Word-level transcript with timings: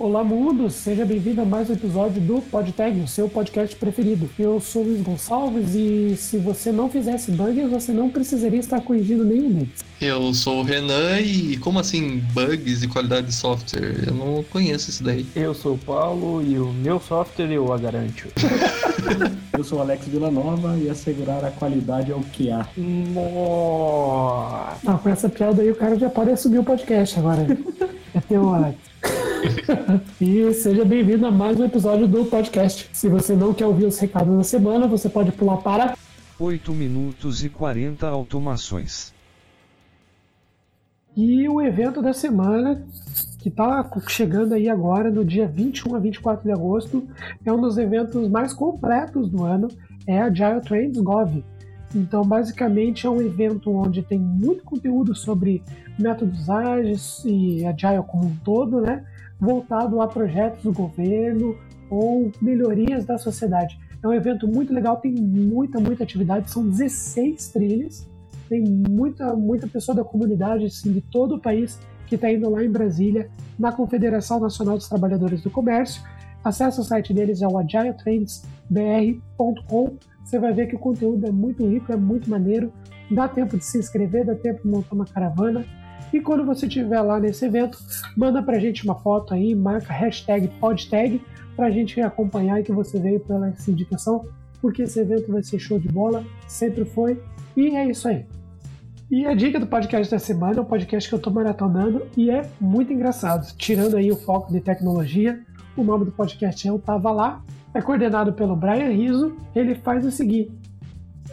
Olá, 0.00 0.22
mundo! 0.22 0.70
Seja 0.70 1.04
bem-vindo 1.04 1.40
a 1.40 1.44
mais 1.44 1.68
um 1.68 1.72
episódio 1.72 2.20
do 2.20 2.40
PodTag, 2.40 3.00
o 3.00 3.08
seu 3.08 3.28
podcast 3.28 3.74
preferido. 3.74 4.30
Eu 4.38 4.60
sou 4.60 4.84
Luiz 4.84 5.02
Gonçalves 5.02 5.74
e 5.74 6.16
se 6.16 6.38
você 6.38 6.70
não 6.70 6.88
fizesse 6.88 7.32
bugs, 7.32 7.68
você 7.68 7.90
não 7.90 8.08
precisaria 8.08 8.60
estar 8.60 8.80
corrigindo 8.80 9.24
nenhum 9.24 9.50
deles. 9.50 9.84
Eu 10.00 10.32
sou 10.32 10.60
o 10.60 10.62
Renan 10.62 11.18
e 11.18 11.56
como 11.56 11.80
assim 11.80 12.22
bugs 12.32 12.84
e 12.84 12.86
qualidade 12.86 13.26
de 13.26 13.34
software? 13.34 14.04
Eu 14.06 14.14
não 14.14 14.44
conheço 14.44 14.88
isso 14.88 15.02
daí. 15.02 15.26
Eu 15.34 15.52
sou 15.52 15.74
o 15.74 15.78
Paulo 15.78 16.44
e 16.44 16.56
o 16.60 16.72
meu 16.72 17.00
software 17.00 17.50
eu 17.50 17.72
a 17.72 17.76
garanto. 17.76 18.28
eu 19.52 19.64
sou 19.64 19.78
o 19.78 19.82
Alex 19.82 20.06
Villanova 20.06 20.78
e 20.78 20.88
assegurar 20.88 21.44
a 21.44 21.50
qualidade 21.50 22.12
é 22.12 22.14
o 22.14 22.20
que 22.20 22.52
há. 22.52 22.68
Nossa! 22.76 24.78
Ah, 24.86 24.96
com 24.96 25.08
essa 25.08 25.28
piada 25.28 25.60
aí 25.60 25.72
o 25.72 25.74
cara 25.74 25.98
já 25.98 26.08
pode 26.08 26.30
assumir 26.30 26.60
o 26.60 26.64
podcast 26.64 27.18
agora. 27.18 27.44
é 28.14 28.20
teu, 28.28 28.54
Alex. 28.54 28.87
E 30.20 30.52
seja 30.52 30.84
bem-vindo 30.84 31.26
a 31.26 31.30
mais 31.30 31.58
um 31.58 31.64
episódio 31.64 32.06
do 32.06 32.24
podcast. 32.24 32.88
Se 32.92 33.08
você 33.08 33.34
não 33.34 33.54
quer 33.54 33.66
ouvir 33.66 33.86
os 33.86 33.98
recados 33.98 34.36
da 34.36 34.42
semana, 34.42 34.86
você 34.86 35.08
pode 35.08 35.32
pular 35.32 35.58
para 35.58 35.96
8 36.38 36.72
minutos 36.72 37.44
e 37.44 37.48
40 37.48 38.06
automações. 38.06 39.12
E 41.16 41.48
o 41.48 41.60
evento 41.60 42.00
da 42.00 42.12
semana, 42.12 42.84
que 43.38 43.48
está 43.48 43.88
chegando 44.06 44.54
aí 44.54 44.68
agora 44.68 45.10
no 45.10 45.24
dia 45.24 45.48
21 45.48 45.96
a 45.96 45.98
24 45.98 46.44
de 46.44 46.52
agosto, 46.52 47.08
é 47.44 47.52
um 47.52 47.60
dos 47.60 47.76
eventos 47.78 48.28
mais 48.28 48.52
completos 48.52 49.28
do 49.28 49.44
ano, 49.44 49.68
é 50.06 50.20
a 50.20 50.26
Agile 50.26 50.60
Trends 50.60 51.00
Gov. 51.00 51.42
Então, 51.94 52.22
basicamente, 52.22 53.06
é 53.06 53.10
um 53.10 53.20
evento 53.20 53.70
onde 53.70 54.02
tem 54.02 54.18
muito 54.18 54.62
conteúdo 54.62 55.14
sobre 55.14 55.62
métodos 55.98 56.48
ágeis 56.48 57.22
e 57.24 57.64
Agile 57.64 58.04
como 58.06 58.26
um 58.26 58.36
todo, 58.44 58.80
né? 58.80 59.04
Voltado 59.40 60.00
a 60.00 60.08
projetos 60.08 60.62
do 60.62 60.72
governo 60.72 61.56
ou 61.90 62.30
melhorias 62.40 63.04
da 63.04 63.18
sociedade. 63.18 63.78
É 64.02 64.06
um 64.06 64.12
evento 64.12 64.46
muito 64.46 64.72
legal, 64.72 64.96
tem 64.96 65.12
muita, 65.12 65.80
muita 65.80 66.04
atividade, 66.04 66.50
são 66.50 66.68
16 66.68 67.48
trilhas 67.48 68.08
tem 68.48 68.64
muita, 68.64 69.36
muita 69.36 69.68
pessoa 69.68 69.94
da 69.94 70.02
comunidade, 70.02 70.64
assim, 70.64 70.90
de 70.92 71.02
todo 71.02 71.36
o 71.36 71.40
país, 71.40 71.78
que 72.06 72.14
está 72.14 72.32
indo 72.32 72.48
lá 72.48 72.64
em 72.64 72.70
Brasília, 72.70 73.28
na 73.58 73.70
Confederação 73.70 74.40
Nacional 74.40 74.78
dos 74.78 74.88
Trabalhadores 74.88 75.42
do 75.42 75.50
Comércio. 75.50 76.02
Acesse 76.42 76.80
o 76.80 76.82
site 76.82 77.12
deles, 77.12 77.42
é 77.42 77.46
o 77.46 77.58
agiletrendsbr.com. 77.58 79.96
Você 80.24 80.38
vai 80.38 80.54
ver 80.54 80.68
que 80.68 80.76
o 80.76 80.78
conteúdo 80.78 81.26
é 81.26 81.30
muito 81.30 81.66
rico, 81.66 81.92
é 81.92 81.96
muito 81.96 82.30
maneiro. 82.30 82.72
Dá 83.10 83.28
tempo 83.28 83.58
de 83.58 83.64
se 83.64 83.78
inscrever, 83.78 84.24
dá 84.24 84.34
tempo 84.34 84.62
de 84.62 84.68
montar 84.68 84.94
uma 84.94 85.04
caravana. 85.04 85.66
E 86.12 86.20
quando 86.20 86.44
você 86.44 86.66
estiver 86.66 87.00
lá 87.00 87.20
nesse 87.20 87.44
evento, 87.44 87.78
manda 88.16 88.42
pra 88.42 88.58
gente 88.58 88.84
uma 88.84 88.94
foto 88.94 89.34
aí, 89.34 89.54
marca 89.54 89.92
hashtag 89.92 90.48
podtag 90.60 91.20
pra 91.54 91.70
gente 91.70 92.00
acompanhar 92.00 92.62
que 92.62 92.72
você 92.72 92.98
veio 92.98 93.20
pela 93.20 93.48
essa 93.48 93.70
indicação, 93.70 94.26
porque 94.60 94.82
esse 94.82 95.00
evento 95.00 95.30
vai 95.30 95.42
ser 95.42 95.58
show 95.58 95.78
de 95.78 95.88
bola, 95.88 96.24
sempre 96.46 96.84
foi. 96.84 97.20
E 97.56 97.76
é 97.76 97.86
isso 97.86 98.08
aí. 98.08 98.24
E 99.10 99.26
a 99.26 99.34
dica 99.34 99.58
do 99.58 99.66
podcast 99.66 100.10
da 100.10 100.18
semana 100.18 100.58
é 100.58 100.60
um 100.60 100.66
podcast 100.66 101.08
que 101.08 101.14
eu 101.14 101.18
estou 101.18 101.32
maratonando 101.32 102.06
e 102.16 102.30
é 102.30 102.48
muito 102.60 102.92
engraçado. 102.92 103.52
Tirando 103.56 103.96
aí 103.96 104.12
o 104.12 104.16
foco 104.16 104.52
de 104.52 104.60
tecnologia, 104.60 105.40
o 105.76 105.82
nome 105.82 106.04
do 106.04 106.12
podcast 106.12 106.66
é 106.66 106.70
Eu 106.70 106.78
Tava 106.78 107.10
Lá, 107.10 107.42
é 107.72 107.80
coordenado 107.80 108.32
pelo 108.32 108.54
Brian 108.54 108.90
Rizzo. 108.90 109.34
Ele 109.54 109.74
faz 109.74 110.04
o 110.04 110.10
seguinte. 110.10 110.52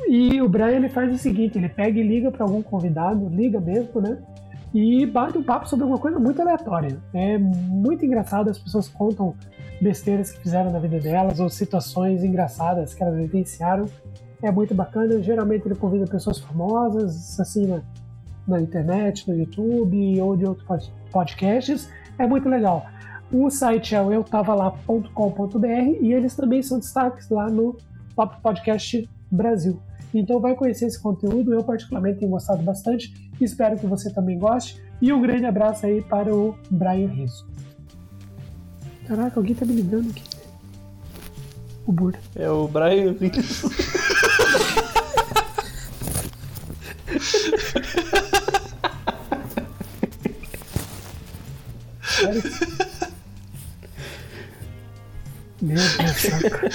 E 0.08 0.42
o 0.42 0.48
Brian 0.48 0.72
ele 0.72 0.90
faz 0.90 1.14
o 1.14 1.18
seguinte: 1.18 1.58
ele 1.58 1.70
pega 1.70 2.00
e 2.00 2.04
liga 2.04 2.32
para 2.32 2.44
algum 2.44 2.62
convidado, 2.62 3.28
liga 3.30 3.60
mesmo, 3.60 4.02
né? 4.02 4.18
E 4.76 5.06
bate 5.06 5.38
um 5.38 5.44
papo 5.44 5.70
sobre 5.70 5.86
uma 5.86 5.98
coisa 5.98 6.20
muito 6.20 6.42
aleatória. 6.42 7.00
É 7.14 7.38
muito 7.38 8.06
engraçado, 8.06 8.50
as 8.50 8.60
pessoas 8.60 8.90
contam 8.90 9.34
besteiras 9.80 10.32
que 10.32 10.42
fizeram 10.42 10.70
na 10.70 10.80
vida 10.80 11.00
delas 11.00 11.40
ou 11.40 11.50
situações 11.50 12.24
engraçadas 12.24 12.94
que 12.94 13.02
elas 13.02 13.16
vivenciaram 13.16 13.86
é 14.42 14.52
muito 14.52 14.76
bacana. 14.76 15.22
Geralmente 15.22 15.66
ele 15.66 15.76
convida 15.76 16.06
pessoas 16.06 16.40
famosas, 16.40 17.40
assim, 17.40 17.68
na, 17.68 17.82
na 18.46 18.60
internet, 18.60 19.30
no 19.30 19.38
YouTube 19.38 20.22
ou 20.22 20.36
de 20.36 20.46
outros 20.46 20.92
podcasts. 21.12 21.90
É 22.18 22.28
muito 22.28 22.50
legal. 22.50 22.86
O 23.32 23.50
site 23.50 23.96
é 23.96 24.02
o 24.02 24.12
eutavalá.com.br 24.12 25.68
e 26.02 26.14
eles 26.14 26.36
também 26.36 26.62
são 26.62 26.80
destaques 26.80 27.30
lá 27.30 27.50
no 27.50 27.78
Top 28.16 28.42
Podcast 28.42 29.10
Brasil. 29.32 29.80
Então 30.18 30.40
vai 30.40 30.56
conhecer 30.56 30.86
esse 30.86 30.98
conteúdo, 31.02 31.54
eu 31.54 31.62
particularmente 31.62 32.20
tenho 32.20 32.32
gostado 32.32 32.64
bastante, 32.64 33.14
espero 33.42 33.78
que 33.78 33.86
você 33.86 34.10
também 34.14 34.40
goste. 34.40 34.82
E 35.02 35.12
um 35.12 35.22
grande 35.22 35.46
abraço 35.46 35.86
aí 35.86 36.02
para 36.02 36.34
o 36.34 36.58
Brian 36.72 37.10
Rizzo. 37.10 37.46
Caraca, 39.06 39.38
alguém 39.38 39.54
tá 39.54 39.66
me 39.66 39.74
ligando 39.74 40.10
aqui. 40.10 40.24
O 41.86 41.92
Burda. 41.92 42.18
É 42.34 42.50
o 42.50 42.66
Brian 42.66 43.14
Rizzo. 43.20 43.70
Meu 55.62 55.76
Deus, 55.76 56.22
saca. 56.22 56.72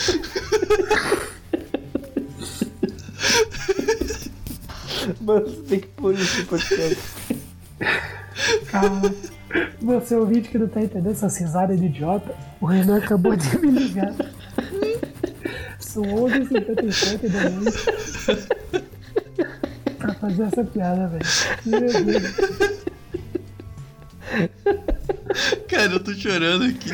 Mano, 5.20 5.46
você 5.46 5.62
tem 5.62 5.80
que 5.80 5.88
pôr 5.88 6.14
isso 6.14 6.46
podcast. 6.46 6.98
Calma. 8.70 9.14
Você 9.82 10.14
ouvinte 10.14 10.48
que 10.48 10.58
não 10.58 10.68
tá 10.68 10.80
entendendo 10.80 11.10
essa 11.12 11.26
risada 11.26 11.76
de 11.76 11.86
idiota, 11.86 12.34
o 12.60 12.66
Renan 12.66 12.98
acabou 12.98 13.34
de 13.36 13.58
me 13.58 13.70
ligar. 13.72 14.14
São 15.78 16.02
11h57 16.04 17.28
da 17.28 17.50
noite 17.50 17.78
pra 19.98 20.14
fazer 20.14 20.42
essa 20.44 20.64
piada, 20.64 21.08
velho. 21.08 21.26
Meu 21.66 22.04
Deus. 22.04 22.22
Cara, 25.68 25.92
eu 25.92 26.00
tô 26.00 26.14
chorando 26.14 26.64
aqui. 26.64 26.90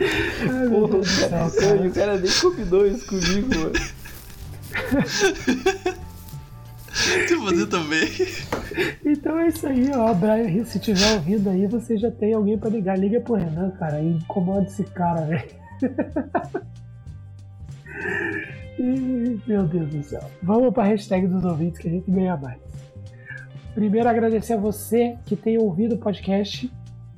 Ai, 0.00 0.68
Porra, 0.68 1.04
céu, 1.04 1.50
cara. 1.50 1.88
o 1.88 1.92
cara 1.92 2.18
nem 2.18 2.30
combinou 2.30 2.86
isso 2.86 3.06
comigo, 3.06 3.48
mano. 3.58 3.72
Você 6.98 7.66
também. 7.66 8.08
Então 9.04 9.38
é 9.38 9.48
isso 9.48 9.66
aí, 9.66 9.90
ó. 9.94 10.12
Brian, 10.12 10.64
se 10.64 10.78
tiver 10.78 11.14
ouvindo 11.14 11.48
aí, 11.48 11.66
você 11.66 11.96
já 11.96 12.10
tem 12.10 12.34
alguém 12.34 12.58
pra 12.58 12.68
ligar. 12.68 12.98
Liga 12.98 13.20
pro 13.20 13.34
Renan, 13.34 13.70
cara. 13.72 14.00
E 14.00 14.12
incomoda 14.12 14.66
esse 14.66 14.84
cara, 14.84 15.22
velho. 15.22 15.48
meu 19.46 19.64
Deus 19.66 19.88
do 19.90 20.02
céu. 20.02 20.22
Vamos 20.42 20.72
para 20.72 20.84
a 20.84 20.86
hashtag 20.86 21.26
dos 21.26 21.44
ouvintes 21.44 21.80
que 21.80 21.88
a 21.88 21.90
gente 21.90 22.10
ganha 22.10 22.36
mais. 22.36 22.58
Primeiro, 23.74 24.08
agradecer 24.08 24.54
a 24.54 24.56
você 24.56 25.16
que 25.24 25.36
tem 25.36 25.58
ouvido 25.58 25.94
o 25.94 25.98
podcast 25.98 26.70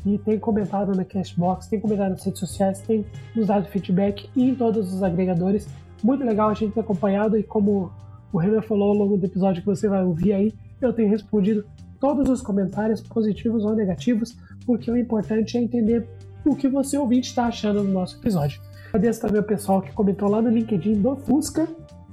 e 0.05 0.19
tem 0.19 0.39
comentado 0.39 0.95
na 0.95 1.05
Cashbox, 1.05 1.67
tem 1.67 1.81
comentado 1.81 2.11
nas 2.11 2.25
redes 2.25 2.41
sociais, 2.41 2.81
tem 2.81 3.05
nos 3.35 3.47
dado 3.47 3.67
feedback 3.69 4.29
em 4.37 4.55
todos 4.55 4.93
os 4.93 5.03
agregadores. 5.03 5.67
Muito 6.03 6.25
legal 6.25 6.49
a 6.51 6.55
gente 6.55 6.73
ter 6.73 6.81
acompanhado 6.81 7.37
e 7.37 7.43
como 7.43 7.93
o 8.33 8.39
Renan 8.39 8.63
falou 8.63 8.91
ao 8.91 8.95
longo 8.95 9.17
do 9.17 9.27
episódio 9.27 9.63
que 9.63 9.67
você 9.67 9.89
vai 9.89 10.05
ouvir 10.05 10.33
aí, 10.33 10.55
eu 10.81 10.93
tenho 10.93 11.11
respondido 11.11 11.65
todos 11.99 12.29
os 12.29 12.41
comentários, 12.41 13.01
positivos 13.01 13.65
ou 13.65 13.75
negativos, 13.75 14.37
porque 14.65 14.91
o 14.91 14.97
importante 14.97 15.59
é 15.59 15.61
entender 15.61 16.09
o 16.45 16.57
que 16.57 16.69
você 16.69 16.97
ouvinte 16.97 17.29
está 17.29 17.47
achando 17.47 17.83
do 17.83 17.89
nosso 17.89 18.19
episódio. 18.19 18.61
Agradeço 18.89 19.21
também 19.21 19.39
ao 19.39 19.47
pessoal 19.47 19.83
que 19.83 19.93
comentou 19.93 20.29
lá 20.29 20.41
no 20.41 20.49
LinkedIn 20.49 21.01
do 21.01 21.15
Fusca 21.17 21.69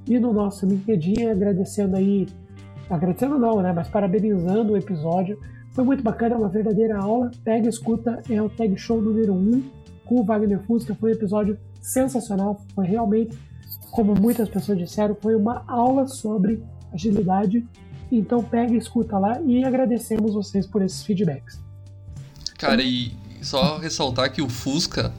e 0.08 0.20
no 0.20 0.34
nosso 0.34 0.66
LinkedIn, 0.66 1.26
agradecendo 1.26 1.96
aí, 1.96 2.28
agradecendo 2.90 3.40
não, 3.40 3.62
né, 3.62 3.72
mas 3.74 3.88
parabenizando 3.88 4.74
o 4.74 4.78
episódio. 4.78 5.40
Foi 5.72 5.84
muito 5.84 6.04
bacana, 6.04 6.36
é 6.36 6.38
uma 6.38 6.50
verdadeira 6.50 6.98
aula. 6.98 7.32
Pega 7.44 7.70
escuta, 7.70 8.22
é 8.30 8.42
o 8.42 8.50
Tag 8.50 8.76
Show 8.78 9.02
número 9.02 9.34
1 9.34 9.64
com 10.06 10.16
o 10.16 10.24
Wagner 10.24 10.60
Fusca. 10.64 10.96
Foi 10.96 11.12
um 11.12 11.14
episódio 11.14 11.58
sensacional, 11.82 12.60
foi 12.74 12.86
realmente, 12.86 13.38
como 13.92 14.14
muitas 14.14 14.50
pessoas 14.50 14.78
disseram, 14.78 15.16
foi 15.20 15.36
uma 15.36 15.64
aula 15.68 16.08
sobre 16.08 16.64
agilidade. 16.94 17.66
Então 18.12 18.42
pega 18.42 18.74
e 18.74 18.78
escuta 18.78 19.18
lá 19.18 19.42
e 19.42 19.64
agradecemos 19.64 20.34
vocês 20.34 20.66
por 20.66 20.82
esses 20.82 21.04
feedbacks. 21.04 21.60
Cara, 22.58 22.82
e 22.82 23.12
só 23.42 23.78
ressaltar 23.78 24.32
que 24.32 24.42
o 24.42 24.50
Fusca 24.50 25.14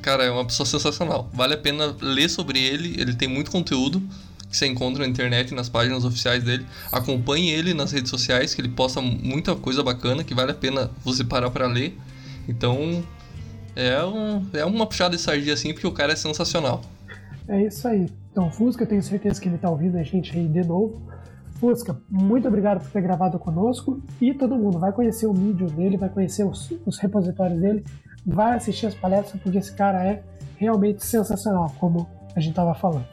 Cara, 0.00 0.24
é 0.24 0.30
uma 0.30 0.44
pessoa 0.44 0.66
sensacional. 0.66 1.28
Vale 1.32 1.54
a 1.54 1.58
pena 1.58 1.94
ler 2.00 2.28
sobre 2.28 2.58
ele, 2.58 2.98
ele 2.98 3.14
tem 3.14 3.28
muito 3.28 3.50
conteúdo 3.50 4.02
que 4.48 4.56
você 4.56 4.66
encontra 4.66 5.04
na 5.04 5.08
internet, 5.08 5.54
nas 5.54 5.68
páginas 5.68 6.04
oficiais 6.04 6.42
dele. 6.42 6.66
Acompanhe 6.90 7.50
ele 7.50 7.72
nas 7.72 7.92
redes 7.92 8.10
sociais, 8.10 8.54
que 8.54 8.60
ele 8.60 8.68
posta 8.68 9.00
muita 9.00 9.54
coisa 9.54 9.82
bacana 9.82 10.24
que 10.24 10.34
vale 10.34 10.50
a 10.50 10.54
pena 10.54 10.90
você 11.04 11.22
parar 11.22 11.50
para 11.50 11.66
ler. 11.66 11.96
Então, 12.48 13.04
é, 13.76 14.02
um, 14.04 14.46
é 14.52 14.64
uma 14.64 14.86
puxada 14.86 15.14
de 15.14 15.22
sardinha 15.22 15.54
assim, 15.54 15.72
porque 15.72 15.86
o 15.86 15.92
cara 15.92 16.14
é 16.14 16.16
sensacional. 16.16 16.82
É 17.50 17.62
isso 17.62 17.88
aí. 17.88 18.06
Então, 18.30 18.48
Fusca, 18.48 18.84
eu 18.84 18.86
tenho 18.86 19.02
certeza 19.02 19.40
que 19.40 19.48
ele 19.48 19.58
tá 19.58 19.68
ouvindo 19.68 19.98
a 19.98 20.04
gente 20.04 20.38
aí 20.38 20.46
de 20.46 20.62
novo. 20.62 21.02
Fusca, 21.54 22.00
muito 22.08 22.46
obrigado 22.46 22.80
por 22.80 22.90
ter 22.92 23.02
gravado 23.02 23.40
conosco 23.40 24.00
e 24.20 24.32
todo 24.32 24.56
mundo 24.56 24.78
vai 24.78 24.92
conhecer 24.92 25.26
o 25.26 25.34
vídeo 25.34 25.66
dele, 25.66 25.96
vai 25.96 26.08
conhecer 26.08 26.44
os, 26.44 26.72
os 26.86 26.96
repositórios 26.98 27.60
dele, 27.60 27.84
vai 28.24 28.54
assistir 28.54 28.86
as 28.86 28.94
palestras, 28.94 29.42
porque 29.42 29.58
esse 29.58 29.74
cara 29.74 30.06
é 30.06 30.22
realmente 30.56 31.04
sensacional, 31.04 31.74
como 31.80 32.08
a 32.36 32.40
gente 32.40 32.52
estava 32.52 32.72
falando. 32.72 33.04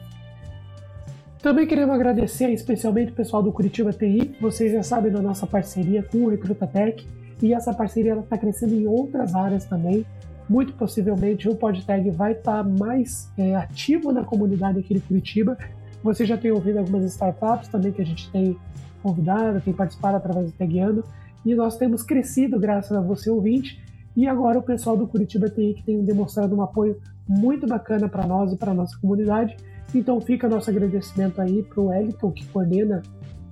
Também 1.42 1.66
queremos 1.66 1.94
agradecer 1.94 2.48
especialmente 2.50 3.10
o 3.10 3.14
pessoal 3.16 3.42
do 3.42 3.52
Curitiba 3.52 3.92
TI. 3.92 4.36
Vocês 4.40 4.72
já 4.72 4.84
sabem 4.84 5.10
da 5.10 5.20
nossa 5.20 5.48
parceria 5.48 6.02
com 6.04 6.18
o 6.18 6.28
Recrutatec 6.28 7.04
e 7.42 7.52
essa 7.52 7.74
parceria 7.74 8.14
está 8.14 8.38
crescendo 8.38 8.74
em 8.74 8.86
outras 8.86 9.34
áreas 9.34 9.64
também. 9.64 10.06
Muito 10.48 10.72
possivelmente 10.72 11.48
o 11.48 11.54
PodTag 11.54 12.10
vai 12.10 12.32
estar 12.32 12.64
tá 12.64 12.68
mais 12.68 13.30
é, 13.36 13.54
ativo 13.54 14.12
na 14.12 14.24
comunidade 14.24 14.78
aqui 14.78 14.94
de 14.94 15.00
Curitiba. 15.00 15.58
Você 16.02 16.24
já 16.24 16.38
tem 16.38 16.50
ouvido 16.50 16.78
algumas 16.78 17.04
startups 17.04 17.68
também 17.68 17.92
que 17.92 18.00
a 18.00 18.06
gente 18.06 18.30
tem 18.30 18.56
convidado, 19.02 19.60
tem 19.60 19.74
participado 19.74 20.16
através 20.16 20.46
do 20.46 20.52
Tagueando. 20.52 21.04
E 21.44 21.54
nós 21.54 21.76
temos 21.76 22.02
crescido 22.02 22.58
graças 22.58 22.96
a 22.96 23.00
você 23.00 23.30
ouvinte. 23.30 23.82
E 24.16 24.26
agora 24.26 24.58
o 24.58 24.62
pessoal 24.62 24.96
do 24.96 25.06
Curitiba 25.06 25.48
TI 25.48 25.74
que 25.74 25.84
tem 25.84 26.02
demonstrado 26.02 26.56
um 26.56 26.62
apoio 26.62 26.98
muito 27.28 27.66
bacana 27.66 28.08
para 28.08 28.26
nós 28.26 28.52
e 28.52 28.56
para 28.56 28.72
nossa 28.72 28.98
comunidade. 28.98 29.56
Então 29.94 30.20
fica 30.20 30.48
nosso 30.48 30.70
agradecimento 30.70 31.40
aí 31.40 31.62
para 31.62 31.80
o 31.80 31.86
Wellington, 31.86 32.30
que 32.32 32.46
coordena 32.46 33.02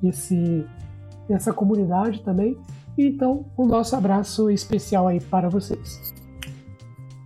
esse, 0.03 0.67
essa 1.29 1.53
comunidade 1.53 2.23
também. 2.23 2.57
Então, 2.99 3.45
o 3.57 3.67
nosso 3.67 3.95
abraço 3.95 4.51
especial 4.51 5.07
aí 5.07 5.21
para 5.21 5.51
vocês. 5.51 6.26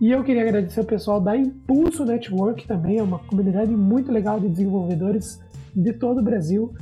E 0.01 0.09
eu 0.09 0.23
queria 0.23 0.41
agradecer 0.41 0.81
o 0.81 0.83
pessoal 0.83 1.21
da 1.21 1.37
Impulso 1.37 2.03
Network 2.03 2.67
também, 2.67 2.97
é 2.97 3.03
uma 3.03 3.19
comunidade 3.19 3.69
muito 3.71 4.11
legal 4.11 4.39
de 4.39 4.49
desenvolvedores 4.49 5.39
de 5.75 5.93
todo 5.93 6.21
o 6.21 6.23
Brasil. 6.23 6.73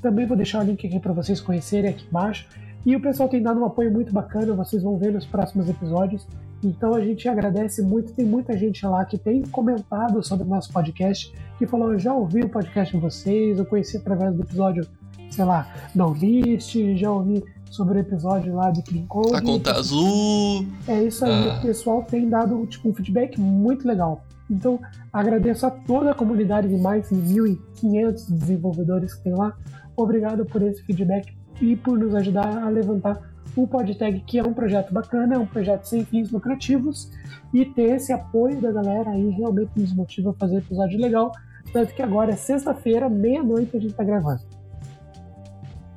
Também 0.00 0.24
vou 0.24 0.38
deixar 0.38 0.62
o 0.62 0.64
link 0.64 0.86
aqui 0.86 0.98
para 0.98 1.12
vocês 1.12 1.38
conhecerem 1.38 1.90
aqui 1.90 2.06
embaixo. 2.08 2.48
E 2.86 2.96
o 2.96 3.00
pessoal 3.02 3.28
tem 3.28 3.42
dado 3.42 3.60
um 3.60 3.66
apoio 3.66 3.92
muito 3.92 4.10
bacana, 4.10 4.54
vocês 4.54 4.82
vão 4.82 4.96
ver 4.96 5.12
nos 5.12 5.26
próximos 5.26 5.68
episódios. 5.68 6.26
Então 6.64 6.94
a 6.94 7.00
gente 7.02 7.28
agradece 7.28 7.82
muito, 7.82 8.14
tem 8.14 8.24
muita 8.24 8.56
gente 8.56 8.86
lá 8.86 9.04
que 9.04 9.18
tem 9.18 9.42
comentado 9.42 10.22
sobre 10.26 10.46
o 10.46 10.48
nosso 10.48 10.72
podcast, 10.72 11.30
que 11.58 11.66
falou, 11.66 11.92
eu 11.92 11.98
já 11.98 12.14
ouvi 12.14 12.40
o 12.40 12.48
podcast 12.48 12.96
de 12.96 13.02
vocês, 13.02 13.58
eu 13.58 13.66
conheci 13.66 13.98
através 13.98 14.34
do 14.34 14.40
episódio, 14.40 14.86
sei 15.28 15.44
lá, 15.44 15.70
da 15.94 16.06
List, 16.06 16.74
já 16.94 17.12
ouvi 17.12 17.44
sobre 17.70 17.98
o 17.98 18.00
episódio 18.00 18.54
lá 18.54 18.70
de 18.70 18.82
Clean 18.82 19.06
Code. 19.06 19.34
A 19.34 19.42
conta 19.42 19.72
azul. 19.72 20.66
É 20.86 21.02
isso 21.02 21.24
aí, 21.24 21.50
ah. 21.50 21.58
o 21.58 21.62
pessoal 21.62 22.02
tem 22.02 22.28
dado 22.28 22.66
tipo, 22.66 22.88
um 22.88 22.94
feedback 22.94 23.40
muito 23.40 23.86
legal. 23.86 24.24
Então, 24.50 24.80
agradeço 25.12 25.66
a 25.66 25.70
toda 25.70 26.12
a 26.12 26.14
comunidade 26.14 26.68
de 26.68 26.76
mais 26.76 27.08
de 27.08 27.16
1.500 27.16 28.30
desenvolvedores 28.30 29.14
que 29.14 29.24
tem 29.24 29.34
lá. 29.34 29.56
Obrigado 29.96 30.44
por 30.46 30.62
esse 30.62 30.82
feedback 30.82 31.34
e 31.60 31.74
por 31.74 31.98
nos 31.98 32.14
ajudar 32.14 32.62
a 32.62 32.68
levantar 32.68 33.34
o 33.56 33.66
PodTag, 33.66 34.20
que 34.20 34.38
é 34.38 34.42
um 34.42 34.52
projeto 34.52 34.92
bacana, 34.92 35.34
é 35.34 35.38
um 35.38 35.46
projeto 35.46 35.84
sem 35.84 36.04
fins 36.04 36.30
lucrativos, 36.30 37.10
e 37.54 37.64
ter 37.64 37.96
esse 37.96 38.12
apoio 38.12 38.60
da 38.60 38.70
galera 38.70 39.10
aí 39.10 39.30
realmente 39.30 39.70
nos 39.76 39.94
motiva 39.94 40.30
a 40.30 40.34
fazer 40.34 40.58
episódio 40.58 41.00
legal. 41.00 41.32
Tanto 41.72 41.94
que 41.94 42.02
agora 42.02 42.32
é 42.32 42.36
sexta-feira, 42.36 43.08
meia-noite, 43.08 43.76
a 43.76 43.80
gente 43.80 43.92
está 43.92 44.04
gravando. 44.04 44.42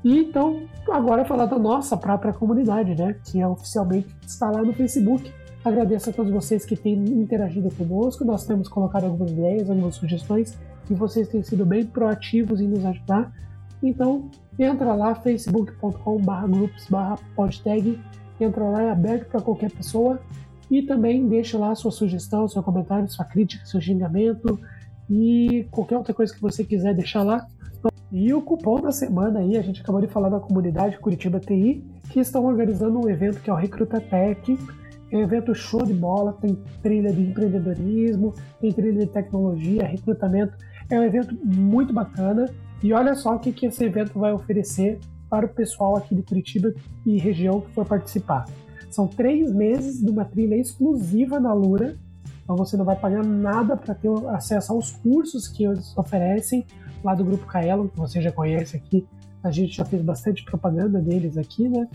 E 0.03 0.17
então, 0.19 0.63
agora 0.89 1.25
falar 1.25 1.45
da 1.45 1.59
nossa 1.59 1.97
própria 1.97 2.33
comunidade, 2.33 2.95
né? 2.95 3.15
Que 3.25 3.41
é 3.41 3.47
oficialmente 3.47 4.07
está 4.25 4.49
lá 4.49 4.61
no 4.63 4.73
Facebook. 4.73 5.31
Agradeço 5.63 6.09
a 6.09 6.13
todos 6.13 6.31
vocês 6.31 6.65
que 6.65 6.75
têm 6.75 6.93
interagido 6.93 7.69
conosco. 7.75 8.23
Nós 8.23 8.45
temos 8.45 8.69
colocado 8.69 9.05
algumas 9.05 9.31
ideias, 9.31 9.69
algumas 9.69 9.95
sugestões, 9.95 10.57
e 10.89 10.93
vocês 10.93 11.27
têm 11.27 11.43
sido 11.43 11.65
bem 11.65 11.85
proativos 11.85 12.61
em 12.61 12.67
nos 12.67 12.85
ajudar. 12.85 13.31
Então, 13.83 14.29
entra 14.57 14.93
lá, 14.93 15.13
facebook.com.br 15.15 16.47
groups.podtag. 16.47 17.99
Entra 18.39 18.63
lá, 18.63 18.83
é 18.83 18.91
aberto 18.91 19.29
para 19.29 19.41
qualquer 19.41 19.71
pessoa. 19.71 20.19
E 20.71 20.81
também 20.83 21.27
deixa 21.27 21.57
lá 21.57 21.75
sua 21.75 21.91
sugestão, 21.91 22.47
seu 22.47 22.63
comentário, 22.63 23.09
sua 23.09 23.25
crítica, 23.25 23.65
seu 23.65 23.81
xingamento 23.81 24.59
e 25.09 25.67
qualquer 25.71 25.97
outra 25.97 26.13
coisa 26.13 26.33
que 26.33 26.41
você 26.41 26.63
quiser 26.63 26.93
deixar 26.93 27.23
lá. 27.23 27.45
E 28.11 28.33
o 28.33 28.41
cupom 28.41 28.81
da 28.81 28.91
semana 28.91 29.39
aí, 29.39 29.55
a 29.55 29.61
gente 29.61 29.81
acabou 29.81 30.01
de 30.01 30.07
falar 30.07 30.29
da 30.29 30.39
comunidade 30.39 30.97
Curitiba 30.97 31.39
TI, 31.39 31.83
que 32.09 32.19
estão 32.19 32.45
organizando 32.45 32.99
um 32.99 33.07
evento 33.07 33.39
que 33.39 33.49
é 33.49 33.53
o 33.53 33.55
Recruta 33.55 34.01
Tech. 34.01 34.57
É 35.11 35.17
um 35.17 35.21
evento 35.21 35.53
show 35.53 35.83
de 35.83 35.93
bola, 35.93 36.33
tem 36.33 36.57
trilha 36.81 37.11
de 37.13 37.21
empreendedorismo, 37.21 38.33
tem 38.59 38.71
trilha 38.71 39.05
de 39.05 39.11
tecnologia, 39.11 39.85
recrutamento. 39.85 40.57
É 40.89 40.99
um 40.99 41.03
evento 41.03 41.37
muito 41.43 41.93
bacana. 41.93 42.49
E 42.81 42.93
olha 42.93 43.13
só 43.13 43.35
o 43.35 43.39
que, 43.39 43.51
que 43.51 43.67
esse 43.67 43.83
evento 43.83 44.17
vai 44.17 44.33
oferecer 44.33 44.99
para 45.29 45.45
o 45.45 45.49
pessoal 45.49 45.95
aqui 45.95 46.15
de 46.15 46.23
Curitiba 46.23 46.73
e 47.05 47.17
região 47.17 47.61
que 47.61 47.69
for 47.71 47.85
participar. 47.85 48.45
São 48.89 49.05
três 49.05 49.51
meses 49.51 50.01
de 50.01 50.09
uma 50.09 50.25
trilha 50.25 50.55
exclusiva 50.55 51.39
na 51.39 51.53
Lura, 51.53 51.95
então 52.43 52.55
você 52.55 52.75
não 52.75 52.83
vai 52.83 52.95
pagar 52.95 53.23
nada 53.23 53.77
para 53.77 53.93
ter 53.93 54.09
acesso 54.29 54.73
aos 54.73 54.91
cursos 54.91 55.47
que 55.47 55.63
eles 55.63 55.95
oferecem, 55.95 56.65
lá 57.03 57.13
do 57.15 57.23
Grupo 57.23 57.45
Kaelon, 57.45 57.87
que 57.87 57.97
você 57.97 58.21
já 58.21 58.31
conhece 58.31 58.77
aqui. 58.77 59.05
A 59.43 59.51
gente 59.51 59.77
já 59.77 59.85
fez 59.85 60.01
bastante 60.01 60.43
propaganda 60.43 60.99
deles 60.99 61.37
aqui, 61.37 61.67
né? 61.69 61.87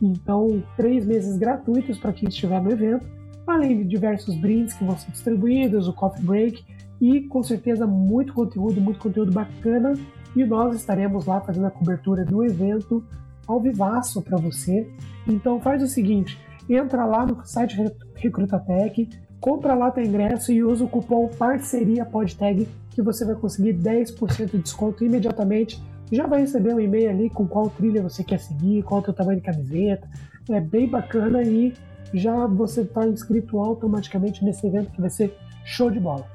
Então, 0.00 0.62
três 0.76 1.04
meses 1.04 1.36
gratuitos 1.36 1.98
para 1.98 2.12
quem 2.12 2.28
estiver 2.28 2.60
no 2.62 2.70
evento, 2.70 3.06
além 3.46 3.78
de 3.78 3.84
diversos 3.84 4.36
brindes 4.36 4.74
que 4.74 4.84
vão 4.84 4.96
ser 4.96 5.10
distribuídos, 5.10 5.88
o 5.88 5.92
coffee 5.92 6.24
break 6.24 6.64
e 7.00 7.22
com 7.22 7.42
certeza 7.42 7.86
muito 7.86 8.32
conteúdo, 8.32 8.80
muito 8.80 8.98
conteúdo 8.98 9.32
bacana. 9.32 9.94
E 10.34 10.44
nós 10.44 10.76
estaremos 10.76 11.26
lá 11.26 11.40
fazendo 11.40 11.66
a 11.66 11.70
cobertura 11.70 12.24
do 12.24 12.44
evento 12.44 13.02
ao 13.46 13.60
vivaço 13.60 14.20
para 14.22 14.36
você. 14.36 14.88
Então 15.26 15.60
faz 15.60 15.82
o 15.82 15.86
seguinte, 15.86 16.38
entra 16.68 17.04
lá 17.04 17.24
no 17.24 17.44
site 17.44 17.76
Recrutatec, 18.16 19.08
compra 19.40 19.74
lá 19.74 19.90
teu 19.90 20.04
ingresso 20.04 20.52
e 20.52 20.62
usa 20.62 20.84
o 20.84 20.88
cupom 20.88 21.28
parceria 21.28 22.04
podtag 22.04 22.68
que 22.90 23.02
você 23.02 23.24
vai 23.24 23.34
conseguir 23.34 23.74
10% 23.74 24.50
de 24.50 24.58
desconto 24.58 25.04
imediatamente. 25.04 25.82
Já 26.10 26.26
vai 26.26 26.40
receber 26.40 26.74
um 26.74 26.80
e-mail 26.80 27.10
ali 27.10 27.30
com 27.30 27.46
qual 27.46 27.68
trilha 27.68 28.02
você 28.02 28.22
quer 28.22 28.38
seguir, 28.38 28.82
qual 28.82 29.00
é 29.00 29.02
o 29.02 29.04
teu 29.04 29.14
tamanho 29.14 29.38
de 29.38 29.44
camiseta. 29.44 30.08
É 30.48 30.60
bem 30.60 30.88
bacana 30.88 31.42
e 31.42 31.74
já 32.14 32.46
você 32.46 32.82
está 32.82 33.06
inscrito 33.06 33.58
automaticamente 33.58 34.44
nesse 34.44 34.66
evento 34.66 34.92
que 34.92 35.00
vai 35.00 35.10
ser 35.10 35.36
show 35.64 35.90
de 35.90 36.00
bola. 36.00 36.26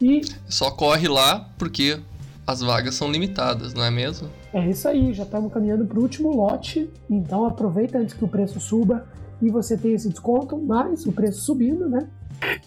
E 0.00 0.22
só 0.48 0.70
corre 0.70 1.08
lá 1.08 1.50
porque 1.58 1.98
as 2.46 2.60
vagas 2.60 2.94
são 2.94 3.10
limitadas, 3.10 3.74
não 3.74 3.84
é 3.84 3.90
mesmo? 3.90 4.28
É 4.52 4.68
isso 4.68 4.86
aí, 4.86 5.12
já 5.12 5.24
estamos 5.24 5.52
caminhando 5.52 5.84
para 5.84 5.98
o 5.98 6.02
último 6.02 6.34
lote, 6.34 6.88
então 7.10 7.44
aproveita 7.44 7.98
antes 7.98 8.14
que 8.14 8.24
o 8.24 8.28
preço 8.28 8.60
suba 8.60 9.06
e 9.42 9.50
você 9.50 9.76
tem 9.76 9.92
esse 9.92 10.08
desconto, 10.08 10.56
mas 10.56 11.04
o 11.04 11.12
preço 11.12 11.40
subindo, 11.40 11.88
né? 11.88 12.08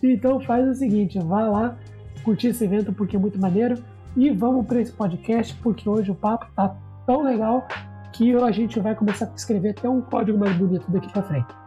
Então 0.01 0.39
faz 0.39 0.67
o 0.67 0.73
seguinte, 0.73 1.19
vai 1.19 1.47
lá, 1.47 1.77
curtir 2.23 2.47
esse 2.47 2.63
evento 2.63 2.93
porque 2.93 3.15
é 3.15 3.19
muito 3.19 3.39
maneiro. 3.39 3.81
E 4.15 4.29
vamos 4.31 4.65
para 4.65 4.81
esse 4.81 4.91
podcast 4.91 5.55
porque 5.61 5.87
hoje 5.87 6.11
o 6.11 6.15
papo 6.15 6.47
tá 6.55 6.75
tão 7.05 7.23
legal 7.23 7.67
que 8.11 8.35
a 8.35 8.51
gente 8.51 8.79
vai 8.79 8.95
começar 8.95 9.25
a 9.25 9.35
escrever 9.35 9.69
até 9.69 9.87
um 9.87 10.01
código 10.01 10.37
mais 10.37 10.55
bonito 10.57 10.89
daqui 10.91 11.11
para 11.11 11.23
frente. 11.23 11.59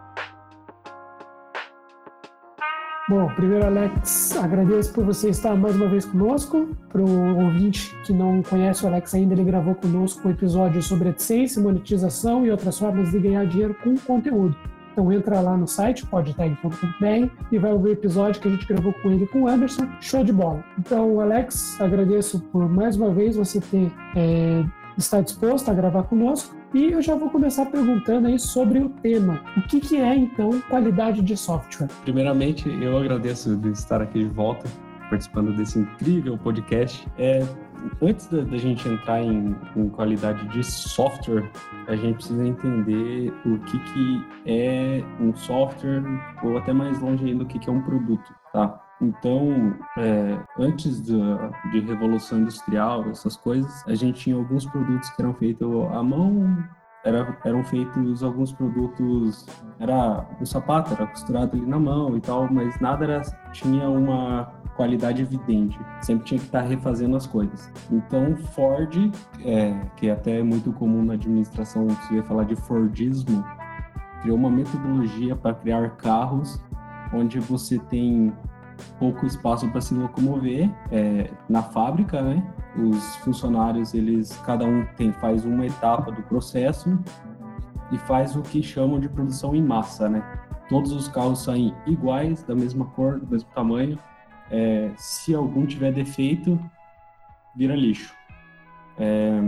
Bom, 3.08 3.26
primeiro, 3.34 3.66
Alex, 3.66 4.36
agradeço 4.36 4.92
por 4.92 5.04
você 5.04 5.28
estar 5.28 5.56
mais 5.56 5.74
uma 5.76 5.88
vez 5.88 6.04
conosco. 6.04 6.68
Para 6.88 7.02
o 7.02 7.44
ouvinte 7.44 7.94
que 8.04 8.12
não 8.12 8.42
conhece 8.42 8.84
o 8.84 8.88
Alex 8.88 9.14
ainda, 9.14 9.34
ele 9.34 9.44
gravou 9.44 9.74
conosco 9.74 10.26
um 10.26 10.30
episódio 10.30 10.80
sobre 10.82 11.08
AdSense, 11.08 11.60
monetização 11.60 12.46
e 12.46 12.50
outras 12.50 12.78
formas 12.78 13.10
de 13.10 13.18
ganhar 13.18 13.44
dinheiro 13.44 13.74
com 13.82 13.96
conteúdo. 13.96 14.56
Então 14.92 15.10
entra 15.10 15.40
lá 15.40 15.56
no 15.56 15.66
site, 15.66 16.06
podtag.com.br 16.06 17.30
e 17.50 17.58
vai 17.58 17.72
ouvir 17.72 17.88
o 17.88 17.92
episódio 17.92 18.40
que 18.40 18.48
a 18.48 18.50
gente 18.50 18.66
gravou 18.66 18.92
com 18.92 19.10
ele 19.10 19.26
com 19.26 19.42
o 19.42 19.48
Anderson. 19.48 19.88
Show 20.00 20.22
de 20.22 20.32
bola. 20.32 20.62
Então, 20.78 21.20
Alex, 21.20 21.80
agradeço 21.80 22.40
por 22.52 22.68
mais 22.68 22.96
uma 22.96 23.10
vez 23.10 23.36
você 23.36 23.60
ter 23.60 23.90
é, 24.14 24.64
estar 24.96 25.22
disposto 25.22 25.70
a 25.70 25.74
gravar 25.74 26.04
conosco. 26.04 26.54
E 26.74 26.90
eu 26.92 27.02
já 27.02 27.14
vou 27.14 27.28
começar 27.28 27.66
perguntando 27.66 28.28
aí 28.28 28.38
sobre 28.38 28.78
o 28.78 28.88
tema. 28.88 29.42
O 29.56 29.62
que, 29.62 29.80
que 29.80 29.96
é, 29.96 30.14
então, 30.14 30.60
qualidade 30.70 31.20
de 31.20 31.36
software? 31.36 31.88
Primeiramente, 32.02 32.68
eu 32.68 32.96
agradeço 32.96 33.56
de 33.56 33.70
estar 33.70 34.00
aqui 34.00 34.20
de 34.20 34.30
volta, 34.30 34.68
participando 35.10 35.54
desse 35.54 35.78
incrível 35.78 36.38
podcast. 36.38 37.06
É, 37.18 37.46
antes 38.00 38.26
da, 38.28 38.42
da 38.42 38.56
gente 38.56 38.88
entrar 38.88 39.22
em, 39.22 39.56
em, 39.76 39.88
qualidade 39.88 40.46
de 40.48 40.62
software, 40.64 41.50
a 41.86 41.96
gente 41.96 42.16
precisa 42.16 42.46
entender 42.46 43.32
o 43.44 43.58
que, 43.58 43.78
que 43.78 44.26
é 44.46 45.04
um 45.20 45.34
software, 45.34 46.02
ou 46.42 46.58
até 46.58 46.72
mais 46.72 47.00
longe 47.00 47.24
ainda, 47.24 47.44
o 47.44 47.46
que, 47.46 47.58
que 47.58 47.68
é 47.68 47.72
um 47.72 47.82
produto, 47.82 48.34
tá? 48.52 48.80
Então, 49.00 49.76
é, 49.98 50.38
antes 50.58 51.00
da, 51.00 51.48
de 51.72 51.80
Revolução 51.80 52.38
Industrial, 52.38 53.04
essas 53.10 53.36
coisas, 53.36 53.84
a 53.88 53.94
gente 53.94 54.20
tinha 54.20 54.36
alguns 54.36 54.64
produtos 54.66 55.10
que 55.10 55.20
eram 55.20 55.34
feitos 55.34 55.68
à 55.92 56.02
mão, 56.02 56.56
era, 57.04 57.36
eram 57.44 57.64
feitos 57.64 58.22
alguns 58.22 58.52
produtos, 58.52 59.46
era 59.78 60.26
um 60.40 60.46
sapato, 60.46 60.94
era 60.94 61.06
costurado 61.06 61.56
ali 61.56 61.66
na 61.66 61.78
mão 61.78 62.16
e 62.16 62.20
tal, 62.20 62.52
mas 62.52 62.78
nada 62.80 63.04
era, 63.04 63.22
tinha 63.52 63.88
uma 63.88 64.52
qualidade 64.76 65.22
evidente. 65.22 65.78
Sempre 66.00 66.24
tinha 66.24 66.38
que 66.38 66.46
estar 66.46 66.62
refazendo 66.62 67.16
as 67.16 67.26
coisas. 67.26 67.70
Então, 67.90 68.36
Ford, 68.36 69.12
é, 69.44 69.74
que 69.96 70.08
é 70.08 70.12
até 70.12 70.42
muito 70.42 70.72
comum 70.72 71.04
na 71.04 71.14
administração, 71.14 71.88
se 71.90 72.14
ia 72.14 72.22
falar 72.22 72.44
de 72.44 72.56
Fordismo, 72.56 73.44
criou 74.20 74.36
uma 74.36 74.50
metodologia 74.50 75.34
para 75.34 75.54
criar 75.54 75.90
carros 75.96 76.62
onde 77.12 77.38
você 77.38 77.78
tem 77.78 78.32
pouco 78.98 79.26
espaço 79.26 79.68
para 79.70 79.80
se 79.80 79.94
locomover 79.94 80.70
é, 80.90 81.30
na 81.48 81.62
fábrica, 81.62 82.20
né? 82.22 82.42
Os 82.76 83.16
funcionários, 83.16 83.94
eles 83.94 84.36
cada 84.44 84.64
um 84.64 84.84
tem 84.96 85.12
faz 85.12 85.44
uma 85.44 85.66
etapa 85.66 86.10
do 86.10 86.22
processo 86.22 86.98
e 87.90 87.98
faz 87.98 88.34
o 88.36 88.42
que 88.42 88.62
chamam 88.62 88.98
de 88.98 89.08
produção 89.08 89.54
em 89.54 89.62
massa, 89.62 90.08
né? 90.08 90.22
Todos 90.68 90.92
os 90.92 91.08
carros 91.08 91.42
saem 91.42 91.74
iguais, 91.86 92.42
da 92.42 92.54
mesma 92.54 92.86
cor, 92.86 93.20
do 93.20 93.26
mesmo 93.26 93.48
tamanho. 93.54 93.98
É, 94.50 94.90
se 94.96 95.34
algum 95.34 95.66
tiver 95.66 95.92
defeito, 95.92 96.58
vira 97.54 97.74
lixo. 97.74 98.14
É, 98.98 99.40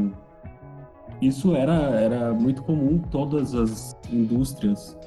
isso 1.20 1.54
era, 1.54 1.72
era 1.72 2.32
muito 2.34 2.62
comum, 2.62 2.98
todas 2.98 3.54
as 3.54 3.96
indústrias 4.12 4.98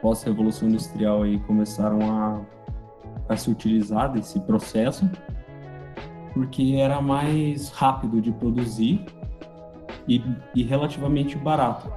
pós-revolução 0.00 0.68
industrial 0.68 1.22
aí 1.22 1.38
começaram 1.40 1.98
a 2.10 2.40
a 3.30 3.36
se 3.36 3.48
utilizar 3.48 4.12
desse 4.12 4.40
processo, 4.40 5.08
porque 6.34 6.74
era 6.76 7.00
mais 7.00 7.70
rápido 7.70 8.20
de 8.20 8.32
produzir 8.32 9.04
e, 10.08 10.20
e 10.54 10.64
relativamente 10.64 11.38
barato. 11.38 11.90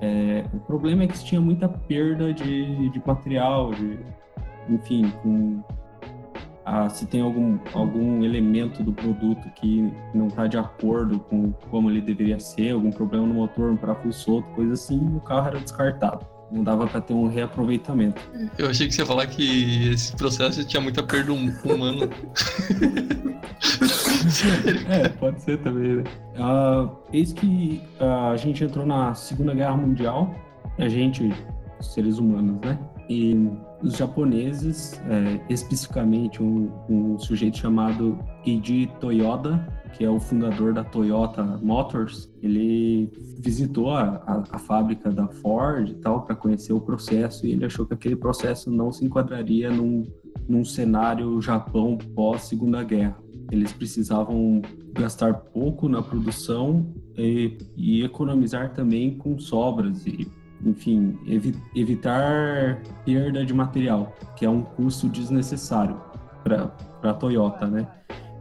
É, 0.00 0.44
o 0.54 0.58
problema 0.60 1.04
é 1.04 1.06
que 1.06 1.22
tinha 1.22 1.40
muita 1.40 1.68
perda 1.68 2.32
de, 2.32 2.88
de 2.88 3.02
material, 3.06 3.72
de, 3.72 3.98
enfim, 4.68 5.12
com, 5.22 5.62
ah, 6.64 6.88
se 6.88 7.06
tem 7.06 7.20
algum, 7.20 7.58
algum 7.74 8.24
elemento 8.24 8.82
do 8.82 8.94
produto 8.94 9.50
que 9.56 9.92
não 10.14 10.28
está 10.28 10.46
de 10.46 10.56
acordo 10.56 11.20
com 11.20 11.52
como 11.70 11.90
ele 11.90 12.00
deveria 12.00 12.40
ser, 12.40 12.72
algum 12.72 12.90
problema 12.90 13.26
no 13.26 13.34
motor, 13.34 13.70
um 13.70 13.76
parafuso 13.76 14.18
solto, 14.18 14.48
coisa 14.54 14.72
assim, 14.72 15.16
o 15.16 15.20
carro 15.20 15.48
era 15.48 15.60
descartado 15.60 16.35
não 16.50 16.62
dava 16.62 16.86
para 16.86 17.00
ter 17.00 17.12
um 17.12 17.28
reaproveitamento. 17.28 18.22
Eu 18.56 18.68
achei 18.68 18.86
que 18.86 18.94
você 18.94 19.02
ia 19.02 19.06
falar 19.06 19.26
que 19.26 19.90
esse 19.90 20.14
processo 20.14 20.64
tinha 20.64 20.80
muita 20.80 21.02
perda 21.02 21.32
hum, 21.32 21.52
humana. 21.64 22.08
é, 24.88 25.08
pode 25.08 25.42
ser 25.42 25.58
também, 25.58 25.96
né? 25.96 26.04
Uh, 26.38 26.90
eis 27.12 27.32
que 27.32 27.82
uh, 28.00 28.32
a 28.32 28.36
gente 28.36 28.62
entrou 28.62 28.86
na 28.86 29.14
Segunda 29.14 29.54
Guerra 29.54 29.76
Mundial, 29.76 30.34
a 30.78 30.88
gente, 30.88 31.34
seres 31.80 32.18
humanos, 32.18 32.60
né? 32.60 32.78
E 33.08 33.48
os 33.82 33.96
japoneses, 33.96 35.00
é, 35.08 35.40
especificamente 35.48 36.42
um, 36.42 36.70
um 36.88 37.18
sujeito 37.18 37.58
chamado 37.58 38.18
Eiji 38.44 38.90
Toyoda, 39.00 39.64
que 39.96 40.04
é 40.04 40.10
o 40.10 40.20
fundador 40.20 40.74
da 40.74 40.84
Toyota 40.84 41.42
Motors, 41.62 42.30
ele 42.42 43.10
visitou 43.38 43.90
a, 43.90 44.22
a, 44.26 44.44
a 44.56 44.58
fábrica 44.58 45.10
da 45.10 45.26
Ford 45.26 45.88
e 45.88 45.94
tal 45.94 46.22
para 46.22 46.34
conhecer 46.34 46.72
o 46.72 46.80
processo 46.80 47.46
e 47.46 47.52
ele 47.52 47.64
achou 47.64 47.86
que 47.86 47.94
aquele 47.94 48.16
processo 48.16 48.70
não 48.70 48.92
se 48.92 49.04
enquadraria 49.04 49.70
num, 49.70 50.06
num 50.48 50.64
cenário 50.64 51.40
Japão 51.40 51.96
pós 52.14 52.42
Segunda 52.42 52.82
Guerra. 52.82 53.16
Eles 53.50 53.72
precisavam 53.72 54.60
gastar 54.92 55.32
pouco 55.34 55.88
na 55.88 56.02
produção 56.02 56.86
e, 57.16 57.56
e 57.76 58.02
economizar 58.02 58.74
também 58.74 59.16
com 59.16 59.38
sobras 59.38 60.06
e 60.06 60.28
enfim, 60.64 61.18
evi 61.26 61.54
evitar 61.74 62.80
perda 63.04 63.44
de 63.44 63.52
material, 63.54 64.14
que 64.36 64.44
é 64.44 64.50
um 64.50 64.62
custo 64.62 65.08
desnecessário 65.08 66.00
para 66.42 66.70
a 67.02 67.14
Toyota, 67.14 67.66
né? 67.66 67.86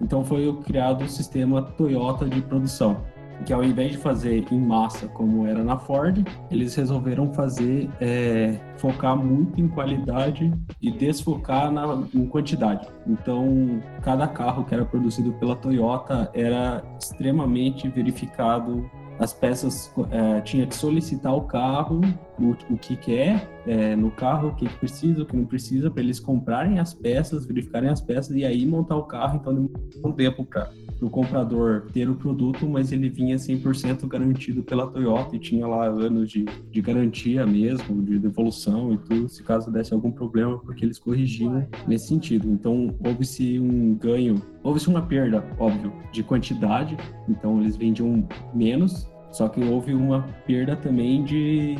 Então 0.01 0.23
foi 0.23 0.51
criado 0.63 1.03
o 1.03 1.09
sistema 1.09 1.61
Toyota 1.61 2.25
de 2.25 2.41
produção, 2.41 2.97
que 3.45 3.53
ao 3.53 3.63
invés 3.63 3.91
de 3.91 3.97
fazer 3.97 4.45
em 4.51 4.59
massa 4.59 5.07
como 5.07 5.45
era 5.45 5.63
na 5.63 5.77
Ford, 5.77 6.25
eles 6.49 6.75
resolveram 6.75 7.33
fazer 7.33 7.89
é, 7.99 8.57
focar 8.77 9.15
muito 9.15 9.59
em 9.59 9.67
qualidade 9.67 10.53
e 10.81 10.91
desfocar 10.91 11.71
na, 11.71 12.03
em 12.13 12.25
quantidade. 12.27 12.87
Então 13.07 13.81
cada 14.01 14.27
carro 14.27 14.63
que 14.63 14.73
era 14.73 14.85
produzido 14.85 15.33
pela 15.33 15.55
Toyota 15.55 16.29
era 16.33 16.83
extremamente 16.99 17.87
verificado 17.89 18.89
as 19.19 19.33
peças 19.33 19.91
é, 20.11 20.41
tinha 20.41 20.67
que 20.67 20.75
solicitar 20.75 21.33
o 21.33 21.41
carro, 21.41 22.01
o, 22.39 22.55
o 22.73 22.77
que 22.77 22.95
quer 22.95 23.49
é, 23.65 23.95
no 23.95 24.11
carro, 24.11 24.49
o 24.49 24.55
que 24.55 24.67
precisa, 24.69 25.23
o 25.23 25.25
que 25.25 25.35
não 25.35 25.45
precisa, 25.45 25.89
para 25.89 26.01
eles 26.01 26.19
comprarem 26.19 26.79
as 26.79 26.93
peças, 26.93 27.45
verificarem 27.45 27.89
as 27.89 28.01
peças 28.01 28.35
e 28.35 28.45
aí 28.45 28.65
montar 28.65 28.95
o 28.95 29.03
carro. 29.03 29.37
Então, 29.37 29.53
demorou 29.53 29.81
um 30.03 30.11
tempo 30.11 30.45
para 30.45 30.71
o 31.01 31.09
comprador 31.09 31.87
ter 31.91 32.09
o 32.09 32.15
produto, 32.15 32.67
mas 32.67 32.91
ele 32.91 33.09
vinha 33.09 33.35
100% 33.35 34.07
garantido 34.07 34.63
pela 34.63 34.87
Toyota 34.87 35.35
e 35.35 35.39
tinha 35.39 35.67
lá 35.67 35.85
anos 35.85 36.29
de, 36.29 36.45
de 36.71 36.81
garantia 36.81 37.45
mesmo, 37.45 38.01
de 38.03 38.19
devolução 38.19 38.93
e 38.93 38.97
tudo, 38.97 39.29
se 39.29 39.43
caso 39.43 39.71
desse 39.71 39.93
algum 39.93 40.11
problema, 40.11 40.57
porque 40.59 40.85
eles 40.85 40.99
corrigiam 40.99 41.67
nesse 41.87 42.07
sentido. 42.07 42.49
Então, 42.49 42.95
houve-se 43.05 43.59
um 43.59 43.95
ganho, 43.95 44.41
houve-se 44.63 44.87
uma 44.87 45.01
perda, 45.01 45.43
óbvio, 45.57 45.91
de 46.11 46.23
quantidade, 46.23 46.97
então 47.27 47.61
eles 47.61 47.75
vendiam 47.75 48.27
menos, 48.53 49.09
só 49.35 49.49
que 49.49 49.61
houve 49.61 49.93
uma 49.93 50.21
perda 50.47 50.77
também 50.77 51.21
de, 51.21 51.75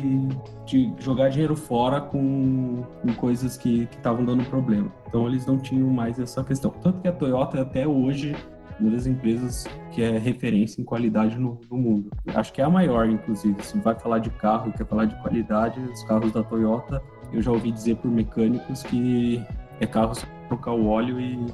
de 0.66 0.92
jogar 0.98 1.30
dinheiro 1.30 1.56
fora 1.56 2.02
com, 2.02 2.84
com 3.00 3.14
coisas 3.14 3.56
que 3.56 3.88
estavam 3.96 4.26
dando 4.26 4.44
problema. 4.44 4.92
Então 5.08 5.26
eles 5.26 5.46
não 5.46 5.58
tinham 5.58 5.88
mais 5.88 6.18
essa 6.18 6.44
questão. 6.44 6.70
Tanto 6.82 7.00
que 7.00 7.08
a 7.08 7.12
Toyota 7.12 7.62
até 7.62 7.88
hoje 7.88 8.36
uma 8.78 8.90
das 8.90 9.06
empresas 9.06 9.66
que 9.90 10.02
é 10.02 10.18
referência 10.18 10.82
em 10.82 10.84
qualidade 10.84 11.38
no, 11.38 11.58
no, 11.70 11.78
mundo. 11.78 12.10
Acho 12.34 12.52
que 12.52 12.60
é 12.60 12.64
a 12.64 12.68
maior, 12.68 13.08
inclusive. 13.08 13.56
Se 13.62 13.78
vai 13.78 13.98
falar 13.98 14.18
de 14.18 14.28
carro, 14.28 14.70
quer 14.70 14.86
falar 14.86 15.06
de 15.06 15.18
qualidade, 15.22 15.80
os 15.80 16.04
carros 16.04 16.32
da 16.32 16.42
Toyota, 16.42 17.02
eu 17.32 17.40
já 17.40 17.50
ouvi 17.50 17.72
dizer 17.72 17.96
por 17.96 18.10
mecânicos 18.10 18.82
que 18.82 19.42
é 19.80 19.86
carro 19.86 20.14
só 20.14 20.26
trocar 20.48 20.72
o 20.72 20.88
óleo 20.88 21.18
e 21.18 21.46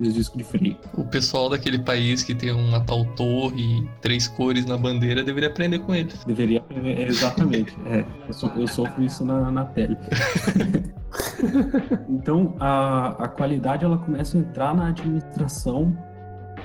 os 0.00 0.14
discos 0.14 0.38
de 0.38 0.44
freio. 0.44 0.76
O 0.94 1.04
pessoal 1.04 1.48
daquele 1.48 1.78
país 1.78 2.22
que 2.22 2.34
tem 2.34 2.52
uma 2.52 2.80
tal 2.80 3.04
torre 3.14 3.62
e 3.62 3.88
três 4.00 4.26
cores 4.26 4.64
na 4.66 4.76
bandeira 4.76 5.22
deveria 5.22 5.48
aprender 5.48 5.80
com 5.80 5.94
eles. 5.94 6.24
Deveria 6.24 6.58
aprender, 6.60 7.08
exatamente. 7.08 7.76
é, 7.86 8.04
eu, 8.26 8.32
so, 8.32 8.52
eu 8.56 8.66
sofro 8.66 9.02
isso 9.02 9.24
na, 9.24 9.50
na 9.50 9.64
pele. 9.64 9.96
então, 12.08 12.54
a, 12.58 13.24
a 13.24 13.28
qualidade 13.28 13.84
ela 13.84 13.98
começa 13.98 14.36
a 14.36 14.40
entrar 14.40 14.74
na 14.74 14.88
administração 14.88 15.96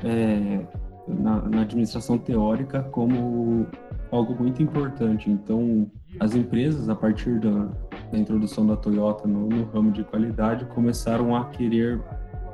é, 0.04 0.66
na, 1.08 1.42
na, 1.42 1.62
administração 1.62 2.18
teórica 2.18 2.84
como 2.84 3.68
algo 4.12 4.36
muito 4.36 4.62
importante. 4.62 5.30
Então, 5.30 5.90
as 6.20 6.36
empresas, 6.36 6.90
a 6.90 6.96
partir 6.96 7.40
da, 7.40 7.70
da 8.12 8.18
introdução 8.18 8.66
da 8.66 8.76
Toyota 8.76 9.28
no, 9.28 9.48
no, 9.48 9.66
ramo 9.66 9.92
de 9.92 10.04
qualidade, 10.04 10.66
começaram 10.66 11.36
a 11.36 11.46
querer 11.46 12.02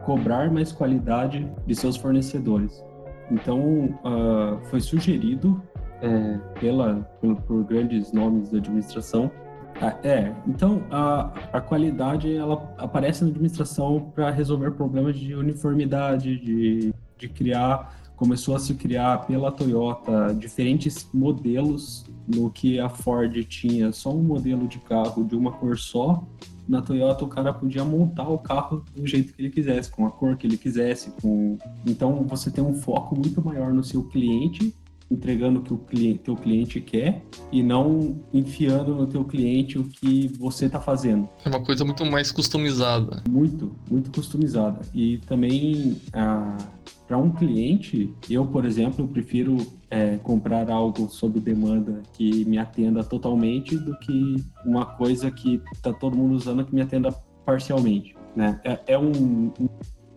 cobrar 0.03 0.51
mais 0.51 0.71
qualidade 0.71 1.49
de 1.65 1.75
seus 1.75 1.95
fornecedores. 1.97 2.83
Então, 3.29 3.59
uh, 4.03 4.59
foi 4.69 4.81
sugerido 4.81 5.61
é, 6.01 6.37
pela, 6.59 6.95
por, 7.21 7.35
por 7.43 7.63
grandes 7.63 8.11
nomes 8.11 8.49
da 8.49 8.57
administração 8.57 9.31
ah, 9.79 9.97
é, 10.03 10.35
então 10.45 10.83
a, 10.91 11.31
a 11.53 11.61
qualidade 11.61 12.35
ela 12.35 12.75
aparece 12.77 13.23
na 13.23 13.29
administração 13.29 14.11
para 14.13 14.29
resolver 14.29 14.71
problemas 14.71 15.17
de 15.17 15.33
uniformidade, 15.33 16.37
de 16.37 16.93
de 17.21 17.29
criar, 17.29 17.95
começou 18.15 18.55
a 18.55 18.59
se 18.59 18.73
criar 18.73 19.25
pela 19.27 19.51
Toyota 19.51 20.33
diferentes 20.33 21.07
modelos, 21.13 22.05
no 22.27 22.49
que 22.49 22.79
a 22.79 22.89
Ford 22.89 23.33
tinha 23.45 23.91
só 23.91 24.11
um 24.11 24.23
modelo 24.23 24.67
de 24.67 24.79
carro 24.79 25.23
de 25.23 25.35
uma 25.35 25.51
cor 25.51 25.77
só. 25.77 26.23
Na 26.71 26.81
Toyota 26.81 27.25
o 27.25 27.27
cara 27.27 27.51
podia 27.51 27.83
montar 27.83 28.29
o 28.29 28.37
carro 28.37 28.85
do 28.95 29.05
jeito 29.05 29.33
que 29.33 29.41
ele 29.41 29.49
quisesse, 29.49 29.91
com 29.91 30.07
a 30.07 30.09
cor 30.09 30.37
que 30.37 30.47
ele 30.47 30.57
quisesse, 30.57 31.11
com 31.21 31.57
então 31.85 32.23
você 32.23 32.49
tem 32.49 32.63
um 32.63 32.73
foco 32.73 33.13
muito 33.13 33.43
maior 33.43 33.73
no 33.73 33.83
seu 33.83 34.05
cliente 34.05 34.73
entregando 35.11 35.59
o 35.59 35.63
que 35.63 35.73
o 35.73 35.77
cliente, 35.77 36.19
teu 36.19 36.37
cliente 36.37 36.79
quer 36.79 37.25
e 37.51 37.61
não 37.61 38.23
enfiando 38.33 38.95
no 38.95 39.05
teu 39.05 39.25
cliente 39.25 39.77
o 39.77 39.83
que 39.83 40.29
você 40.39 40.67
está 40.67 40.79
fazendo. 40.79 41.27
É 41.43 41.49
uma 41.49 41.61
coisa 41.61 41.83
muito 41.83 42.05
mais 42.05 42.31
customizada. 42.31 43.21
Muito, 43.29 43.75
muito 43.89 44.09
customizada. 44.09 44.79
E 44.93 45.17
também 45.27 45.97
ah, 46.13 46.57
para 47.05 47.17
um 47.17 47.29
cliente, 47.29 48.13
eu, 48.29 48.45
por 48.45 48.63
exemplo, 48.63 49.05
prefiro 49.09 49.57
é, 49.91 50.17
comprar 50.17 50.71
algo 50.71 51.09
sob 51.09 51.39
demanda 51.39 52.01
que 52.13 52.45
me 52.45 52.57
atenda 52.57 53.03
totalmente 53.03 53.77
do 53.77 53.95
que 53.99 54.43
uma 54.65 54.85
coisa 54.85 55.29
que 55.29 55.61
está 55.73 55.91
todo 55.91 56.17
mundo 56.17 56.33
usando 56.33 56.65
que 56.65 56.73
me 56.73 56.81
atenda 56.81 57.11
parcialmente. 57.45 58.15
Né? 58.35 58.59
É, 58.63 58.79
é 58.87 58.97
um, 58.97 59.51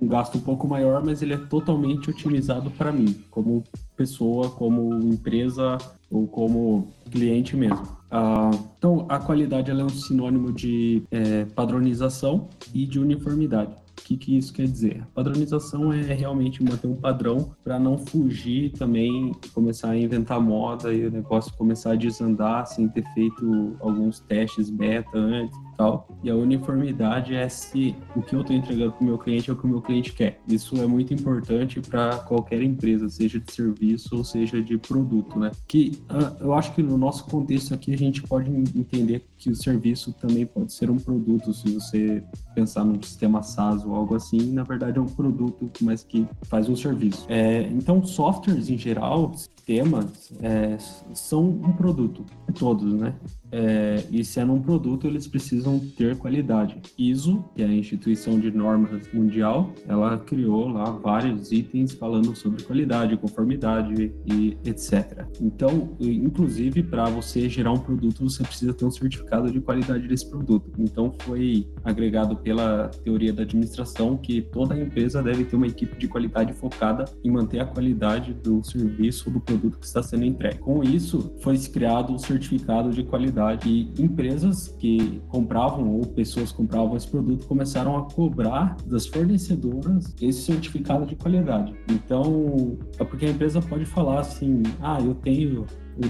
um 0.01 0.07
gasto 0.07 0.39
um 0.39 0.41
pouco 0.41 0.69
maior, 0.69 1.05
mas 1.05 1.21
ele 1.21 1.35
é 1.35 1.39
totalmente 1.39 2.09
otimizado 2.09 2.71
para 2.71 2.93
mim, 2.93 3.23
como 3.31 3.65
pessoa, 3.97 4.49
como 4.51 4.95
empresa, 5.01 5.77
ou 6.11 6.29
como 6.29 6.89
cliente 7.11 7.57
mesmo. 7.57 7.89
Ah, 8.11 8.51
então, 8.79 9.07
a 9.09 9.19
qualidade 9.19 9.71
é 9.71 9.75
um 9.75 9.89
sinônimo 9.89 10.53
de 10.53 11.03
é, 11.11 11.45
padronização 11.47 12.49
e 12.73 12.87
de 12.87 13.01
uniformidade. 13.01 13.75
Que, 14.05 14.19
que 14.19 14.37
isso 14.37 14.53
quer 14.53 14.67
dizer? 14.67 15.03
Padronização 15.15 15.93
é 15.93 16.13
realmente 16.13 16.63
manter 16.63 16.87
um 16.87 16.95
padrão 16.95 17.55
para 17.65 17.79
não 17.79 17.97
fugir 17.97 18.71
também, 18.73 19.33
começar 19.55 19.91
a 19.91 19.99
inventar 19.99 20.39
moda 20.41 20.93
e 20.93 21.07
o 21.07 21.11
negócio 21.11 21.53
começar 21.57 21.93
a 21.93 21.97
desandar 21.97 22.67
sem 22.67 22.87
ter 22.87 23.05
feito 23.15 23.77
alguns 23.81 24.21
testes 24.21 24.69
beta 24.69 25.17
antes 25.17 25.64
tal. 25.77 26.09
E 26.23 26.31
a 26.31 26.35
uniformidade 26.35 27.35
é 27.35 27.49
se 27.49 27.95
o 28.15 28.23
que 28.23 28.35
eu 28.35 28.41
estou 28.41 28.57
entregando 28.57 28.93
para 28.93 29.03
o 29.03 29.05
meu 29.05 29.19
cliente 29.19 29.51
é 29.51 29.53
o 29.53 29.57
que 29.57 29.65
o 29.65 29.69
meu 29.69 29.83
cliente 29.83 30.13
quer. 30.13 30.41
Isso 30.49 30.77
é 30.81 30.87
muito 30.87 31.13
importante 31.13 31.81
para 31.81 32.19
qualquer 32.19 32.63
empresa, 32.63 33.09
seja 33.09 33.39
de 33.39 33.53
serviço 33.53 34.17
ou 34.17 34.25
seja 34.25 34.63
de 34.63 34.79
produto, 34.79 35.39
né? 35.39 35.51
Que 35.67 36.01
uh, 36.11 36.45
eu 36.45 36.55
acho 36.55 36.75
que 36.75 36.83
no 36.83 36.97
nosso 36.97 37.25
contexto 37.27 37.75
aqui 37.75 37.93
a 37.93 37.99
gente 37.99 38.23
pode 38.23 38.51
entender 38.51 39.25
que 39.37 39.51
o 39.51 39.55
serviço 39.55 40.13
também 40.13 40.47
pode 40.47 40.73
ser 40.73 40.91
um 40.91 40.97
produto, 40.97 41.53
se 41.53 41.73
você 41.73 42.23
pensar 42.55 42.85
num 42.85 43.01
sistema 43.03 43.43
SaaS 43.43 43.85
ou 43.85 43.95
algo 43.95 44.15
assim, 44.15 44.53
na 44.53 44.63
verdade 44.63 44.99
é 44.99 45.01
um 45.01 45.07
produto, 45.07 45.71
mas 45.83 46.03
que 46.03 46.27
faz 46.45 46.69
um 46.69 46.77
serviço. 46.77 47.27
É, 47.29 47.63
então, 47.63 48.03
softwares 48.05 48.71
em 48.71 48.79
geral, 48.79 49.33
sistemas, 49.65 50.31
é, 50.43 50.77
são 51.15 51.49
um 51.49 51.73
produto, 51.73 52.25
todos, 52.55 52.93
né? 52.93 53.15
É, 53.51 54.05
e 54.11 54.25
sendo 54.25 54.53
um 54.53 54.61
produto, 54.61 55.07
eles 55.07 55.29
precisam 55.29 55.79
ter 55.79 56.17
qualidade. 56.17 56.81
ISO, 56.99 57.45
que 57.55 57.63
é 57.63 57.67
a 57.67 57.73
instituição 57.73 58.39
de 58.39 58.51
normas 58.51 59.03
mundial, 59.13 59.73
ela 59.87 60.19
criou 60.19 60.69
lá 60.69 60.91
vários 60.91 61.53
itens 61.53 61.93
falando 61.93 62.35
sobre 62.35 62.65
qualidade, 62.65 63.17
conformidade 63.17 64.13
e 64.27 64.59
etc. 64.65 65.25
Então, 65.41 65.97
inclusive, 66.01 66.83
para 66.83 67.05
você 67.05 67.49
gerar 67.49 67.73
um 67.73 67.79
produto, 67.79 68.25
você 68.25 68.43
precisa 68.43 68.75
ter 68.75 68.85
um 68.85 68.91
certificado 68.91 69.51
de 69.51 69.61
qualidade 69.61 70.09
desse 70.09 70.29
produto. 70.29 70.73
Então, 70.77 71.15
foi 71.21 71.69
agregado 71.85 72.37
pela 72.37 72.89
teoria 72.89 73.33
da 73.33 73.43
administração 73.43 74.17
que 74.17 74.43
toda 74.43 74.77
empresa 74.77 75.23
deve 75.23 75.45
ter 75.45 75.55
uma 75.55 75.69
equipe 75.69 75.97
de 75.97 76.09
qualidade 76.09 76.53
focada 76.55 77.05
em 77.23 77.31
manter 77.31 77.61
a 77.61 77.67
qualidade 77.67 78.35
do 78.35 78.65
serviço 78.65 79.29
ou 79.29 79.35
do 79.35 79.41
produto 79.41 79.54
que 79.59 79.87
está 79.87 80.03
sendo 80.03 80.25
entregue. 80.25 80.59
Com 80.59 80.83
isso, 80.83 81.35
foi 81.41 81.59
criado 81.59 82.13
um 82.13 82.19
certificado 82.19 82.91
de 82.91 83.03
qualidade 83.05 83.69
e 83.69 84.03
empresas 84.03 84.69
que 84.79 85.23
compravam 85.29 85.95
ou 85.97 86.07
pessoas 86.07 86.53
compravam 86.53 86.97
esse 86.97 87.09
produto 87.09 87.47
começaram 87.47 87.97
a 87.97 88.03
cobrar 88.03 88.77
das 88.87 89.07
fornecedoras 89.07 90.15
esse 90.21 90.43
certificado 90.43 91.07
de 91.07 91.17
qualidade. 91.17 91.75
Então, 91.89 92.79
é 92.99 93.05
porque 93.05 93.27
a 93.27 93.31
empresa 93.31 93.61
pode 93.61 93.85
falar 93.85 94.21
assim: 94.21 94.63
ah, 94.81 94.99
eu 95.01 95.15
tenho 95.15 95.67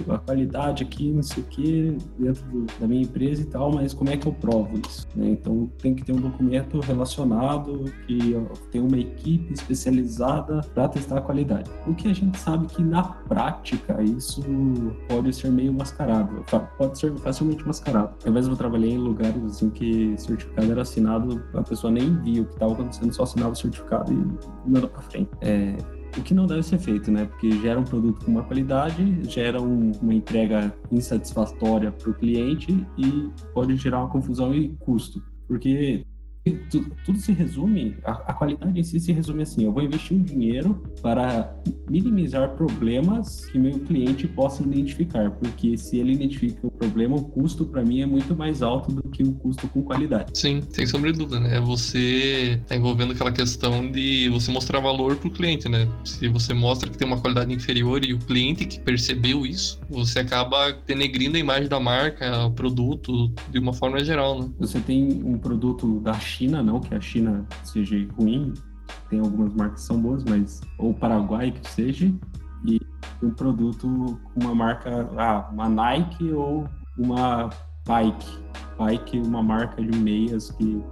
a 0.08 0.18
qualidade 0.18 0.82
aqui, 0.82 1.10
não 1.10 1.22
sei 1.22 1.42
o 1.42 1.46
que, 1.46 1.96
dentro 2.18 2.44
do, 2.46 2.66
da 2.78 2.86
minha 2.86 3.02
empresa 3.02 3.42
e 3.42 3.46
tal, 3.46 3.72
mas 3.72 3.92
como 3.92 4.10
é 4.10 4.16
que 4.16 4.26
eu 4.26 4.32
provo 4.32 4.80
isso? 4.86 5.06
Né? 5.14 5.30
Então 5.30 5.70
tem 5.78 5.94
que 5.94 6.04
ter 6.04 6.12
um 6.12 6.20
documento 6.20 6.80
relacionado 6.80 7.84
que 8.06 8.34
tem 8.70 8.80
uma 8.80 8.98
equipe 8.98 9.52
especializada 9.52 10.60
para 10.74 10.88
testar 10.88 11.18
a 11.18 11.20
qualidade. 11.20 11.70
O 11.86 11.94
que 11.94 12.08
a 12.08 12.14
gente 12.14 12.38
sabe 12.38 12.66
que 12.66 12.82
na 12.82 13.02
prática 13.02 14.02
isso 14.02 14.42
pode 15.08 15.32
ser 15.32 15.50
meio 15.50 15.72
mascarado, 15.72 16.44
pode 16.78 16.98
ser 16.98 17.14
facilmente 17.16 17.66
mascarado. 17.66 18.14
Eu 18.24 18.56
trabalhei 18.56 18.92
em 18.92 18.98
lugares 18.98 19.42
assim 19.44 19.70
que 19.70 20.14
certificado 20.16 20.70
era 20.70 20.82
assinado, 20.82 21.42
a 21.54 21.62
pessoa 21.62 21.90
nem 21.90 22.16
via 22.22 22.42
o 22.42 22.44
que 22.44 22.52
estava 22.52 22.72
acontecendo, 22.72 23.12
só 23.12 23.22
assinava 23.24 23.52
o 23.52 23.56
certificado 23.56 24.12
e 24.12 24.70
mandou 24.70 24.88
para 24.88 25.02
frente. 25.02 25.30
É, 25.40 25.76
o 26.16 26.23
que 26.23 26.35
não 26.35 26.47
deve 26.47 26.62
ser 26.62 26.78
feito, 26.78 27.11
né? 27.11 27.25
Porque 27.25 27.50
gera 27.61 27.78
um 27.78 27.85
produto 27.85 28.25
com 28.25 28.30
uma 28.30 28.42
qualidade, 28.42 29.18
gera 29.28 29.61
um, 29.61 29.92
uma 30.00 30.14
entrega 30.14 30.73
insatisfatória 30.90 31.90
para 31.90 32.11
o 32.11 32.14
cliente 32.14 32.87
e 32.97 33.30
pode 33.52 33.76
gerar 33.76 34.00
uma 34.00 34.09
confusão 34.09 34.54
e 34.54 34.68
custo. 34.80 35.23
Porque 35.49 36.04
tudo, 36.50 36.92
tudo 37.04 37.18
se 37.18 37.32
resume, 37.32 37.96
a, 38.04 38.12
a, 38.12 38.34
qualidade 38.34 38.78
em 38.78 38.82
si 38.82 39.00
se 39.00 39.12
resume 39.12 39.42
assim: 39.42 39.64
eu 39.64 39.72
vou 39.72 39.82
investir 39.82 40.16
um 40.16 40.22
dinheiro 40.22 40.82
para 41.00 41.54
minimizar 41.88 42.50
problemas 42.50 43.46
que 43.46 43.58
meu 43.58 43.78
cliente 43.80 44.26
possa 44.28 44.62
identificar, 44.62 45.30
porque 45.30 45.76
se 45.78 45.98
ele 45.98 46.12
identifica 46.12 46.66
o 46.66 46.70
problema, 46.70 47.16
o 47.16 47.24
custo 47.24 47.64
para 47.64 47.82
mim 47.82 48.02
é 48.02 48.06
muito 48.06 48.36
mais 48.36 48.62
alto 48.62 48.92
do 48.92 49.02
que 49.08 49.22
o 49.22 49.32
custo 49.32 49.66
com 49.68 49.82
qualidade. 49.82 50.32
Sim, 50.34 50.62
sem 50.70 50.86
sombra 50.86 51.12
de 51.12 51.18
dúvida, 51.18 51.40
né? 51.40 51.60
Você 51.60 52.58
está 52.62 52.76
envolvendo 52.76 53.12
aquela 53.12 53.32
questão 53.32 53.90
de 53.90 54.28
você 54.28 54.50
mostrar 54.50 54.80
valor 54.80 55.16
para 55.16 55.28
o 55.28 55.30
cliente, 55.30 55.69
né? 55.69 55.88
Se 56.04 56.28
você 56.28 56.52
mostra 56.52 56.90
que 56.90 56.99
tem 56.99 57.06
uma 57.06 57.21
qualidade 57.21 57.52
inferior 57.52 58.04
e 58.04 58.12
o 58.12 58.19
cliente 58.19 58.66
que 58.66 58.78
percebeu 58.80 59.47
isso, 59.47 59.80
você 59.88 60.19
acaba 60.19 60.73
denegrindo 60.86 61.36
a 61.36 61.40
imagem 61.40 61.69
da 61.69 61.80
marca, 61.80 62.47
o 62.47 62.50
produto, 62.50 63.30
de 63.50 63.58
uma 63.58 63.73
forma 63.73 64.04
geral, 64.04 64.42
né? 64.42 64.50
Você 64.58 64.80
tem 64.80 65.23
um 65.25 65.38
produto 65.38 66.00
da 66.00 66.12
China, 66.14 66.33
não 66.42 66.80
que 66.80 66.94
a 66.94 67.00
China 67.00 67.47
seja 67.62 67.97
ruim, 68.18 68.52
tem 69.08 69.20
algumas 69.20 69.54
marcas 69.54 69.80
que 69.80 69.86
são 69.86 70.00
boas, 70.00 70.25
mas 70.25 70.60
ou 70.78 70.92
Paraguai 70.92 71.52
que 71.52 71.70
seja, 71.70 72.12
e 72.66 72.80
um 73.23 73.30
produto 73.30 74.18
com 74.25 74.40
uma 74.40 74.54
marca, 74.54 75.08
ah, 75.16 75.49
uma 75.52 75.68
Nike 75.68 76.32
ou 76.32 76.68
uma 76.99 77.50
Bike. 77.86 78.44
Bike, 78.78 79.18
uma 79.20 79.42
marca 79.42 79.82
de 79.82 79.97
meias 79.99 80.50
que, 80.52 80.82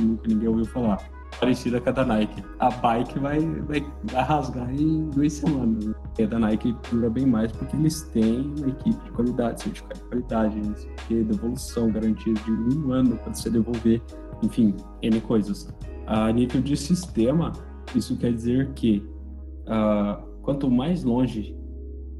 nunca 0.00 0.26
ninguém 0.26 0.48
ouviu 0.48 0.64
falar 0.64 0.98
parecida 1.38 1.80
com 1.80 1.90
a 1.90 1.92
da 1.92 2.04
Nike. 2.04 2.42
A 2.58 2.70
bike 2.70 3.18
vai, 3.18 3.40
vai, 3.40 3.86
vai 4.04 4.22
rasgar 4.24 4.72
em 4.72 5.08
duas 5.10 5.32
semanas. 5.34 5.84
Né? 5.84 5.94
E 6.18 6.22
a 6.24 6.26
da 6.26 6.38
Nike 6.38 6.74
dura 6.90 7.08
bem 7.10 7.26
mais 7.26 7.52
porque 7.52 7.76
eles 7.76 8.02
têm 8.12 8.52
uma 8.58 8.68
equipe 8.68 9.04
de 9.04 9.10
qualidade, 9.12 9.62
certificado 9.62 10.00
de 10.00 10.06
qualidade, 10.08 10.60
porque 10.96 11.22
devolução, 11.22 11.90
garantia 11.90 12.34
de 12.34 12.50
um 12.50 12.92
ano 12.92 13.16
para 13.18 13.34
você 13.34 13.50
devolver, 13.50 14.02
enfim, 14.42 14.74
N 15.02 15.20
coisas. 15.20 15.68
A 16.06 16.32
nível 16.32 16.60
de 16.60 16.76
sistema, 16.76 17.52
isso 17.94 18.16
quer 18.16 18.32
dizer 18.32 18.72
que 18.72 19.06
uh, 19.66 20.22
quanto 20.42 20.70
mais 20.70 21.04
longe 21.04 21.56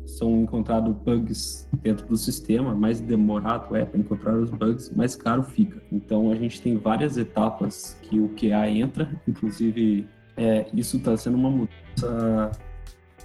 são 0.06 0.40
encontrados 0.40 0.94
bugs 0.96 1.68
dentro 1.82 2.06
do 2.06 2.16
sistema, 2.16 2.74
mais 2.74 3.00
demorado 3.00 3.76
é 3.76 3.84
para 3.84 4.00
encontrar 4.00 4.36
os 4.36 4.50
bugs, 4.50 4.90
mais 4.94 5.14
caro 5.14 5.42
fica. 5.42 5.82
Então 5.92 6.30
a 6.30 6.34
gente 6.34 6.60
tem 6.62 6.76
várias 6.76 7.16
etapas 7.16 7.98
que 8.02 8.18
o 8.18 8.28
QA 8.30 8.68
entra, 8.70 9.10
inclusive 9.26 10.06
é, 10.36 10.66
isso 10.72 10.96
está 10.96 11.16
sendo 11.16 11.36
uma 11.36 11.50
mudança 11.50 12.50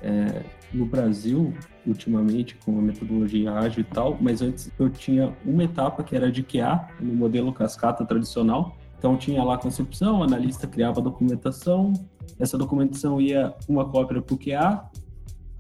é, 0.02 0.44
no 0.74 0.86
Brasil 0.86 1.54
ultimamente 1.86 2.56
com 2.56 2.80
a 2.80 2.82
metodologia 2.82 3.52
ágil 3.54 3.82
e 3.82 3.84
tal, 3.84 4.18
mas 4.20 4.42
antes 4.42 4.72
eu 4.80 4.90
tinha 4.90 5.36
uma 5.46 5.64
etapa 5.64 6.04
que 6.04 6.16
era 6.16 6.32
de 6.32 6.44
QA 6.44 6.88
no 7.00 7.14
modelo 7.14 7.54
cascata 7.54 8.06
tradicional. 8.06 8.78
Então 9.04 9.18
tinha 9.18 9.44
lá 9.44 9.56
a 9.56 9.58
concepção, 9.58 10.22
o 10.22 10.24
analista 10.24 10.66
criava 10.66 11.02
a 11.02 11.04
documentação, 11.04 11.92
essa 12.40 12.58
documentação 12.58 13.20
ia 13.20 13.54
uma 13.68 13.84
cópia 13.84 14.22
para 14.22 14.34
o 14.34 14.38
QA, 14.38 14.90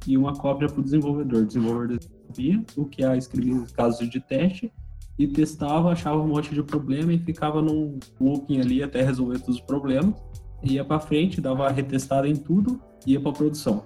e 0.07 0.17
uma 0.17 0.33
cópia 0.33 0.69
para 0.69 0.79
o 0.79 0.81
desenvolvedor. 0.81 1.41
O 1.41 1.45
desenvolvedor 1.45 1.97
desenvolvia, 1.97 2.63
o 2.77 2.85
que 2.85 3.03
a 3.03 3.17
escrevia 3.17 3.61
casos 3.73 4.09
de 4.09 4.21
teste 4.21 4.71
e 5.19 5.27
testava, 5.27 5.91
achava 5.91 6.21
um 6.21 6.27
monte 6.27 6.53
de 6.53 6.63
problema 6.63 7.11
e 7.11 7.19
ficava 7.19 7.61
num 7.61 7.99
looping 8.17 8.61
ali 8.61 8.81
até 8.81 9.01
resolver 9.01 9.39
todos 9.39 9.55
os 9.55 9.61
problemas. 9.61 10.15
Ia 10.63 10.85
para 10.85 11.01
frente, 11.01 11.41
dava 11.41 11.69
retestada 11.69 12.29
em 12.29 12.37
tudo, 12.37 12.79
ia 13.05 13.19
para 13.19 13.33
produção. 13.33 13.83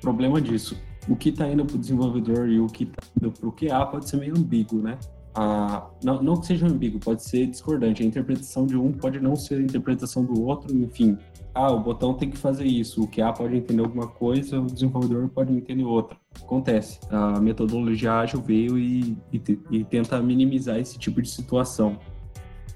Problema 0.00 0.40
disso. 0.40 0.80
O 1.08 1.16
que 1.16 1.30
está 1.30 1.48
indo 1.48 1.64
para 1.64 1.74
o 1.74 1.78
desenvolvedor 1.80 2.48
e 2.48 2.60
o 2.60 2.68
que 2.68 2.84
está 2.84 3.02
indo 3.20 3.32
para 3.32 3.48
o 3.48 3.50
QA 3.50 3.86
pode 3.86 4.08
ser 4.08 4.18
meio 4.18 4.38
ambíguo, 4.38 4.80
né? 4.80 4.96
Ah, 5.34 5.88
não, 6.02 6.22
não 6.22 6.36
que 6.36 6.46
seja 6.46 6.66
ambíguo, 6.66 6.98
pode 6.98 7.22
ser 7.22 7.46
discordante. 7.46 8.02
A 8.02 8.06
interpretação 8.06 8.66
de 8.66 8.76
um 8.76 8.92
pode 8.92 9.20
não 9.20 9.36
ser 9.36 9.56
a 9.56 9.62
interpretação 9.62 10.24
do 10.24 10.42
outro, 10.42 10.74
enfim 10.74 11.16
ah, 11.54 11.70
o 11.70 11.80
botão 11.80 12.14
tem 12.14 12.30
que 12.30 12.38
fazer 12.38 12.64
isso, 12.64 13.02
o 13.02 13.08
QA 13.08 13.32
pode 13.32 13.56
entender 13.56 13.82
alguma 13.82 14.06
coisa, 14.06 14.60
o 14.60 14.66
desenvolvedor 14.66 15.28
pode 15.28 15.52
entender 15.52 15.84
outra. 15.84 16.16
Acontece. 16.40 17.00
A 17.10 17.40
metodologia 17.40 18.12
ágil 18.14 18.40
veio 18.40 18.78
e, 18.78 19.16
e, 19.32 19.42
e 19.70 19.84
tenta 19.84 20.20
minimizar 20.20 20.78
esse 20.78 20.98
tipo 20.98 21.20
de 21.20 21.28
situação. 21.28 21.98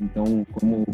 Então, 0.00 0.44
como 0.52 0.84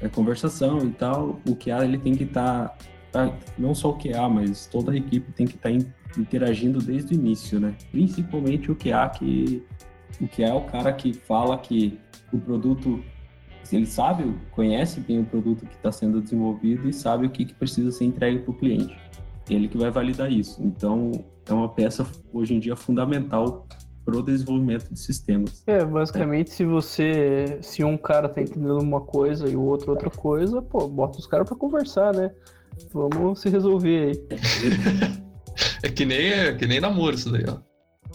é 0.00 0.08
conversação 0.08 0.78
e 0.78 0.90
tal, 0.90 1.38
o 1.46 1.54
QA 1.54 1.84
ele 1.84 1.98
tem 1.98 2.14
que 2.14 2.24
estar, 2.24 2.76
tá, 3.12 3.28
tá, 3.28 3.38
não 3.58 3.74
só 3.74 3.90
o 3.90 3.98
QA, 3.98 4.26
mas 4.28 4.66
toda 4.66 4.92
a 4.92 4.96
equipe 4.96 5.30
tem 5.32 5.46
que 5.46 5.56
estar 5.56 5.70
tá 5.70 5.76
interagindo 6.18 6.80
desde 6.80 7.12
o 7.12 7.14
início, 7.14 7.60
né? 7.60 7.76
Principalmente 7.92 8.70
o 8.72 8.76
QA 8.76 9.06
que 9.10 9.62
o 10.20 10.28
QA 10.28 10.46
é 10.46 10.54
o 10.54 10.62
cara 10.62 10.92
que 10.92 11.12
fala 11.12 11.56
que 11.58 11.98
o 12.32 12.38
produto 12.38 13.02
ele 13.72 13.86
sabe, 13.86 14.34
conhece 14.50 15.00
bem 15.00 15.20
o 15.20 15.24
produto 15.24 15.66
que 15.66 15.74
está 15.74 15.92
sendo 15.92 16.20
desenvolvido 16.20 16.88
e 16.88 16.92
sabe 16.92 17.26
o 17.26 17.30
que, 17.30 17.44
que 17.44 17.54
precisa 17.54 17.90
ser 17.90 18.04
entregue 18.04 18.38
para 18.38 18.50
o 18.50 18.54
cliente. 18.54 18.96
Ele 19.48 19.68
que 19.68 19.76
vai 19.76 19.90
validar 19.90 20.30
isso. 20.30 20.62
Então, 20.62 21.12
é 21.46 21.52
uma 21.52 21.68
peça 21.68 22.06
hoje 22.32 22.54
em 22.54 22.60
dia 22.60 22.76
fundamental 22.76 23.66
para 24.04 24.16
o 24.16 24.22
desenvolvimento 24.22 24.92
de 24.92 24.98
sistemas. 24.98 25.62
É, 25.66 25.84
basicamente, 25.84 26.50
é. 26.50 26.54
se 26.54 26.64
você, 26.64 27.58
se 27.60 27.84
um 27.84 27.98
cara 27.98 28.26
está 28.26 28.40
entendendo 28.40 28.80
uma 28.80 29.02
coisa 29.02 29.48
e 29.48 29.54
o 29.54 29.62
outro 29.62 29.90
outra 29.90 30.08
coisa, 30.08 30.62
pô, 30.62 30.88
bota 30.88 31.18
os 31.18 31.26
caras 31.26 31.46
para 31.46 31.56
conversar, 31.56 32.14
né? 32.14 32.30
Vamos 32.92 33.40
se 33.40 33.50
resolver 33.50 34.06
aí. 34.06 34.38
é 35.82 35.88
que 35.90 36.06
nem, 36.06 36.32
é 36.32 36.54
que 36.54 36.66
nem 36.66 36.80
namoro 36.80 37.16
isso 37.16 37.30
daí, 37.30 37.44
ó. 37.46 37.67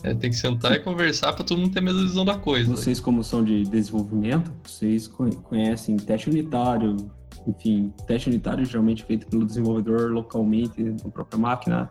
É, 0.04 0.14
tem 0.14 0.30
que 0.30 0.36
sentar 0.36 0.74
e 0.74 0.80
conversar 0.80 1.32
pra 1.34 1.46
todo 1.46 1.60
mundo 1.60 1.72
ter 1.72 1.80
a 1.80 1.82
mesma 1.82 2.02
visão 2.02 2.26
da 2.26 2.38
coisa. 2.38 2.70
Vocês, 2.70 3.00
como 3.00 3.24
são 3.24 3.42
de 3.44 3.64
desenvolvimento, 3.64 4.52
vocês 4.62 5.08
co- 5.08 5.30
conhecem 5.38 5.96
teste 5.96 6.30
unitário, 6.30 6.98
enfim, 7.48 7.94
teste 8.06 8.30
unitário 8.30 8.66
geralmente 8.66 9.04
feito 9.06 9.26
pelo 9.28 9.46
desenvolvedor 9.46 10.12
localmente 10.12 10.84
na 10.84 11.10
própria 11.10 11.40
máquina, 11.40 11.90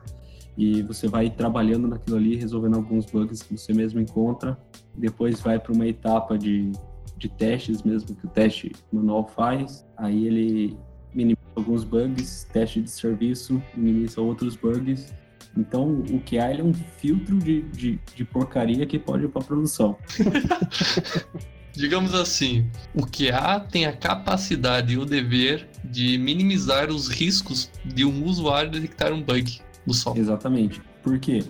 e 0.59 0.83
você 0.83 1.09
vai 1.09 1.31
trabalhando 1.31 1.88
naquilo 1.88 2.18
ali, 2.18 2.37
resolvendo 2.37 2.75
alguns 2.75 3.07
bugs 3.07 3.42
que 3.42 3.57
você 3.57 3.72
mesmo 3.72 3.98
encontra, 3.98 4.59
depois 4.94 5.40
vai 5.40 5.59
para 5.59 5.72
uma 5.72 5.87
etapa 5.87 6.37
de, 6.37 6.70
de 7.16 7.31
testes 7.31 7.83
mesmo 7.83 8.14
que 8.14 8.27
o 8.27 8.29
teste 8.29 8.72
manual 8.92 9.27
faz, 9.27 9.87
aí 9.96 10.27
ele 10.27 10.77
minimiza 11.14 11.40
alguns 11.57 11.85
bugs, 11.85 12.46
teste 12.53 12.83
de 12.83 12.90
serviço, 12.90 13.62
minimiza 13.75 14.20
outros 14.20 14.55
bugs, 14.55 15.14
então, 15.57 16.01
o 16.01 16.21
QA 16.21 16.51
ele 16.51 16.62
é 16.62 16.65
um 16.65 16.73
filtro 16.73 17.38
de, 17.38 17.62
de, 17.62 18.01
de 18.15 18.25
porcaria 18.25 18.87
que 18.87 18.99
pode 18.99 19.25
ir 19.25 19.29
para 19.29 19.43
produção. 19.43 19.97
Digamos 21.75 22.15
assim, 22.15 22.67
o 22.95 23.07
QA 23.07 23.61
tem 23.61 23.87
a 23.87 23.93
capacidade 23.93 24.95
e 24.95 24.99
o 24.99 25.05
dever 25.07 25.69
de 25.85 26.19
minimizar 26.19 26.91
os 26.91 27.09
riscos 27.09 27.71
de 27.85 28.05
um 28.05 28.25
usuário 28.25 28.71
detectar 28.71 29.12
um 29.12 29.23
bug 29.23 29.61
no 29.87 29.95
software. 29.95 30.21
Exatamente. 30.21 30.83
Porque 31.03 31.43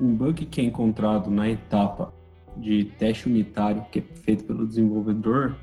um 0.00 0.14
bug 0.14 0.46
que 0.46 0.60
é 0.60 0.64
encontrado 0.64 1.30
na 1.30 1.48
etapa 1.48 2.12
de 2.56 2.86
teste 2.98 3.28
unitário, 3.28 3.84
que 3.90 4.00
é 4.00 4.02
feito 4.24 4.44
pelo 4.44 4.66
desenvolvedor, 4.66 5.56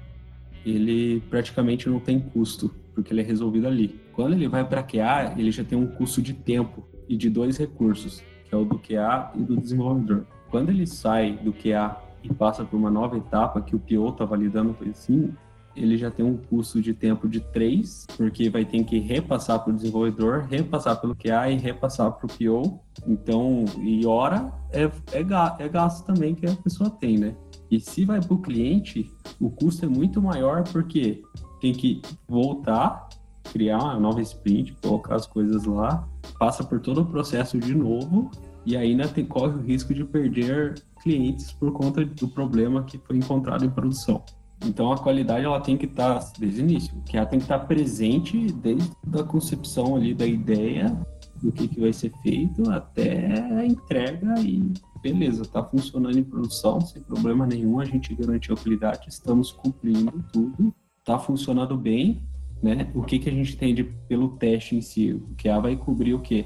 ele 0.65 1.21
praticamente 1.29 1.89
não 1.89 1.99
tem 1.99 2.19
custo, 2.19 2.73
porque 2.93 3.11
ele 3.11 3.21
é 3.21 3.23
resolvido 3.23 3.67
ali. 3.67 3.99
Quando 4.13 4.33
ele 4.33 4.47
vai 4.47 4.65
para 4.65 4.81
QA, 4.81 5.35
ele 5.37 5.51
já 5.51 5.63
tem 5.63 5.77
um 5.77 5.87
custo 5.87 6.21
de 6.21 6.33
tempo 6.33 6.87
e 7.07 7.15
de 7.15 7.29
dois 7.29 7.57
recursos, 7.57 8.23
que 8.47 8.53
é 8.53 8.57
o 8.57 8.65
do 8.65 8.79
QA 8.79 9.31
e 9.35 9.43
do 9.43 9.57
desenvolvedor. 9.57 10.25
Quando 10.49 10.69
ele 10.69 10.87
sai 10.87 11.37
do 11.37 11.51
QA 11.51 11.97
e 12.23 12.33
passa 12.33 12.63
por 12.63 12.77
uma 12.77 12.89
nova 12.89 13.17
etapa 13.17 13.61
que 13.61 13.75
o 13.75 13.79
PO 13.79 14.09
está 14.09 14.25
validando 14.25 14.73
coisa 14.73 14.91
assim, 14.91 15.33
ele 15.75 15.97
já 15.97 16.09
tem 16.09 16.25
um 16.25 16.37
custo 16.37 16.81
de 16.81 16.93
tempo 16.93 17.27
de 17.27 17.41
3, 17.41 18.07
porque 18.15 18.49
vai 18.49 18.63
ter 18.63 18.83
que 18.85 18.97
repassar 18.97 19.61
para 19.61 19.73
o 19.73 19.75
desenvolvedor, 19.75 20.45
repassar 20.49 20.99
pelo 21.01 21.15
QA 21.15 21.51
e 21.51 21.57
repassar 21.57 22.11
para 22.13 22.25
o 22.25 22.29
PO. 22.29 22.79
Então, 23.05 23.65
e 23.79 24.05
hora 24.05 24.51
é, 24.71 24.83
é, 24.83 25.19
é 25.59 25.69
gasto 25.69 26.05
também 26.05 26.33
que 26.33 26.45
a 26.45 26.55
pessoa 26.55 26.89
tem, 26.89 27.17
né? 27.17 27.35
E 27.69 27.79
se 27.79 28.05
vai 28.05 28.21
para 28.21 28.33
o 28.33 28.41
cliente, 28.41 29.11
o 29.39 29.49
custo 29.49 29.85
é 29.85 29.87
muito 29.87 30.21
maior 30.21 30.63
porque 30.63 31.21
tem 31.59 31.73
que 31.73 32.01
voltar, 32.27 33.09
criar 33.51 33.79
uma 33.79 33.99
nova 33.99 34.21
sprint, 34.21 34.75
colocar 34.81 35.15
as 35.15 35.27
coisas 35.27 35.65
lá, 35.65 36.07
passa 36.33 36.63
por 36.63 36.79
todo 36.79 37.01
o 37.01 37.05
processo 37.05 37.57
de 37.59 37.73
novo 37.73 38.29
e 38.65 38.75
ainda 38.75 39.07
tem, 39.07 39.25
corre 39.25 39.53
o 39.53 39.61
risco 39.61 39.93
de 39.93 40.03
perder 40.03 40.75
clientes 41.01 41.51
por 41.51 41.71
conta 41.71 42.03
do 42.03 42.27
problema 42.27 42.83
que 42.83 42.97
foi 42.97 43.17
encontrado 43.17 43.63
em 43.63 43.69
produção. 43.69 44.23
Então 44.65 44.91
a 44.91 44.97
qualidade 44.97 45.45
ela 45.45 45.59
tem 45.59 45.77
que 45.77 45.85
estar 45.85 46.19
desde 46.39 46.61
o 46.61 46.63
início, 46.63 46.95
que 47.05 47.17
ela 47.17 47.25
tem 47.25 47.39
que 47.39 47.45
estar 47.45 47.59
presente 47.59 48.51
desde 48.51 48.91
a 49.13 49.23
concepção 49.23 49.95
ali 49.95 50.13
da 50.13 50.25
ideia 50.25 50.97
do 51.41 51.51
que, 51.51 51.67
que 51.67 51.79
vai 51.79 51.93
ser 51.93 52.11
feito 52.23 52.69
até 52.71 53.41
a 53.53 53.65
entrega 53.65 54.39
e 54.39 54.73
beleza, 55.01 55.43
está 55.43 55.63
funcionando 55.63 56.17
em 56.17 56.23
produção 56.23 56.81
sem 56.81 57.01
problema 57.03 57.45
nenhum, 57.45 57.79
a 57.79 57.85
gente 57.85 58.15
garantiu 58.15 58.55
a 58.55 58.57
qualidade, 58.57 59.07
estamos 59.07 59.51
cumprindo 59.51 60.25
tudo, 60.33 60.73
está 60.99 61.19
funcionando 61.19 61.77
bem, 61.77 62.23
né? 62.65 62.91
O 62.95 63.03
que, 63.03 63.19
que 63.19 63.29
a 63.29 63.31
gente 63.31 63.55
tem 63.55 63.75
de, 63.75 63.83
pelo 63.83 64.29
teste 64.29 64.75
em 64.75 64.81
si? 64.81 65.13
O 65.13 65.35
QA 65.37 65.59
vai 65.59 65.75
cobrir 65.75 66.15
o 66.15 66.19
quê? 66.19 66.45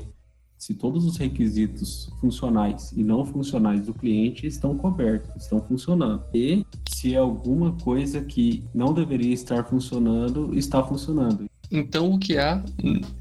Se 0.57 0.73
todos 0.73 1.05
os 1.05 1.15
requisitos 1.15 2.11
funcionais 2.19 2.91
e 2.91 3.01
não 3.01 3.25
funcionais 3.25 3.85
do 3.85 3.93
cliente 3.93 4.45
estão 4.45 4.77
cobertos, 4.77 5.33
estão 5.41 5.61
funcionando. 5.61 6.25
E 6.33 6.65
se 6.89 7.15
alguma 7.15 7.71
coisa 7.71 8.21
que 8.21 8.65
não 8.73 8.93
deveria 8.93 9.33
estar 9.33 9.63
funcionando, 9.63 10.53
está 10.53 10.83
funcionando. 10.83 11.48
Então 11.71 12.11
o 12.13 12.19
QA, 12.19 12.63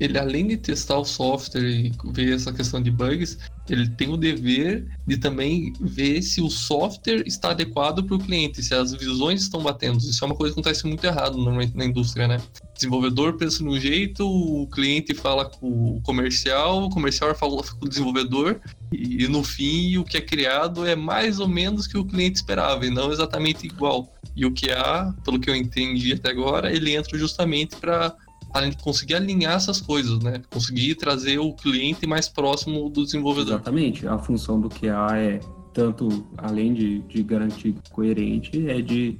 ele 0.01 0.19
além 0.19 0.47
de 0.47 0.57
testar 0.57 0.99
o 0.99 1.05
software 1.05 1.63
e 1.63 1.93
ver 2.13 2.35
essa 2.35 2.53
questão 2.53 2.81
de 2.81 2.91
bugs, 2.91 3.39
ele 3.69 3.89
tem 3.91 4.09
o 4.09 4.17
dever 4.17 4.87
de 5.07 5.19
também 5.19 5.73
ver 5.81 6.23
se 6.23 6.41
o 6.41 6.49
software 6.49 7.23
está 7.27 7.51
adequado 7.51 8.03
para 8.03 8.17
o 8.17 8.19
cliente, 8.19 8.63
se 8.63 8.75
as 8.75 8.95
visões 8.95 9.43
estão 9.43 9.63
batendo. 9.63 9.99
Isso 9.99 10.25
é 10.25 10.27
uma 10.27 10.35
coisa 10.35 10.55
que 10.55 10.61
acontece 10.61 10.87
muito 10.87 11.05
errado 11.05 11.37
normalmente 11.37 11.77
na 11.77 11.85
indústria, 11.85 12.27
né? 12.27 12.39
O 12.63 12.75
desenvolvedor 12.75 13.37
pensa 13.37 13.59
de 13.59 13.69
um 13.69 13.79
jeito, 13.79 14.27
o 14.27 14.67
cliente 14.69 15.15
fala 15.15 15.45
com 15.45 15.97
o 15.97 16.01
comercial, 16.01 16.85
o 16.85 16.91
comercial 16.91 17.35
fala 17.35 17.63
com 17.63 17.85
o 17.85 17.89
desenvolvedor, 17.89 18.61
e, 18.91 19.29
no 19.29 19.45
fim 19.45 19.99
o 19.99 20.05
que 20.05 20.17
é 20.17 20.21
criado 20.21 20.87
é 20.87 20.97
mais 20.97 21.39
ou 21.39 21.49
menos 21.49 21.85
o 21.85 21.91
que 21.91 21.99
o 21.99 22.05
cliente 22.05 22.37
esperava, 22.37 22.87
e 22.87 22.91
não 22.91 23.13
exatamente 23.13 23.67
igual. 23.67 24.15
E 24.35 24.47
o 24.47 24.55
QA, 24.55 25.15
pelo 25.25 25.39
que 25.39 25.51
eu 25.51 25.55
entendi 25.55 26.15
até 26.15 26.31
agora, 26.31 26.73
ele 26.73 26.95
entra 26.95 27.19
justamente 27.19 27.77
para 27.77 28.15
além 28.53 28.71
de 28.71 28.77
conseguir 28.79 29.15
alinhar 29.15 29.55
essas 29.55 29.81
coisas, 29.81 30.19
né? 30.21 30.43
Conseguir 30.51 30.95
trazer 30.95 31.39
o 31.39 31.53
cliente 31.53 32.07
mais 32.07 32.29
próximo 32.29 32.89
do 32.89 33.05
desenvolvedor. 33.05 33.55
Exatamente. 33.55 34.07
A 34.07 34.19
função 34.19 34.61
do 34.61 34.69
QA 34.69 35.17
é 35.17 35.41
tanto, 35.73 36.27
além 36.37 36.75
de, 36.75 37.01
de 37.01 37.23
garantir 37.23 37.75
coerente, 37.93 38.69
é 38.69 38.81
de 38.81 39.19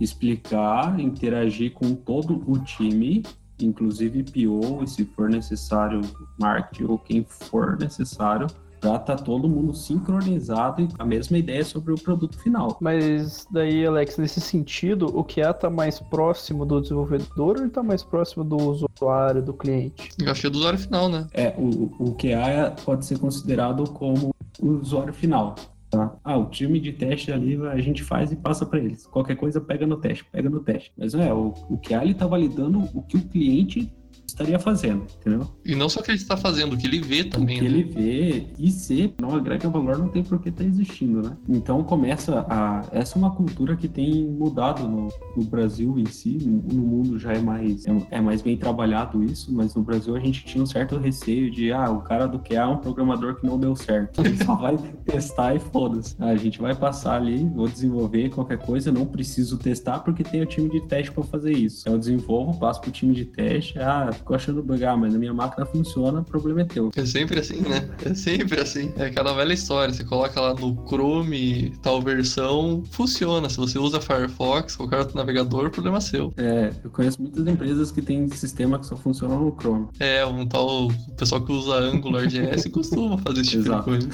explicar, 0.00 0.98
interagir 0.98 1.72
com 1.72 1.94
todo 1.94 2.42
o 2.46 2.58
time, 2.58 3.22
inclusive 3.60 4.24
PO, 4.24 4.82
e 4.82 4.88
se 4.88 5.04
for 5.04 5.28
necessário, 5.28 6.00
marketing 6.38 6.84
ou 6.84 6.98
quem 6.98 7.24
for 7.28 7.78
necessário, 7.78 8.46
para 8.84 8.96
estar 8.96 9.16
todo 9.16 9.48
mundo 9.48 9.72
sincronizado 9.72 10.82
e 10.82 10.88
com 10.88 11.02
a 11.02 11.06
mesma 11.06 11.38
ideia 11.38 11.64
sobre 11.64 11.94
o 11.94 11.96
produto 11.96 12.38
final. 12.38 12.76
Mas 12.80 13.46
daí, 13.50 13.86
Alex, 13.86 14.18
nesse 14.18 14.42
sentido, 14.42 15.06
o 15.06 15.24
QA 15.24 15.54
tá 15.54 15.70
mais 15.70 15.98
próximo 15.98 16.66
do 16.66 16.82
desenvolvedor 16.82 17.56
ou 17.56 17.62
ele 17.62 17.70
tá 17.70 17.82
mais 17.82 18.02
próximo 18.02 18.44
do 18.44 18.56
usuário, 18.56 19.42
do 19.42 19.54
cliente? 19.54 20.10
Eu 20.22 20.30
achei 20.30 20.50
do 20.50 20.58
usuário 20.58 20.78
final, 20.78 21.08
né? 21.08 21.26
É, 21.32 21.54
o, 21.56 21.90
o 21.98 22.14
QA 22.14 22.74
pode 22.84 23.06
ser 23.06 23.18
considerado 23.18 23.88
como 23.90 24.34
o 24.60 24.68
usuário 24.68 25.14
final. 25.14 25.54
Tá? 25.88 26.14
Ah, 26.22 26.36
o 26.36 26.46
time 26.46 26.78
de 26.78 26.92
teste 26.92 27.32
ali 27.32 27.56
a 27.66 27.80
gente 27.80 28.02
faz 28.02 28.32
e 28.32 28.36
passa 28.36 28.66
para 28.66 28.80
eles. 28.80 29.06
Qualquer 29.06 29.36
coisa 29.36 29.62
pega 29.62 29.86
no 29.86 29.96
teste, 29.96 30.26
pega 30.30 30.50
no 30.50 30.60
teste. 30.60 30.92
Mas 30.98 31.14
é, 31.14 31.32
o, 31.32 31.54
o 31.70 31.78
QA 31.78 32.02
ele 32.02 32.12
tá 32.12 32.26
validando 32.26 32.80
o 32.92 33.00
que 33.00 33.16
o 33.16 33.22
cliente 33.22 33.90
estaria 34.34 34.58
fazendo, 34.58 35.04
entendeu? 35.20 35.48
E 35.64 35.74
não 35.74 35.88
só 35.88 36.00
o 36.00 36.02
que 36.02 36.10
ele 36.10 36.18
está 36.18 36.36
fazendo, 36.36 36.74
o 36.74 36.76
que 36.76 36.86
ele 36.86 37.00
vê 37.00 37.24
também, 37.24 37.56
o 37.56 37.60
que 37.60 37.68
né? 37.68 37.78
ele 37.78 37.82
vê 37.84 38.46
e 38.58 38.70
se 38.70 39.14
não 39.20 39.34
agrega 39.34 39.68
valor 39.68 39.98
não 39.98 40.08
tem 40.08 40.22
por 40.22 40.40
que 40.40 40.48
estar 40.48 40.64
existindo, 40.64 41.22
né? 41.22 41.36
Então 41.48 41.82
começa 41.82 42.44
a 42.48 42.84
essa 42.92 43.16
é 43.16 43.18
uma 43.18 43.30
cultura 43.30 43.76
que 43.76 43.88
tem 43.88 44.26
mudado 44.26 44.86
no, 44.88 45.08
no 45.36 45.44
Brasil 45.44 45.98
em 45.98 46.06
si, 46.06 46.38
no, 46.42 46.62
no 46.74 46.82
mundo 46.82 47.18
já 47.18 47.32
é 47.32 47.38
mais 47.38 47.86
é, 47.86 48.06
é, 48.10 48.20
mais 48.20 48.42
bem 48.42 48.56
trabalhado 48.56 49.22
isso, 49.22 49.52
mas 49.54 49.74
no 49.74 49.82
Brasil 49.82 50.14
a 50.16 50.20
gente 50.20 50.44
tinha 50.44 50.62
um 50.62 50.66
certo 50.66 50.98
receio 50.98 51.50
de 51.50 51.72
ah 51.72 51.90
o 51.90 52.00
cara 52.00 52.26
do 52.26 52.38
QA 52.38 52.54
é 52.54 52.66
um 52.66 52.78
programador 52.78 53.36
que 53.36 53.46
não 53.46 53.58
deu 53.58 53.76
certo, 53.76 54.20
ele 54.20 54.42
só 54.42 54.54
vai 54.56 54.76
testar 55.04 55.54
e 55.54 55.60
foda-se, 55.60 56.16
a 56.18 56.34
gente 56.36 56.60
vai 56.60 56.74
passar 56.74 57.16
ali, 57.16 57.44
vou 57.54 57.68
desenvolver 57.68 58.30
qualquer 58.30 58.58
coisa, 58.58 58.90
não 58.90 59.06
preciso 59.06 59.58
testar 59.58 60.00
porque 60.00 60.24
tem 60.24 60.42
o 60.42 60.46
time 60.46 60.68
de 60.68 60.80
teste 60.86 61.12
para 61.12 61.22
fazer 61.22 61.52
isso, 61.52 61.88
eu 61.88 61.98
desenvolvo, 61.98 62.58
passo 62.58 62.80
pro 62.80 62.90
time 62.90 63.14
de 63.14 63.24
teste, 63.24 63.78
ah 63.78 64.10
ficou 64.24 64.34
achando 64.34 64.62
bug, 64.62 64.82
ah, 64.84 64.96
mas 64.96 65.14
a 65.14 65.18
minha 65.18 65.34
máquina 65.34 65.66
funciona, 65.66 66.20
o 66.20 66.24
problema 66.24 66.62
é 66.62 66.64
teu. 66.64 66.90
É 66.96 67.04
sempre 67.04 67.38
assim, 67.38 67.60
né? 67.60 67.88
É 68.04 68.14
sempre 68.14 68.58
assim. 68.58 68.92
É 68.96 69.06
aquela 69.06 69.34
velha 69.34 69.52
história. 69.52 69.92
Você 69.92 70.02
coloca 70.02 70.40
lá 70.40 70.54
no 70.54 70.74
Chrome 70.88 71.72
tal 71.82 72.00
versão, 72.00 72.82
funciona. 72.90 73.50
Se 73.50 73.58
você 73.58 73.78
usa 73.78 74.00
Firefox, 74.00 74.76
qualquer 74.76 74.98
outro 75.00 75.16
navegador, 75.16 75.66
o 75.66 75.70
problema 75.70 75.98
é 75.98 76.00
seu. 76.00 76.32
É, 76.38 76.72
eu 76.82 76.90
conheço 76.90 77.20
muitas 77.20 77.46
empresas 77.46 77.92
que 77.92 78.00
têm 78.00 78.28
sistema 78.30 78.78
que 78.78 78.86
só 78.86 78.96
funciona 78.96 79.36
no 79.36 79.54
Chrome. 79.60 79.88
É, 80.00 80.24
um 80.24 80.46
tal 80.46 80.88
o 80.88 81.14
pessoal 81.16 81.42
que 81.42 81.52
usa 81.52 81.74
AngularJS 81.74 82.66
costuma 82.72 83.18
fazer 83.18 83.42
esse 83.42 83.50
tipo 83.50 83.64
Exato. 83.64 83.98
de 83.98 84.06
coisa. 84.06 84.08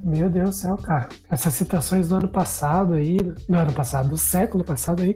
Meu 0.02 0.30
Deus 0.30 0.50
do 0.50 0.54
céu, 0.54 0.76
cara. 0.78 1.08
Essas 1.28 1.52
citações 1.54 2.08
do 2.08 2.16
ano 2.16 2.28
passado 2.28 2.94
aí, 2.94 3.18
do 3.18 3.54
ano 3.54 3.72
passado, 3.72 4.08
do 4.08 4.16
século 4.16 4.64
passado 4.64 5.02
aí. 5.02 5.14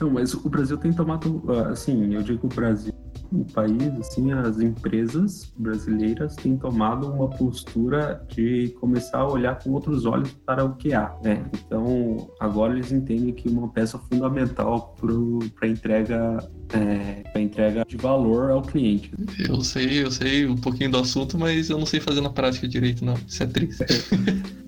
Não, 0.00 0.10
mas 0.10 0.32
o 0.32 0.48
Brasil 0.48 0.76
tem 0.78 0.92
tomado, 0.92 1.42
assim, 1.60 2.14
eu 2.14 2.22
digo 2.22 2.46
o 2.46 2.50
Brasil, 2.50 2.92
o 3.32 3.44
país, 3.52 3.82
assim, 4.00 4.32
as 4.32 4.60
empresas 4.60 5.52
brasileiras 5.56 6.36
têm 6.36 6.56
tomado 6.56 7.10
uma 7.10 7.28
postura 7.28 8.22
de 8.28 8.68
começar 8.80 9.18
a 9.18 9.28
olhar 9.28 9.58
com 9.58 9.70
outros 9.72 10.04
olhos 10.04 10.30
para 10.44 10.64
o 10.64 10.74
que 10.74 10.92
há, 10.92 11.14
né? 11.22 11.44
Então, 11.66 12.30
agora 12.40 12.72
eles 12.72 12.92
entendem 12.92 13.32
que 13.32 13.48
uma 13.48 13.68
peça 13.68 13.98
fundamental 13.98 14.94
para 15.00 15.68
a 15.68 15.70
entrega 15.70 16.38
é, 16.72 17.22
para 17.30 17.40
entrega 17.40 17.84
de 17.86 17.96
valor 17.96 18.50
ao 18.50 18.62
cliente. 18.62 19.12
Eu 19.48 19.62
sei, 19.62 20.02
eu 20.02 20.10
sei 20.10 20.46
um 20.46 20.56
pouquinho 20.56 20.90
do 20.90 20.98
assunto, 20.98 21.38
mas 21.38 21.70
eu 21.70 21.78
não 21.78 21.86
sei 21.86 22.00
fazer 22.00 22.20
na 22.20 22.30
prática 22.30 22.66
direito, 22.66 23.04
não. 23.04 23.14
Isso 23.26 23.42
é 23.42 23.46
triste. 23.46 23.84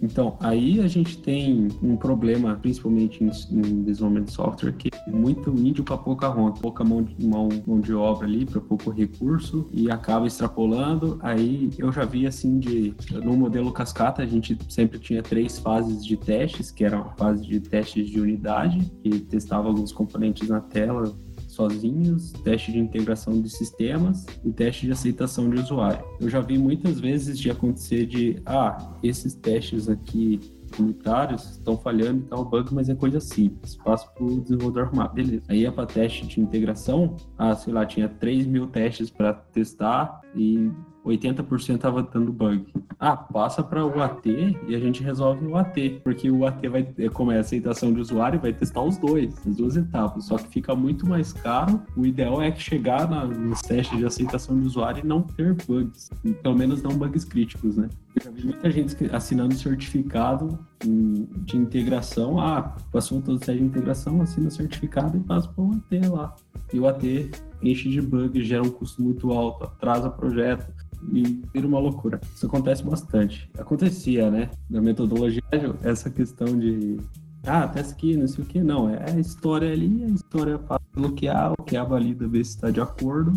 Então, 0.00 0.36
aí 0.40 0.80
a 0.80 0.86
gente 0.86 1.18
tem 1.18 1.68
um 1.82 1.96
problema, 1.96 2.54
principalmente 2.54 3.22
em, 3.22 3.30
em 3.50 3.82
desenvolvimento 3.82 4.26
de 4.26 4.32
software, 4.32 4.72
que 4.72 4.90
é 4.94 5.10
muito 5.10 5.50
índio 5.50 5.82
para 5.82 5.96
pouca 5.96 6.28
ronda, 6.28 6.60
pouca 6.60 6.84
mão 6.84 7.02
de, 7.02 7.26
mão, 7.26 7.48
mão 7.66 7.80
de 7.80 7.92
obra 7.92 8.26
ali 8.26 8.46
para 8.48 8.60
pouco 8.60 8.90
recurso 8.90 9.68
e 9.72 9.90
acaba 9.90 10.26
extrapolando. 10.26 11.18
Aí 11.22 11.70
eu 11.78 11.92
já 11.92 12.04
vi 12.04 12.26
assim 12.26 12.58
de 12.58 12.94
no 13.12 13.36
modelo 13.36 13.72
cascata 13.72 14.22
a 14.22 14.26
gente 14.26 14.56
sempre 14.68 14.98
tinha 14.98 15.22
três 15.22 15.58
fases 15.58 16.04
de 16.04 16.16
testes, 16.16 16.70
que 16.70 16.84
era 16.84 16.98
a 16.98 17.10
fase 17.16 17.46
de 17.46 17.60
testes 17.60 18.08
de 18.08 18.20
unidade, 18.20 18.80
que 19.02 19.20
testava 19.20 19.68
alguns 19.68 19.92
componentes 19.92 20.48
na 20.48 20.60
tela 20.60 21.14
sozinhos, 21.46 22.32
teste 22.44 22.70
de 22.70 22.78
integração 22.78 23.40
de 23.40 23.48
sistemas 23.48 24.24
e 24.44 24.52
teste 24.52 24.86
de 24.86 24.92
aceitação 24.92 25.50
de 25.50 25.60
usuário. 25.60 26.04
Eu 26.20 26.28
já 26.28 26.40
vi 26.40 26.56
muitas 26.56 27.00
vezes 27.00 27.38
de 27.38 27.50
acontecer 27.50 28.06
de, 28.06 28.40
ah, 28.46 28.96
esses 29.02 29.34
testes 29.34 29.88
aqui 29.88 30.38
unitários 30.78 31.50
estão 31.50 31.76
falhando 31.76 32.20
e 32.20 32.28
tal, 32.28 32.44
bug, 32.44 32.74
mas 32.74 32.88
é 32.88 32.94
coisa 32.94 33.20
simples. 33.20 33.76
Passo 33.76 34.12
para 34.12 34.24
o 34.24 34.40
desenvolvedor 34.40 34.84
arrumar. 34.84 35.08
Beleza. 35.08 35.44
Aí 35.48 35.64
é 35.64 35.70
para 35.70 35.86
teste 35.86 36.26
de 36.26 36.40
integração, 36.40 37.16
ah, 37.36 37.54
sei 37.54 37.72
lá, 37.72 37.86
tinha 37.86 38.08
3 38.08 38.46
mil 38.46 38.66
testes 38.66 39.10
para 39.10 39.32
testar 39.32 40.20
e 40.34 40.70
80% 41.08 41.76
estava 41.76 42.02
dando 42.02 42.32
bug. 42.32 42.66
Ah, 42.98 43.16
passa 43.16 43.62
para 43.62 43.84
o 43.84 44.02
AT 44.02 44.26
e 44.66 44.74
a 44.74 44.78
gente 44.78 45.02
resolve 45.02 45.46
o 45.46 45.56
AT, 45.56 46.00
porque 46.02 46.30
o 46.30 46.46
AT 46.46 46.66
vai, 46.68 46.82
como 47.12 47.32
é 47.32 47.38
aceitação 47.38 47.92
de 47.92 48.00
usuário, 48.00 48.40
vai 48.40 48.52
testar 48.52 48.82
os 48.82 48.98
dois, 48.98 49.34
as 49.46 49.56
duas 49.56 49.76
etapas. 49.76 50.24
Só 50.24 50.36
que 50.36 50.48
fica 50.48 50.74
muito 50.74 51.06
mais 51.06 51.32
caro. 51.32 51.80
O 51.96 52.04
ideal 52.04 52.42
é 52.42 52.50
que 52.50 52.60
chegar 52.60 53.08
na, 53.08 53.24
nos 53.24 53.62
testes 53.62 53.96
de 53.98 54.04
aceitação 54.04 54.58
de 54.58 54.66
usuário 54.66 55.04
e 55.04 55.06
não 55.06 55.22
ter 55.22 55.54
bugs, 55.66 56.10
pelo 56.42 56.56
menos 56.56 56.82
não 56.82 56.92
bugs 56.92 57.24
críticos, 57.24 57.76
né? 57.76 57.88
Eu 58.16 58.24
já 58.24 58.30
vi 58.30 58.44
muita 58.44 58.70
gente 58.70 58.96
assinando 59.12 59.54
certificado 59.54 60.58
de 60.80 61.56
integração. 61.56 62.40
Ah, 62.40 62.76
passou 62.90 63.22
todo 63.22 63.36
o 63.36 63.38
teste 63.38 63.58
de 63.58 63.64
integração, 63.64 64.20
assina 64.20 64.50
certificado 64.50 65.16
e 65.16 65.20
passa 65.20 65.48
para 65.48 65.62
o 65.62 65.72
AT 65.72 66.08
lá. 66.08 66.34
E 66.72 66.80
o 66.80 66.88
AT 66.88 67.30
enche 67.62 67.88
de 67.88 68.00
bugs, 68.00 68.44
gera 68.44 68.62
um 68.62 68.70
custo 68.70 69.02
muito 69.02 69.32
alto, 69.32 69.64
atrasa 69.64 70.10
projeto 70.10 70.66
e 71.12 71.42
vira 71.52 71.66
uma 71.66 71.78
loucura. 71.78 72.20
Isso 72.34 72.46
acontece 72.46 72.82
bastante. 72.82 73.50
Acontecia, 73.58 74.30
né? 74.30 74.50
Na 74.68 74.80
metodologia, 74.80 75.42
essa 75.82 76.10
questão 76.10 76.58
de 76.58 76.98
ah, 77.46 77.66
testa 77.66 77.94
aqui, 77.94 78.16
não 78.16 78.26
sei 78.26 78.44
o 78.44 78.46
que, 78.46 78.60
não. 78.60 78.90
É 78.90 79.12
a 79.12 79.18
história 79.18 79.72
ali, 79.72 80.04
a 80.04 80.08
história 80.08 80.58
passa 80.58 80.84
pelo 80.92 81.14
QA, 81.14 81.54
o 81.58 81.62
QA 81.62 81.84
valida, 81.84 82.26
vê 82.26 82.44
se 82.44 82.50
está 82.50 82.70
de 82.70 82.80
acordo, 82.80 83.32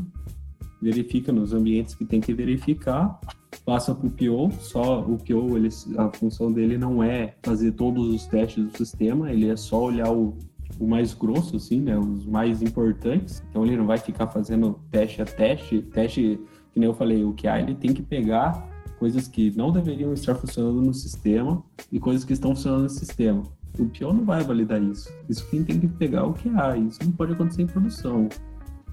verifica 0.81 1.31
nos 1.31 1.53
ambientes 1.53 1.95
que 1.95 2.03
tem 2.03 2.19
que 2.19 2.33
verificar, 2.33 3.19
passa 3.65 3.93
para 3.93 4.07
o 4.07 4.11
PO, 4.11 4.51
só 4.59 5.01
o 5.01 5.17
PO, 5.17 5.55
ele, 5.55 5.69
a 5.97 6.09
função 6.09 6.51
dele 6.51 6.77
não 6.77 7.03
é 7.03 7.35
fazer 7.43 7.73
todos 7.73 8.07
os 8.07 8.25
testes 8.25 8.65
do 8.65 8.77
sistema, 8.77 9.31
ele 9.31 9.49
é 9.49 9.55
só 9.55 9.83
olhar 9.83 10.11
o, 10.11 10.35
o 10.79 10.87
mais 10.87 11.13
grosso, 11.13 11.55
assim, 11.55 11.79
né, 11.79 11.97
os 11.97 12.25
mais 12.25 12.61
importantes, 12.61 13.43
então 13.49 13.63
ele 13.65 13.77
não 13.77 13.85
vai 13.85 13.97
ficar 13.97 14.27
fazendo 14.27 14.79
teste 14.89 15.21
a 15.21 15.25
teste, 15.25 15.81
teste 15.83 16.39
que 16.73 16.79
nem 16.79 16.87
eu 16.87 16.93
falei, 16.93 17.23
o 17.23 17.33
QA 17.33 17.59
ele 17.59 17.75
tem 17.75 17.93
que 17.93 18.01
pegar 18.01 18.67
coisas 18.99 19.27
que 19.27 19.51
não 19.57 19.71
deveriam 19.71 20.13
estar 20.13 20.35
funcionando 20.35 20.81
no 20.81 20.93
sistema 20.93 21.63
e 21.91 21.99
coisas 21.99 22.23
que 22.23 22.33
estão 22.33 22.55
funcionando 22.55 22.83
no 22.83 22.89
sistema. 22.89 23.43
O 23.79 23.85
PO 23.85 24.13
não 24.13 24.25
vai 24.25 24.43
validar 24.43 24.81
isso. 24.81 25.11
Isso 25.29 25.47
quem 25.49 25.63
tem 25.63 25.79
que 25.79 25.87
pegar 25.87 26.19
é 26.19 26.23
o 26.23 26.33
QA. 26.33 26.77
Isso 26.77 26.99
não 27.03 27.11
pode 27.11 27.33
acontecer 27.33 27.63
em 27.63 27.67
produção. 27.67 28.29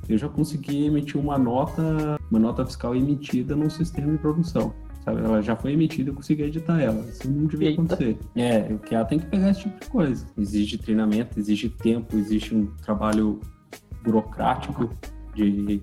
Eu 0.08 0.16
já 0.16 0.28
consegui 0.28 0.86
emitir 0.86 1.20
uma 1.20 1.36
nota, 1.36 2.18
uma 2.30 2.40
nota 2.40 2.64
fiscal 2.64 2.96
emitida 2.96 3.54
num 3.54 3.68
sistema 3.68 4.12
de 4.12 4.18
produção. 4.18 4.72
Sabe? 5.04 5.20
Ela 5.20 5.42
já 5.42 5.54
foi 5.56 5.72
emitida, 5.72 6.10
eu 6.10 6.14
consegui 6.14 6.44
editar 6.44 6.80
ela. 6.80 7.04
Isso 7.06 7.30
não 7.30 7.46
devia 7.46 7.68
Eita. 7.68 7.82
acontecer. 7.82 8.18
É, 8.34 8.72
o 8.72 8.78
QA 8.78 9.04
tem 9.04 9.18
que 9.18 9.26
pegar 9.26 9.50
esse 9.50 9.60
tipo 9.60 9.78
de 9.78 9.90
coisa. 9.90 10.26
Exige 10.38 10.78
treinamento, 10.78 11.38
exige 11.38 11.68
tempo, 11.68 12.16
existe 12.16 12.54
um 12.54 12.66
trabalho 12.82 13.40
burocrático 14.02 14.90
de 15.34 15.82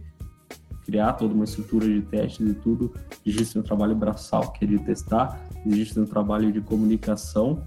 criar 0.85 1.13
toda 1.13 1.33
uma 1.33 1.43
estrutura 1.43 1.85
de 1.85 2.01
testes 2.03 2.47
e 2.47 2.53
tudo. 2.53 2.93
Existe 3.25 3.57
um 3.57 3.63
trabalho 3.63 3.95
braçal, 3.95 4.51
que 4.51 4.63
é 4.63 4.67
de 4.67 4.79
testar, 4.79 5.41
existe 5.65 5.99
um 5.99 6.05
trabalho 6.05 6.51
de 6.51 6.61
comunicação, 6.61 7.63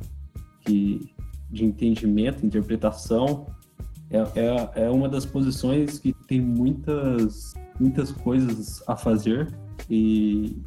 que, 0.61 1.13
de 1.51 1.65
entendimento, 1.65 2.47
interpretação. 2.47 3.47
É, 4.11 4.19
é, 4.41 4.85
é 4.87 4.91
uma 4.91 5.09
das 5.09 5.27
posições 5.27 5.99
que 5.99 6.15
tem 6.27 6.41
muitas, 6.41 7.55
muitas 7.79 8.11
coisas 8.13 8.83
a 8.89 8.97
fazer 8.97 9.53
e 9.91 10.63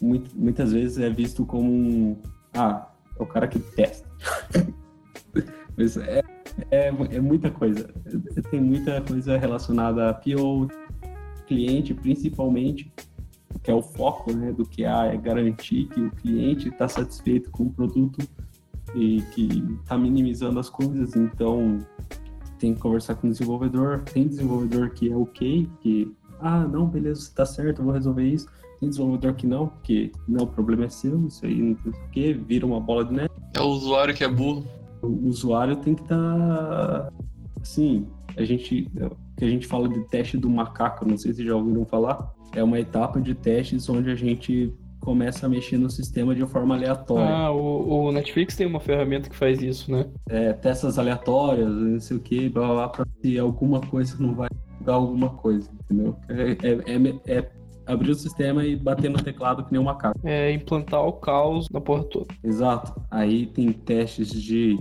muito, 0.00 0.30
muitas 0.36 0.72
vezes 0.72 0.98
é 0.98 1.08
visto 1.08 1.46
como 1.46 1.70
um. 1.70 2.16
Ah, 2.52 2.88
é 3.18 3.22
o 3.22 3.26
cara 3.26 3.46
que 3.46 3.58
testa. 3.58 4.08
Mas 5.76 5.96
é, 5.96 6.22
é, 6.70 6.88
é 6.88 7.20
muita 7.20 7.50
coisa. 7.50 7.88
Tem 8.50 8.60
muita 8.60 9.00
coisa 9.00 9.38
relacionada 9.38 10.10
a 10.10 10.14
PO, 10.14 10.68
cliente, 11.42 11.94
principalmente, 11.94 12.92
que 13.62 13.70
é 13.70 13.74
o 13.74 13.82
foco 13.82 14.32
né, 14.32 14.52
do 14.52 14.64
que 14.64 14.84
é 14.84 15.16
garantir 15.16 15.86
que 15.86 16.00
o 16.00 16.10
cliente 16.10 16.68
está 16.68 16.88
satisfeito 16.88 17.50
com 17.50 17.64
o 17.64 17.70
produto 17.70 18.26
e 18.94 19.22
que 19.32 19.64
está 19.82 19.96
minimizando 19.96 20.58
as 20.58 20.68
coisas. 20.68 21.14
Então, 21.16 21.78
tem 22.58 22.74
que 22.74 22.80
conversar 22.80 23.14
com 23.16 23.26
o 23.26 23.30
desenvolvedor. 23.30 24.02
Tem 24.02 24.26
desenvolvedor 24.26 24.90
que 24.90 25.10
é 25.10 25.16
ok, 25.16 25.68
que, 25.80 26.12
ah, 26.40 26.66
não, 26.66 26.86
beleza, 26.86 27.20
está 27.20 27.44
certo, 27.44 27.80
eu 27.80 27.84
vou 27.84 27.94
resolver 27.94 28.24
isso. 28.24 28.48
Tem 28.78 28.88
desenvolvedor 28.88 29.34
que 29.34 29.46
não, 29.46 29.68
porque 29.68 30.12
não, 30.26 30.44
o 30.44 30.46
problema 30.46 30.84
é 30.84 30.88
seu, 30.88 31.26
isso 31.26 31.46
aí 31.46 31.60
não 31.60 31.76
sei 31.82 31.92
o 31.92 32.10
que, 32.10 32.32
vira 32.32 32.66
uma 32.66 32.80
bola 32.80 33.04
de 33.04 33.12
neve. 33.14 33.30
É 33.54 33.60
o 33.60 33.66
usuário 33.66 34.14
que 34.14 34.24
é 34.24 34.28
burro. 34.28 34.66
O 35.00 35.28
usuário 35.28 35.76
tem 35.76 35.94
que 35.94 36.02
estar, 36.02 36.16
tá, 36.16 37.12
assim, 37.60 38.06
a 38.36 38.44
gente 38.44 38.88
que 39.36 39.44
a 39.44 39.48
gente 39.48 39.66
fala 39.66 39.88
de 39.88 40.00
teste 40.08 40.36
do 40.36 40.48
macaco, 40.48 41.08
não 41.08 41.16
sei 41.16 41.32
se 41.32 41.44
já 41.44 41.54
ouviram 41.54 41.84
falar. 41.84 42.32
É 42.54 42.62
uma 42.62 42.78
etapa 42.78 43.20
de 43.20 43.34
testes 43.34 43.88
onde 43.88 44.10
a 44.10 44.14
gente 44.14 44.72
começa 45.00 45.46
a 45.46 45.48
mexer 45.48 45.78
no 45.78 45.90
sistema 45.90 46.34
de 46.34 46.46
forma 46.46 46.76
aleatória. 46.76 47.34
Ah, 47.34 47.50
o, 47.50 48.06
o 48.06 48.12
Netflix 48.12 48.54
tem 48.54 48.66
uma 48.66 48.78
ferramenta 48.78 49.28
que 49.28 49.36
faz 49.36 49.60
isso, 49.60 49.90
né? 49.90 50.06
É, 50.28 50.52
testas 50.52 50.98
aleatórias, 50.98 51.68
não 51.68 52.00
sei 52.00 52.16
o 52.16 52.20
que, 52.20 52.48
blá 52.48 52.66
blá 52.66 52.74
blá, 52.74 52.88
pra 52.88 53.06
se 53.20 53.38
alguma 53.38 53.80
coisa 53.80 54.16
não 54.20 54.34
vai 54.34 54.48
dar 54.80 54.94
alguma 54.94 55.30
coisa, 55.30 55.68
entendeu? 55.84 56.16
É, 56.28 56.52
é, 56.52 57.32
é, 57.32 57.38
é 57.38 57.50
abrir 57.86 58.12
o 58.12 58.14
sistema 58.14 58.64
e 58.64 58.76
bater 58.76 59.10
no 59.10 59.20
teclado 59.20 59.64
que 59.64 59.72
nem 59.72 59.80
um 59.80 59.84
macaco. 59.84 60.18
É 60.24 60.52
implantar 60.52 61.04
o 61.04 61.12
caos 61.14 61.68
na 61.70 61.80
porra 61.80 62.04
toda. 62.04 62.28
Exato. 62.42 62.94
Aí 63.10 63.46
tem 63.46 63.72
testes 63.72 64.30
de 64.30 64.78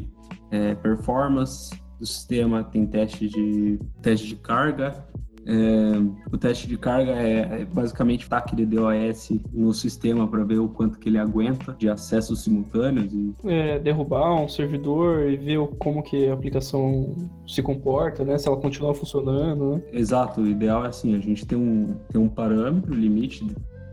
é, 0.52 0.76
performance, 0.76 1.72
do 2.02 2.06
sistema, 2.06 2.64
tem 2.64 2.86
teste 2.86 3.30
de, 3.30 3.80
teste 4.02 4.28
de 4.28 4.36
carga. 4.36 5.06
É, 5.44 5.94
o 6.32 6.38
teste 6.38 6.68
de 6.68 6.78
carga 6.78 7.14
é, 7.14 7.62
é 7.62 7.66
basicamente 7.66 8.30
tá 8.30 8.38
aquele 8.38 8.64
DOS 8.64 9.32
no 9.52 9.74
sistema 9.74 10.28
para 10.28 10.44
ver 10.44 10.60
o 10.60 10.70
quanto 10.70 11.00
que 11.00 11.10
ele 11.10 11.18
aguenta 11.18 11.76
de 11.78 11.90
acessos 11.90 12.44
simultâneos. 12.44 13.12
E... 13.12 13.34
É, 13.46 13.80
derrubar 13.80 14.36
um 14.36 14.48
servidor 14.48 15.30
e 15.30 15.38
ver 15.38 15.60
como 15.80 16.04
que 16.04 16.28
a 16.28 16.34
aplicação 16.34 17.16
se 17.48 17.62
comporta, 17.62 18.24
né? 18.24 18.38
Se 18.38 18.48
ela 18.48 18.58
continua 18.58 18.94
funcionando, 18.94 19.76
né? 19.76 19.82
Exato, 19.94 20.42
o 20.42 20.48
ideal 20.48 20.86
é 20.86 20.90
assim, 20.90 21.16
a 21.16 21.20
gente 21.20 21.46
tem 21.46 21.58
um, 21.58 21.96
tem 22.12 22.22
um 22.22 22.30
parâmetro, 22.30 22.94
limite 22.94 23.46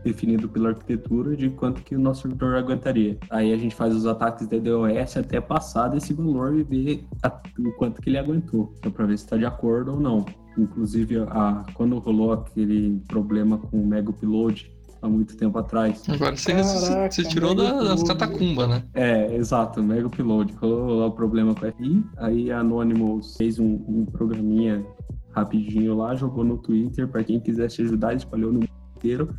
definido 0.03 0.47
pela 0.47 0.69
arquitetura 0.69 1.35
de 1.35 1.49
quanto 1.49 1.81
que 1.81 1.95
o 1.95 1.99
nosso 1.99 2.23
servidor 2.23 2.55
aguentaria. 2.55 3.17
Aí 3.29 3.53
a 3.53 3.57
gente 3.57 3.75
faz 3.75 3.95
os 3.95 4.05
ataques 4.05 4.47
de 4.47 4.59
DOS 4.59 5.17
até 5.17 5.41
passar 5.41 5.89
desse 5.89 6.13
valor 6.13 6.57
e 6.57 6.63
ver 6.63 7.05
a, 7.23 7.41
o 7.59 7.71
quanto 7.73 8.01
que 8.01 8.09
ele 8.09 8.17
aguentou, 8.17 8.73
então, 8.77 8.91
para 8.91 9.05
ver 9.05 9.17
se 9.17 9.25
está 9.25 9.37
de 9.37 9.45
acordo 9.45 9.93
ou 9.93 9.99
não. 9.99 10.25
Inclusive, 10.57 11.19
a, 11.29 11.65
quando 11.73 11.97
rolou 11.99 12.33
aquele 12.33 13.01
problema 13.07 13.57
com 13.57 13.81
o 13.81 13.85
Mega 13.85 14.09
Upload 14.09 14.71
há 15.01 15.07
muito 15.07 15.37
tempo 15.37 15.57
atrás. 15.57 16.03
Agora 16.09 16.35
você, 16.35 16.53
Caraca, 16.53 17.11
você 17.11 17.23
tirou 17.23 17.55
da, 17.55 17.83
das 17.83 18.03
catacumbas, 18.03 18.67
né? 18.67 18.83
É, 18.93 19.35
exato, 19.35 19.81
Mega 19.81 20.07
Upload. 20.07 20.53
Rolou 20.53 20.99
lá 20.99 21.05
o 21.07 21.11
problema 21.11 21.55
com 21.55 21.65
a 21.65 21.69
RI, 21.69 22.03
aí 22.17 22.51
a 22.51 22.59
Anonymous 22.59 23.37
fez 23.37 23.59
um, 23.59 23.83
um 23.87 24.05
programinha 24.05 24.85
rapidinho 25.31 25.95
lá, 25.95 26.15
jogou 26.15 26.43
no 26.43 26.57
Twitter 26.57 27.07
para 27.07 27.23
quem 27.23 27.39
quisesse 27.39 27.81
ajudar, 27.83 28.15
espalhou 28.15 28.51
no 28.51 28.59
mundo 28.59 28.69
inteiro 28.97 29.29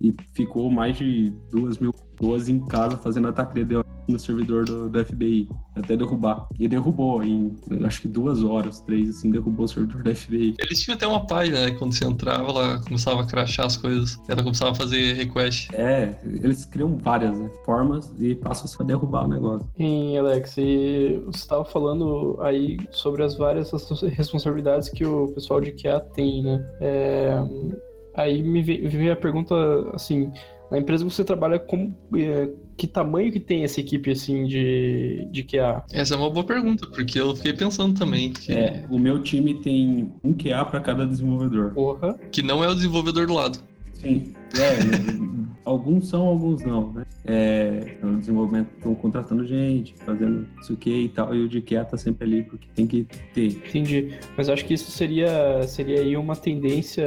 e 0.00 0.14
ficou 0.32 0.70
mais 0.70 0.96
de 0.96 1.32
duas 1.50 1.78
mil 1.78 1.92
pessoas 1.92 2.48
em 2.48 2.60
casa 2.60 2.96
fazendo 2.96 3.28
ataque 3.28 3.54
de 3.54 3.64
DDoS 3.64 3.84
no 4.06 4.18
servidor 4.18 4.64
do, 4.64 4.88
do, 4.90 5.04
FBI, 5.04 5.48
até 5.74 5.96
derrubar. 5.96 6.46
E 6.58 6.68
derrubou 6.68 7.22
em, 7.22 7.56
acho 7.84 8.02
que 8.02 8.08
duas 8.08 8.44
horas, 8.44 8.80
três, 8.80 9.08
assim, 9.08 9.30
derrubou 9.30 9.64
o 9.64 9.68
servidor 9.68 10.02
do 10.02 10.14
FBI. 10.14 10.54
Eles 10.58 10.82
tinham 10.82 10.94
até 10.94 11.06
uma 11.06 11.26
página, 11.26 11.66
né? 11.66 11.70
Quando 11.72 11.94
você 11.94 12.04
entrava, 12.04 12.50
ela 12.50 12.82
começava 12.82 13.22
a 13.22 13.26
crachar 13.26 13.66
as 13.66 13.76
coisas, 13.76 14.20
ela 14.28 14.42
começava 14.42 14.72
a 14.72 14.74
fazer 14.74 15.14
request. 15.14 15.74
É, 15.74 16.18
eles 16.24 16.66
criam 16.66 16.98
várias 16.98 17.38
né, 17.38 17.50
formas 17.64 18.12
e 18.18 18.34
passam 18.34 18.66
só 18.66 18.82
a 18.82 18.86
derrubar 18.86 19.24
o 19.24 19.28
negócio. 19.28 19.66
Sim, 19.76 20.18
Alex, 20.18 20.56
e 20.58 21.22
você 21.24 21.38
estava 21.38 21.64
falando 21.64 22.38
aí 22.42 22.78
sobre 22.90 23.22
as 23.22 23.36
várias 23.36 23.70
responsabilidades 24.12 24.90
que 24.90 25.06
o 25.06 25.28
pessoal 25.28 25.60
de 25.60 25.72
QA 25.72 26.00
tem, 26.14 26.42
né? 26.42 26.62
É 26.80 27.84
Aí 28.14 28.42
me 28.42 28.62
veio 28.62 29.12
a 29.12 29.16
pergunta 29.16 29.54
assim: 29.92 30.30
Na 30.70 30.78
empresa 30.78 31.04
que 31.04 31.12
você 31.12 31.24
trabalha, 31.24 31.58
como, 31.58 31.96
é, 32.16 32.48
que 32.76 32.86
tamanho 32.86 33.32
que 33.32 33.40
tem 33.40 33.64
essa 33.64 33.80
equipe 33.80 34.10
assim 34.10 34.46
de, 34.46 35.28
de 35.30 35.42
QA? 35.42 35.84
Essa 35.92 36.14
é 36.14 36.16
uma 36.16 36.30
boa 36.30 36.44
pergunta, 36.44 36.86
porque 36.86 37.20
eu 37.20 37.34
fiquei 37.34 37.52
pensando 37.52 37.98
também 37.98 38.32
que, 38.32 38.52
É, 38.52 38.84
o 38.88 38.98
meu 38.98 39.22
time 39.22 39.54
tem 39.54 40.12
um 40.22 40.32
QA 40.32 40.64
para 40.64 40.80
cada 40.80 41.06
desenvolvedor. 41.06 41.72
Porra. 41.72 42.14
que 42.30 42.42
não 42.42 42.62
é 42.62 42.68
o 42.68 42.74
desenvolvedor 42.74 43.26
do 43.26 43.34
lado. 43.34 43.58
Sim, 43.94 44.34
é, 44.54 45.54
alguns 45.64 46.08
são, 46.08 46.26
alguns 46.26 46.62
não, 46.62 46.92
né? 46.92 47.06
É, 47.24 47.96
no 48.02 48.18
desenvolvimento 48.18 48.68
estão 48.76 48.94
contratando 48.94 49.46
gente, 49.46 49.94
fazendo 50.04 50.46
isso 50.60 50.76
que 50.76 50.90
e 50.90 51.08
tal, 51.08 51.34
e 51.34 51.42
o 51.42 51.48
de 51.48 51.62
QA 51.62 51.84
tá 51.84 51.96
sempre 51.96 52.26
ali 52.26 52.42
porque 52.42 52.68
tem 52.74 52.86
que 52.86 53.06
ter. 53.32 53.46
Entendi. 53.46 54.18
Mas 54.36 54.48
acho 54.48 54.64
que 54.64 54.74
isso 54.74 54.90
seria, 54.90 55.66
seria 55.66 56.00
aí 56.00 56.16
uma 56.16 56.36
tendência 56.36 57.04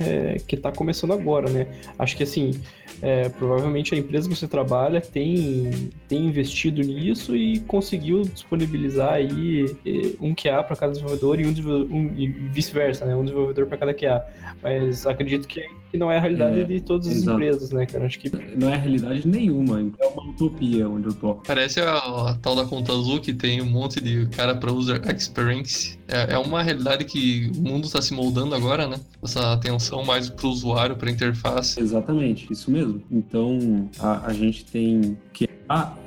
é, 0.00 0.40
que 0.46 0.56
está 0.56 0.72
começando 0.72 1.12
agora, 1.12 1.48
né? 1.50 1.66
Acho 1.98 2.16
que 2.16 2.22
assim, 2.22 2.60
é, 3.02 3.28
provavelmente 3.28 3.94
a 3.94 3.98
empresa 3.98 4.28
que 4.28 4.34
você 4.36 4.48
trabalha 4.48 5.00
tem, 5.00 5.90
tem 6.08 6.26
investido 6.26 6.80
nisso 6.82 7.36
e 7.36 7.60
conseguiu 7.60 8.22
disponibilizar 8.22 9.14
aí 9.14 9.66
eh, 9.84 10.12
um 10.20 10.34
QA 10.34 10.62
para 10.62 10.76
cada 10.76 10.92
desenvolvedor 10.92 11.40
e 11.40 11.46
um, 11.46 11.50
um- 11.90 12.14
e 12.16 12.26
vice-versa, 12.28 13.04
né? 13.04 13.14
Um 13.16 13.24
desenvolvedor 13.24 13.66
para 13.66 13.76
cada 13.78 13.92
QA. 13.94 14.24
Mas 14.62 15.06
acredito 15.06 15.46
que, 15.46 15.60
que 15.90 15.98
não 15.98 16.10
é 16.10 16.16
a 16.16 16.20
realidade 16.20 16.60
É, 16.60 16.64
de 16.64 16.80
todas 16.80 17.06
as 17.08 17.14
exato. 17.16 17.32
empresas, 17.32 17.70
né, 17.70 17.84
cara? 17.86 18.06
Acho 18.06 18.18
que 18.18 18.30
Não 18.56 18.72
é 18.72 18.76
realidade 18.76 19.26
nenhuma, 19.26 19.80
é 19.98 20.06
uma 20.06 20.30
utopia 20.30 20.88
onde 20.88 21.08
eu 21.08 21.14
tô. 21.14 21.34
Parece 21.36 21.80
a, 21.80 21.96
a 22.30 22.34
tal 22.40 22.54
da 22.56 22.64
conta 22.64 22.92
azul 22.92 23.20
que 23.20 23.32
tem 23.34 23.60
um 23.60 23.66
monte 23.66 24.00
de 24.00 24.26
cara 24.26 24.54
para 24.54 24.72
user 24.72 25.00
experience. 25.14 25.98
É, 26.08 26.34
é 26.34 26.38
uma 26.38 26.62
realidade 26.62 27.04
que 27.04 27.50
o 27.56 27.60
mundo 27.62 27.86
está 27.86 28.00
se 28.00 28.12
moldando 28.14 28.54
agora, 28.54 28.86
né? 28.86 29.00
Essa 29.22 29.52
atenção 29.52 30.04
mais 30.04 30.28
pro 30.30 30.48
usuário, 30.48 30.96
pra 30.96 31.10
interface. 31.10 31.80
Exatamente, 31.80 32.52
isso 32.52 32.70
mesmo. 32.74 33.02
Então, 33.10 33.88
a, 34.00 34.26
a 34.26 34.32
gente 34.32 34.64
tem 34.64 35.16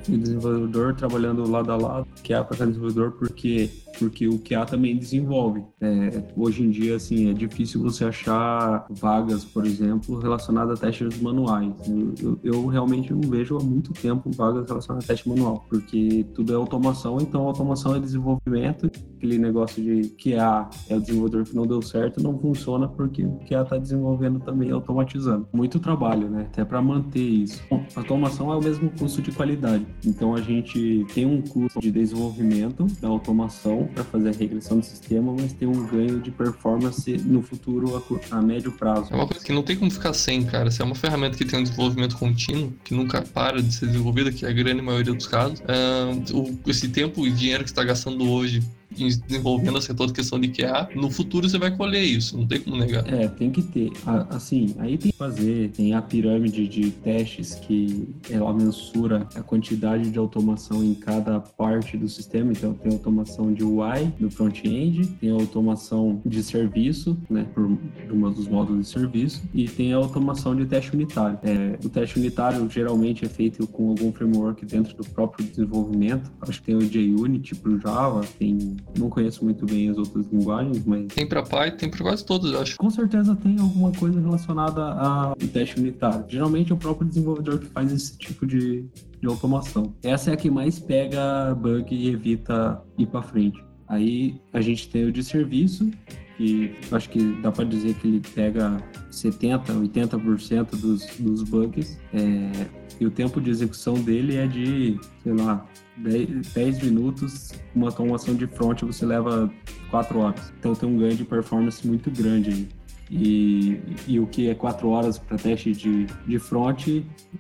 E 0.08 0.18
desenvolvedor 0.18 0.96
trabalhando 0.96 1.50
lado 1.50 1.72
a 1.72 1.76
lado, 1.76 2.08
QA 2.24 2.44
para 2.44 2.58
cada 2.58 2.72
desenvolvedor, 2.72 3.12
porque, 3.12 3.70
porque 4.00 4.28
o 4.28 4.40
QA 4.40 4.66
também 4.66 4.98
desenvolve. 4.98 5.64
É, 5.82 6.24
hoje 6.36 6.64
em 6.64 6.70
dia, 6.70 6.96
assim, 6.96 7.30
é 7.30 7.34
difícil 7.34 7.82
você 7.82 8.06
achar 8.06 8.86
vagas, 8.90 9.44
por 9.44 9.66
exemplo, 9.66 10.20
relacionadas 10.20 10.80
a 10.80 10.82
testes 10.82 11.20
manuais. 11.22 11.74
Eu, 11.88 12.16
eu, 12.22 12.40
eu 12.44 12.66
realmente 12.68 13.14
não 13.14 13.22
vejo 13.30 13.58
há 13.58 13.64
muito 13.64 13.94
tempo 13.94 14.32
vagas 14.32 14.68
relacionadas 14.68 15.06
a 15.06 15.08
teste 15.08 15.28
manual, 15.28 15.66
porque 15.70 16.26
tudo 16.34 16.54
é 16.54 16.56
automação, 16.56 17.18
então 17.20 17.48
automação 17.48 17.96
é 17.96 18.00
desenvolvimento. 18.00 18.90
Aquele 19.18 19.38
negócio 19.38 19.84
de 19.84 20.10
QA 20.10 20.70
é 20.90 20.96
o 20.96 21.02
desenvolvedor 21.02 21.44
que 21.46 21.56
não 21.56 21.66
deu 21.66 21.82
certo, 21.82 22.22
não 22.22 22.38
funciona 22.38 22.88
porque 22.88 23.26
o 23.26 23.40
QA 23.48 23.62
está 23.62 23.78
desenvolvendo 23.78 24.40
também 24.40 24.72
automatizando. 24.72 25.48
Muito 25.52 25.80
trabalho, 25.80 26.30
né? 26.30 26.48
Até 26.52 26.64
para 26.64 26.82
manter 26.82 27.20
isso. 27.20 27.62
Bom, 27.70 27.84
automação 27.96 28.52
é 28.52 28.56
o 28.56 28.62
mesmo 28.62 28.90
custo 28.92 29.22
de 29.22 29.32
qualidade. 29.32 29.86
Então 30.06 30.36
a 30.36 30.42
gente 30.42 31.06
tem 31.14 31.26
um 31.26 31.42
custo 31.42 31.80
de 31.80 31.92
desenvolvimento 31.92 32.86
da 33.02 33.08
automação 33.08 33.90
para 33.94 34.04
fazer 34.04 34.30
a 34.30 34.32
regressão 34.32 34.80
do 34.80 34.86
sistema, 34.86 35.34
mas 35.38 35.54
tem 35.54 35.68
um 35.68 35.86
ganho 35.88 36.20
de 36.20 36.32
performance 36.32 37.18
no 37.18 37.42
futuro 37.42 37.96
a, 38.32 38.38
a 38.38 38.42
médio 38.42 38.72
prazo. 38.72 39.12
É 39.12 39.16
uma 39.16 39.28
coisa 39.28 39.44
que 39.44 39.52
não 39.52 39.64
tem 39.64 39.76
como 39.76 39.92
ficar 39.92 40.14
sem, 40.14 40.44
cara. 40.46 40.72
Se 40.72 40.82
é 40.82 40.86
uma 40.86 40.96
ferramenta 40.96 41.38
que 41.38 41.46
tem 41.46 41.60
um 41.60 41.64
desenvolvimento 41.64 42.16
contínuo, 42.18 42.72
que 42.84 42.94
nunca 42.94 43.22
para 43.22 43.62
de 43.62 43.74
ser 43.74 43.88
desenvolvida, 43.88 44.32
que 44.32 44.46
é 44.46 44.50
a 44.50 44.54
grande 44.54 44.82
maioria 44.82 45.14
dos 45.14 45.28
casos, 45.28 45.62
ah, 45.68 46.12
o- 46.34 46.58
esse 46.70 46.88
tempo 46.90 47.26
e 47.26 47.32
dinheiro 47.32 47.64
que 47.64 47.70
está 47.70 47.84
gastando 47.84 48.30
hoje 48.30 48.62
desenvolvendo 48.98 49.78
essa 49.78 49.94
questão 49.94 50.40
de 50.40 50.50
QA, 50.50 50.90
no 50.96 51.10
futuro 51.10 51.48
você 51.48 51.58
vai 51.58 51.76
colher 51.76 52.04
isso, 52.04 52.38
não 52.38 52.48
tem 52.48 52.60
como 52.60 52.78
negar. 52.78 53.08
É, 53.12 53.28
tem 53.28 53.52
que 53.52 53.62
ter. 53.62 53.92
Assim, 54.30 54.76
aí 54.80 54.98
tem 54.98 55.12
que 55.12 55.18
fazer, 55.18 55.70
tem 55.72 55.94
a 55.94 56.02
pirâmide 56.02 56.68
de 56.68 56.92
testes 56.92 57.56
que 57.56 58.08
ela 58.30 58.54
mensura 58.54 59.28
a 59.36 59.42
quantidade 59.42 60.10
de 60.10 60.20
automação 60.20 60.84
em 60.84 60.94
cada 60.94 61.40
parte 61.40 61.98
do 61.98 62.08
sistema. 62.08 62.52
Então, 62.52 62.74
tem 62.74 62.92
automação 62.92 63.54
de 63.54 63.64
UI 63.64 64.14
do 64.20 64.30
front-end, 64.30 65.08
tem 65.20 65.32
automação 65.32 66.22
de 66.26 66.44
serviço, 66.44 67.18
né, 67.30 67.46
por 67.54 67.78
uma 68.12 68.30
dos 68.32 68.48
módulos 68.48 68.88
de 68.88 68.92
serviço, 68.92 69.42
e 69.54 69.68
tem 69.68 69.94
a 69.94 69.98
automação 69.98 70.56
de 70.56 70.66
teste 70.66 70.94
unitário. 70.94 71.40
É, 71.44 71.78
o 71.84 71.90
teste 71.90 72.18
unitário 72.18 72.70
geralmente 72.70 73.26
é 73.26 73.30
feito 73.30 73.68
com 73.68 73.90
algum 73.90 74.12
framework 74.12 74.66
dentro 74.66 74.96
do 74.96 75.04
próprio 75.04 75.46
desenvolvimento. 75.46 76.32
Acho 76.42 76.60
que 76.62 76.68
tem 76.68 76.76
o 76.76 76.82
JUnity 76.82 77.56
para 77.56 77.78
Java, 77.78 78.22
tem, 78.40 78.78
não 78.98 79.10
conheço 79.10 79.44
muito 79.44 79.66
bem 79.66 79.90
as 79.90 79.98
outras 79.98 80.26
linguagens, 80.32 80.84
mas 80.86 81.08
Tem 81.08 81.28
pra 81.28 81.44
Python, 81.44 81.78
tem 81.78 81.90
pra 81.90 82.00
quase 82.00 82.26
todos, 82.26 82.52
eu 82.52 82.62
acho. 82.62 82.78
com 82.78 82.90
certeza 82.90 83.36
tem 83.36 83.60
alguma 83.60 83.92
coisa 83.92 84.20
relacionada 84.20 84.84
ao 84.84 85.36
teste 85.36 85.80
unitário. 85.80 86.26
Geralmente 86.28 86.72
é 86.72 86.76
o 86.76 86.78
próprio 86.78 87.08
desenvolvedor 87.08 87.60
que 87.60 87.68
faz 87.68 87.92
esse 87.92 88.18
tipo 88.18 88.46
de, 88.46 88.86
de 89.22 89.28
automação. 89.28 89.94
Essa 90.04 90.32
é 90.32 90.34
a 90.34 90.38
que 90.38 90.50
mais 90.50 90.80
pega 90.80 91.54
bug 91.56 91.94
e 91.94 92.10
evita 92.10 92.82
ir 92.98 93.08
para 93.08 93.22
frente. 93.22 93.64
Aí 93.88 94.40
a 94.54 94.62
gente 94.62 94.90
tem 94.90 95.06
o 95.06 95.12
de 95.12 95.24
serviço, 95.24 95.90
que 96.38 96.76
acho 96.92 97.10
que 97.10 97.42
dá 97.42 97.52
para 97.52 97.66
dizer 97.66 97.94
que 97.96 98.08
ele 98.08 98.22
pega 98.36 98.78
70, 99.10 99.74
80% 99.74 100.70
dos, 100.72 101.06
dos 101.20 101.44
bugs. 101.44 101.98
É, 102.14 102.68
e 103.00 103.06
o 103.06 103.12
tempo 103.12 103.40
de 103.40 103.50
execução 103.50 103.96
dele 103.96 104.38
é 104.38 104.48
de, 104.48 105.00
sei 105.24 105.34
lá, 105.34 105.66
10, 105.98 106.54
10 106.54 106.84
minutos. 106.84 107.52
Uma 107.76 107.88
automação 107.88 108.36
de 108.36 108.48
front 108.48 108.82
você 108.82 109.06
leva 109.06 109.52
4 109.90 110.20
horas. 110.20 110.54
Então 110.60 110.74
tem 110.74 110.90
um 110.90 110.98
ganho 110.98 111.16
de 111.16 111.24
performance 111.24 111.86
muito 111.86 112.10
grande 112.12 112.50
aí. 112.50 112.68
E, 113.10 113.80
e 114.06 114.20
o 114.20 114.28
que 114.28 114.50
é 114.50 114.56
4 114.56 114.90
horas 114.90 115.18
para 115.18 115.38
teste 115.38 115.72
de, 115.72 116.06
de 116.06 116.40
front 116.40 116.88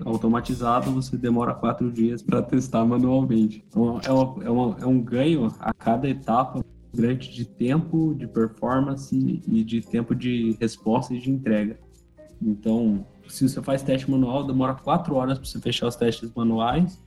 automatizado, 0.05 0.91
você 0.91 1.17
demora 1.17 1.53
4 1.53 1.91
dias 1.91 2.21
para 2.21 2.41
testar 2.41 2.85
manualmente. 2.85 3.65
Então 3.67 3.99
é, 4.05 4.11
uma, 4.11 4.45
é, 4.45 4.49
uma, 4.49 4.77
é 4.81 4.85
um 4.85 5.01
ganho 5.01 5.53
a 5.59 5.73
cada 5.73 6.07
etapa 6.07 6.63
grande 6.93 7.33
de 7.33 7.45
tempo, 7.45 8.15
de 8.15 8.27
performance 8.27 9.15
e 9.47 9.63
de 9.63 9.81
tempo 9.81 10.15
de 10.15 10.55
resposta 10.59 11.13
e 11.13 11.19
de 11.19 11.29
entrega. 11.29 11.77
Então, 12.41 13.05
se 13.29 13.47
você 13.47 13.61
faz 13.61 13.81
teste 13.83 14.09
manual, 14.09 14.43
demora 14.43 14.73
4 14.73 15.15
horas 15.15 15.37
para 15.37 15.47
você 15.47 15.59
fechar 15.59 15.87
os 15.87 15.95
testes 15.95 16.31
manuais. 16.35 17.01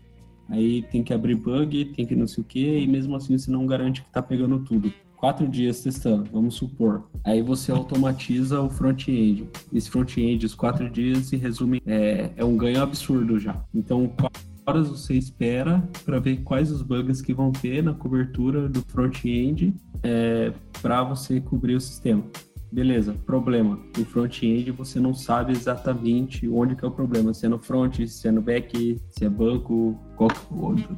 Aí 0.49 0.83
tem 0.83 1.03
que 1.03 1.15
abrir 1.15 1.37
bug, 1.37 1.87
tem 1.87 2.05
que 2.05 2.17
não 2.17 2.27
sei 2.27 2.43
o 2.43 2.47
que, 2.47 2.79
e 2.79 2.87
mesmo 2.87 3.15
assim 3.17 3.39
você 3.39 3.51
não 3.51 3.67
garante 3.67 4.03
que 4.03 4.09
está 4.09 4.21
pegando 4.21 4.59
tudo 4.61 4.93
quatro 5.21 5.47
dias 5.47 5.83
testando, 5.83 6.25
vamos 6.33 6.55
supor. 6.55 7.05
Aí 7.23 7.43
você 7.43 7.71
automatiza 7.71 8.59
o 8.61 8.71
front-end. 8.71 9.47
Esse 9.71 9.91
front-end, 9.91 10.47
os 10.47 10.55
quatro 10.55 10.89
dias, 10.89 11.27
se 11.27 11.37
resume, 11.37 11.83
é, 11.87 12.31
é 12.35 12.45
um 12.45 12.57
ganho 12.57 12.83
absurdo 12.83 13.39
já. 13.39 13.63
Então, 13.75 14.09
quatro 14.09 14.43
horas 14.67 14.89
você 14.89 15.15
espera 15.15 15.87
para 16.07 16.19
ver 16.19 16.39
quais 16.39 16.73
os 16.73 16.81
bugs 16.81 17.21
que 17.21 17.35
vão 17.35 17.53
ter 17.53 17.83
na 17.83 17.93
cobertura 17.93 18.67
do 18.67 18.81
front-end 18.81 19.75
é, 20.03 20.53
para 20.81 21.05
você 21.05 21.39
cobrir 21.39 21.75
o 21.75 21.81
sistema. 21.81 22.25
Beleza, 22.73 23.15
problema. 23.27 23.81
No 23.99 24.05
front-end 24.05 24.71
você 24.71 25.01
não 25.01 25.13
sabe 25.13 25.53
exatamente 25.53 26.49
onde 26.49 26.77
que 26.77 26.85
é 26.85 26.89
o 26.89 26.91
problema. 26.91 27.35
Se 27.35 27.47
é 27.47 27.49
no 27.49 27.59
front, 27.59 28.07
se 28.07 28.29
é 28.29 28.31
no 28.31 28.41
back, 28.41 29.01
se 29.09 29.25
é 29.25 29.29
banco, 29.29 29.99
qual, 30.17 30.31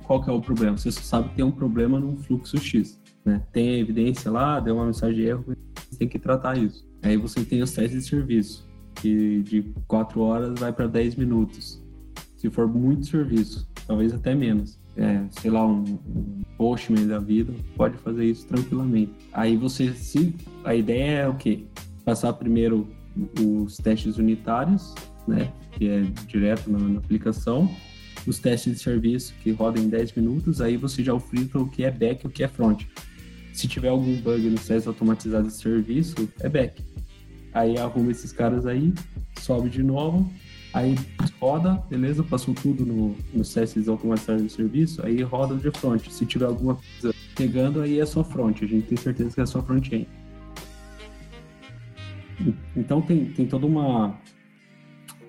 qual 0.04 0.22
que 0.22 0.28
é 0.28 0.32
o 0.32 0.40
problema. 0.40 0.76
Você 0.76 0.90
só 0.90 1.00
sabe 1.00 1.30
que 1.30 1.36
tem 1.36 1.44
um 1.44 1.50
problema 1.50 1.98
num 1.98 2.16
fluxo 2.18 2.58
X. 2.58 3.00
Né? 3.24 3.42
Tem 3.52 3.80
evidência 3.80 4.30
lá, 4.30 4.60
deu 4.60 4.74
uma 4.74 4.86
mensagem 4.86 5.16
de 5.16 5.22
erro, 5.22 5.44
você 5.90 5.98
tem 5.98 6.08
que 6.08 6.18
tratar 6.18 6.58
isso. 6.58 6.86
Aí 7.02 7.16
você 7.16 7.42
tem 7.44 7.62
os 7.62 7.72
testes 7.72 8.02
de 8.02 8.08
serviço, 8.08 8.68
que 8.96 9.42
de 9.42 9.62
4 9.88 10.20
horas 10.20 10.58
vai 10.58 10.72
para 10.72 10.86
10 10.86 11.16
minutos. 11.16 11.82
Se 12.36 12.50
for 12.50 12.68
muito 12.68 13.06
serviço, 13.06 13.66
talvez 13.86 14.12
até 14.12 14.34
menos. 14.34 14.78
É, 14.96 15.22
sei 15.30 15.50
lá, 15.50 15.66
um, 15.66 15.98
um 16.06 16.42
Postman 16.56 17.06
da 17.06 17.18
vida 17.18 17.52
pode 17.76 17.96
fazer 17.98 18.26
isso 18.26 18.46
tranquilamente. 18.46 19.12
Aí 19.32 19.56
você, 19.56 19.92
se 19.92 20.34
a 20.64 20.74
ideia 20.74 21.20
é 21.20 21.28
o 21.28 21.34
quê? 21.34 21.64
Passar 22.04 22.32
primeiro 22.34 22.86
os 23.40 23.76
testes 23.76 24.16
unitários, 24.16 24.94
né? 25.26 25.52
Que 25.72 25.88
é 25.88 26.00
direto 26.26 26.70
na, 26.70 26.78
na 26.78 26.98
aplicação, 26.98 27.70
os 28.26 28.38
testes 28.38 28.74
de 28.74 28.78
serviço 28.78 29.34
que 29.42 29.50
rodam 29.50 29.82
em 29.82 29.88
10 29.88 30.12
minutos, 30.12 30.60
aí 30.60 30.76
você 30.76 31.02
já 31.02 31.18
filtra 31.18 31.60
o 31.60 31.68
que 31.68 31.84
é 31.84 31.90
back 31.90 32.24
e 32.24 32.28
o 32.28 32.30
que 32.30 32.42
é 32.42 32.48
front. 32.48 32.84
Se 33.52 33.68
tiver 33.68 33.88
algum 33.88 34.16
bug 34.16 34.48
no 34.48 34.58
teste 34.58 34.88
automatizado 34.88 35.48
de 35.48 35.54
serviço, 35.54 36.28
é 36.40 36.48
back. 36.48 36.82
Aí 37.52 37.76
arruma 37.76 38.10
esses 38.10 38.32
caras 38.32 38.66
aí, 38.66 38.94
sobe 39.40 39.68
de 39.68 39.82
novo, 39.82 40.30
aí 40.72 40.96
roda, 41.40 41.82
beleza, 41.88 42.22
passou 42.22 42.54
tudo 42.54 42.84
no, 42.84 43.16
nos 43.32 43.52
testes 43.52 43.88
automatizados 43.88 44.42
de 44.42 44.50
serviço, 44.50 45.04
aí 45.04 45.22
roda 45.22 45.56
de 45.56 45.70
front. 45.70 46.08
Se 46.08 46.24
tiver 46.24 46.46
alguma 46.46 46.76
coisa 46.76 47.14
pegando, 47.36 47.80
aí 47.80 48.00
é 48.00 48.06
só 48.06 48.22
front, 48.24 48.62
a 48.62 48.66
gente 48.66 48.86
tem 48.86 48.96
certeza 48.96 49.34
que 49.34 49.40
é 49.40 49.46
só 49.46 49.62
front-end. 49.62 50.08
Então 52.76 53.00
tem, 53.02 53.26
tem 53.26 53.46
toda 53.46 53.66
uma 53.66 54.18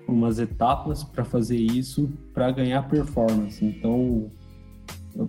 umas 0.06 0.38
etapas 0.38 1.02
para 1.02 1.24
fazer 1.24 1.56
isso 1.56 2.10
para 2.32 2.50
ganhar 2.50 2.82
performance. 2.88 3.64
Então, 3.64 4.30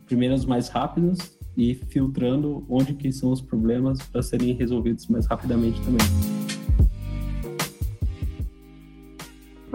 primeiras 0.06 0.46
mais 0.46 0.68
rápidas 0.68 1.38
e 1.56 1.76
filtrando 1.76 2.66
onde 2.70 2.94
que 2.94 3.12
são 3.12 3.32
os 3.32 3.42
problemas 3.42 4.02
para 4.02 4.22
serem 4.22 4.54
resolvidos 4.54 5.08
mais 5.08 5.26
rapidamente 5.26 5.80
também. 5.82 6.55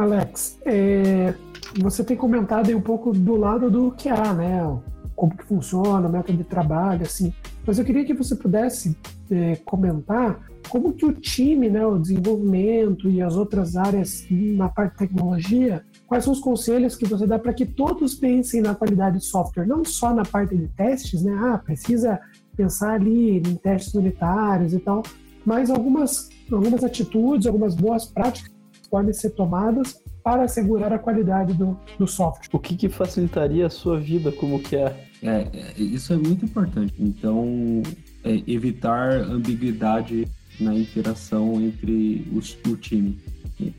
Alex, 0.00 0.58
é, 0.64 1.34
você 1.78 2.02
tem 2.02 2.16
comentado 2.16 2.68
aí 2.68 2.74
um 2.74 2.80
pouco 2.80 3.12
do 3.12 3.36
lado 3.36 3.70
do 3.70 3.92
QA, 3.92 4.32
né? 4.32 4.80
Como 5.14 5.36
que 5.36 5.44
funciona, 5.44 6.08
o 6.08 6.10
método 6.10 6.38
de 6.38 6.44
trabalho, 6.44 7.02
assim. 7.02 7.32
Mas 7.66 7.78
eu 7.78 7.84
queria 7.84 8.04
que 8.04 8.14
você 8.14 8.34
pudesse 8.34 8.96
é, 9.30 9.56
comentar 9.56 10.40
como 10.68 10.92
que 10.92 11.04
o 11.04 11.12
time, 11.12 11.68
né, 11.68 11.84
o 11.84 11.98
desenvolvimento 11.98 13.10
e 13.10 13.20
as 13.20 13.36
outras 13.36 13.76
áreas 13.76 14.24
na 14.30 14.68
parte 14.68 14.92
de 14.92 14.98
tecnologia, 14.98 15.84
quais 16.06 16.24
são 16.24 16.32
os 16.32 16.40
conselhos 16.40 16.96
que 16.96 17.06
você 17.06 17.26
dá 17.26 17.38
para 17.38 17.52
que 17.52 17.66
todos 17.66 18.14
pensem 18.14 18.60
na 18.62 18.74
qualidade 18.74 19.18
de 19.18 19.24
software, 19.24 19.66
não 19.66 19.84
só 19.84 20.14
na 20.14 20.22
parte 20.22 20.56
de 20.56 20.68
testes, 20.68 21.22
né? 21.22 21.36
Ah, 21.42 21.58
precisa 21.58 22.20
pensar 22.56 22.94
ali 22.94 23.38
em 23.38 23.56
testes 23.56 23.94
unitários 23.94 24.72
e 24.72 24.78
tal, 24.78 25.02
mas 25.44 25.70
algumas, 25.70 26.28
algumas 26.50 26.84
atitudes, 26.84 27.46
algumas 27.46 27.74
boas 27.74 28.06
práticas 28.06 28.59
podem 28.90 29.12
ser 29.12 29.30
tomadas 29.30 30.02
para 30.22 30.42
assegurar 30.42 30.92
a 30.92 30.98
qualidade 30.98 31.54
do, 31.54 31.78
do 31.98 32.06
software. 32.06 32.48
O 32.52 32.58
que, 32.58 32.76
que 32.76 32.88
facilitaria 32.88 33.66
a 33.66 33.70
sua 33.70 33.98
vida 33.98 34.30
como 34.32 34.60
que 34.60 34.76
é? 34.76 35.06
É, 35.22 35.46
isso 35.76 36.12
é 36.12 36.16
muito 36.16 36.44
importante. 36.44 36.94
Então, 36.98 37.82
é, 38.24 38.42
evitar 38.46 39.12
ambiguidade 39.12 40.26
na 40.58 40.74
interação 40.74 41.60
entre 41.60 42.26
os, 42.34 42.56
o 42.66 42.76
time. 42.76 43.18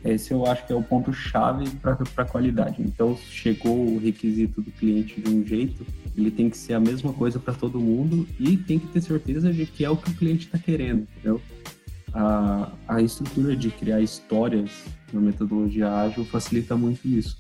Esse 0.05 0.31
eu 0.31 0.45
acho 0.45 0.65
que 0.65 0.73
é 0.73 0.75
o 0.75 0.83
ponto-chave 0.83 1.69
para 1.77 1.97
a 2.17 2.25
qualidade. 2.25 2.81
Então, 2.81 3.17
chegou 3.17 3.75
o 3.75 3.99
requisito 3.99 4.61
do 4.61 4.71
cliente 4.71 5.19
de 5.19 5.29
um 5.33 5.43
jeito, 5.43 5.85
ele 6.15 6.29
tem 6.29 6.49
que 6.49 6.57
ser 6.57 6.73
a 6.73 6.79
mesma 6.79 7.13
coisa 7.13 7.39
para 7.39 7.53
todo 7.53 7.79
mundo 7.79 8.27
e 8.39 8.57
tem 8.57 8.77
que 8.77 8.87
ter 8.87 9.01
certeza 9.01 9.51
de 9.51 9.65
que 9.65 9.83
é 9.83 9.89
o 9.89 9.97
que 9.97 10.11
o 10.11 10.13
cliente 10.13 10.45
está 10.45 10.59
querendo, 10.59 11.07
entendeu? 11.17 11.41
A, 12.13 12.71
a 12.87 13.01
estrutura 13.01 13.55
de 13.55 13.69
criar 13.69 14.01
histórias 14.01 14.69
na 15.13 15.21
metodologia 15.21 15.89
ágil 15.89 16.25
facilita 16.25 16.75
muito 16.75 17.07
isso. 17.07 17.37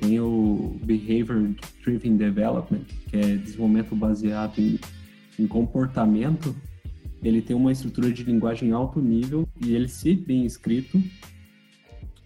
Tem 0.00 0.20
o 0.20 0.78
Behavior 0.84 1.50
Driven 1.82 2.16
Development, 2.16 2.84
que 3.08 3.16
é 3.16 3.36
desenvolvimento 3.36 3.94
baseado 3.94 4.58
em, 4.58 4.78
em 5.38 5.46
comportamento. 5.46 6.54
Ele 7.22 7.42
tem 7.42 7.56
uma 7.56 7.72
estrutura 7.72 8.10
de 8.12 8.22
linguagem 8.22 8.72
alto 8.72 9.00
nível 9.00 9.46
e 9.60 9.74
ele, 9.74 9.88
se 9.88 10.14
bem 10.14 10.46
escrito, 10.46 11.02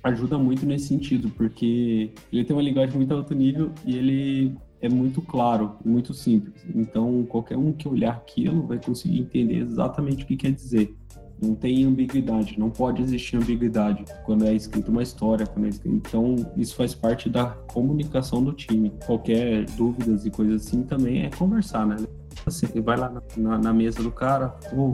ajuda 0.02 0.36
muito 0.36 0.66
nesse 0.66 0.88
sentido, 0.88 1.30
porque 1.30 2.10
ele 2.32 2.44
tem 2.44 2.54
uma 2.54 2.62
linguagem 2.62 2.96
muito 2.96 3.14
alto 3.14 3.34
nível 3.34 3.72
e 3.86 3.96
ele 3.96 4.56
é 4.80 4.88
muito 4.88 5.22
claro, 5.22 5.76
muito 5.84 6.12
simples. 6.12 6.66
Então, 6.74 7.24
qualquer 7.24 7.56
um 7.56 7.72
que 7.72 7.88
olhar 7.88 8.14
aquilo 8.14 8.66
vai 8.66 8.78
conseguir 8.78 9.20
entender 9.20 9.58
exatamente 9.58 10.24
o 10.24 10.26
que 10.26 10.36
quer 10.36 10.50
dizer. 10.50 10.94
Não 11.43 11.57
tem 11.57 11.84
ambiguidade, 11.84 12.59
não 12.59 12.70
pode 12.70 13.03
existir 13.03 13.36
ambiguidade 13.36 14.05
quando 14.24 14.47
é 14.47 14.55
escrito 14.55 14.93
uma 14.93 15.03
história. 15.03 15.45
É 15.45 15.68
escrito... 15.68 15.97
Então, 15.97 16.36
isso 16.57 16.76
faz 16.76 16.95
parte 16.95 17.28
da 17.28 17.47
comunicação 17.47 18.43
do 18.45 18.53
time. 18.53 18.93
Qualquer 19.05 19.64
dúvidas 19.76 20.24
e 20.24 20.30
coisas 20.30 20.66
assim 20.66 20.84
também 20.84 21.24
é 21.24 21.30
conversar, 21.30 21.84
né? 21.86 21.97
Você 22.45 22.66
vai 22.80 22.97
lá 22.97 23.11
na, 23.11 23.22
na, 23.36 23.59
na 23.59 23.72
mesa 23.72 24.03
do 24.03 24.11
cara, 24.11 24.55
oh, 24.74 24.93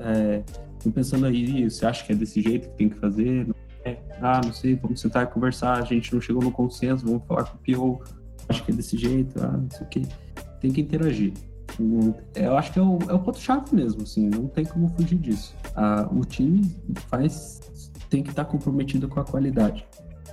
é, 0.00 0.42
tô 0.82 0.90
pensando 0.90 1.26
aí, 1.26 1.68
você 1.68 1.84
acha 1.84 2.04
que 2.04 2.12
é 2.12 2.14
desse 2.14 2.40
jeito 2.40 2.68
que 2.70 2.76
tem 2.76 2.88
que 2.88 2.96
fazer? 2.96 3.48
É, 3.84 3.98
ah, 4.20 4.40
não 4.44 4.52
sei, 4.52 4.74
vamos 4.76 5.00
sentar 5.00 5.24
e 5.24 5.26
conversar, 5.26 5.78
a 5.78 5.84
gente 5.84 6.12
não 6.12 6.20
chegou 6.20 6.42
no 6.42 6.50
consenso, 6.50 7.04
vamos 7.04 7.26
falar 7.26 7.44
com 7.44 7.56
o 7.56 7.76
PO, 7.76 8.02
acho 8.48 8.64
que 8.64 8.72
é 8.72 8.74
desse 8.74 8.96
jeito, 8.96 9.38
ah, 9.42 9.52
não 9.52 9.70
sei 9.70 9.86
o 9.86 9.88
que. 9.88 10.02
Tem 10.60 10.72
que 10.72 10.80
interagir. 10.80 11.32
Eu 12.34 12.56
acho 12.56 12.72
que 12.72 12.78
é 12.78 12.82
o, 12.82 12.98
é 13.08 13.12
o 13.12 13.18
ponto-chave 13.18 13.74
mesmo, 13.74 14.02
assim, 14.02 14.28
não 14.28 14.46
tem 14.46 14.64
como 14.64 14.88
fugir 14.88 15.18
disso. 15.18 15.54
O 16.12 16.24
time 16.24 16.62
faz, 17.08 17.90
tem 18.08 18.22
que 18.22 18.30
estar 18.30 18.44
comprometido 18.44 19.08
com 19.08 19.20
a 19.20 19.24
qualidade, 19.24 19.86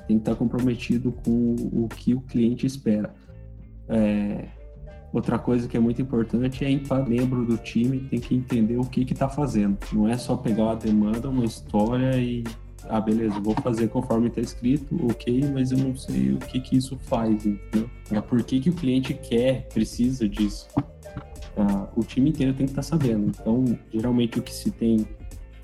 tem 0.08 0.18
que 0.18 0.22
estar 0.22 0.36
comprometido 0.36 1.12
com 1.12 1.56
o 1.72 1.88
que 1.90 2.14
o 2.14 2.22
cliente 2.22 2.66
espera. 2.66 3.14
É, 3.90 4.46
outra 5.12 5.38
coisa 5.38 5.68
que 5.68 5.76
é 5.76 5.80
muito 5.80 6.02
importante 6.02 6.64
é 6.64 6.70
o 6.70 7.10
membro 7.10 7.46
do 7.46 7.58
time 7.58 8.00
tem 8.10 8.20
que 8.20 8.34
entender 8.34 8.78
o 8.78 8.86
que 8.86 9.02
está 9.02 9.28
fazendo. 9.28 9.78
Não 9.92 10.08
é 10.08 10.18
só 10.18 10.38
pegar 10.38 10.64
uma 10.64 10.76
demanda, 10.76 11.30
uma 11.30 11.46
história 11.46 12.18
e 12.18 12.44
ah, 12.90 13.00
beleza, 13.00 13.40
vou 13.40 13.56
fazer 13.56 13.88
conforme 13.88 14.28
está 14.28 14.42
escrito, 14.42 14.96
ok, 15.10 15.42
mas 15.54 15.72
eu 15.72 15.78
não 15.78 15.96
sei 15.96 16.34
o 16.34 16.38
que, 16.38 16.60
que 16.60 16.78
isso 16.78 16.98
faz, 16.98 17.46
entendeu? 17.46 17.90
É 18.12 18.20
por 18.22 18.44
que, 18.44 18.60
que 18.60 18.70
o 18.70 18.74
cliente 18.74 19.14
quer, 19.14 19.68
precisa 19.70 20.28
disso. 20.28 20.68
Ah, 21.56 21.88
o 21.96 22.04
time 22.04 22.32
inteiro 22.32 22.54
tem 22.54 22.66
que 22.66 22.72
estar 22.72 22.82
tá 22.82 22.88
sabendo. 22.88 23.28
Então, 23.28 23.64
geralmente 23.94 24.40
o 24.40 24.42
que 24.42 24.54
se 24.54 24.72
tem 24.72 25.08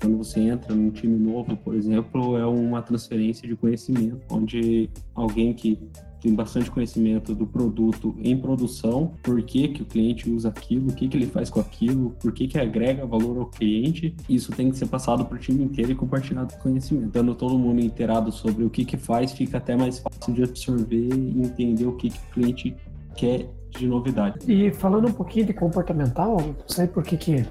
quando 0.00 0.16
você 0.16 0.40
entra 0.40 0.74
num 0.74 0.90
time 0.90 1.18
novo, 1.18 1.56
por 1.56 1.74
exemplo, 1.74 2.36
é 2.36 2.46
uma 2.46 2.80
transferência 2.80 3.46
de 3.46 3.54
conhecimento, 3.54 4.20
onde 4.30 4.88
alguém 5.14 5.52
que 5.52 5.78
tem 6.20 6.34
bastante 6.34 6.70
conhecimento 6.70 7.34
do 7.34 7.46
produto 7.46 8.14
em 8.22 8.36
produção, 8.36 9.12
por 9.22 9.42
que, 9.42 9.68
que 9.68 9.82
o 9.82 9.86
cliente 9.86 10.28
usa 10.28 10.48
aquilo, 10.48 10.90
o 10.90 10.94
que, 10.94 11.08
que 11.08 11.16
ele 11.16 11.26
faz 11.26 11.48
com 11.48 11.60
aquilo, 11.60 12.10
por 12.20 12.32
que, 12.32 12.46
que 12.46 12.58
agrega 12.58 13.06
valor 13.06 13.38
ao 13.38 13.46
cliente. 13.46 14.14
Isso 14.28 14.52
tem 14.52 14.70
que 14.70 14.76
ser 14.76 14.86
passado 14.86 15.24
para 15.24 15.36
o 15.36 15.38
time 15.38 15.64
inteiro 15.64 15.92
e 15.92 15.94
compartilhado 15.94 16.54
conhecimento. 16.58 17.10
Dando 17.10 17.34
todo 17.34 17.58
mundo 17.58 17.80
inteirado 17.80 18.30
sobre 18.30 18.64
o 18.64 18.70
que, 18.70 18.84
que 18.84 18.98
faz, 18.98 19.32
fica 19.32 19.58
até 19.58 19.76
mais 19.76 19.98
fácil 19.98 20.34
de 20.34 20.42
absorver 20.42 21.08
e 21.14 21.42
entender 21.42 21.86
o 21.86 21.92
que, 21.92 22.10
que 22.10 22.18
o 22.18 22.34
cliente 22.34 22.76
quer 23.16 23.48
de 23.70 23.86
novidade. 23.86 24.38
E 24.46 24.72
falando 24.72 25.08
um 25.08 25.12
pouquinho 25.12 25.46
de 25.46 25.54
comportamental, 25.54 26.36
não 26.36 26.56
sei 26.66 26.86
por 26.86 27.02
que 27.02 27.16
que 27.16 27.46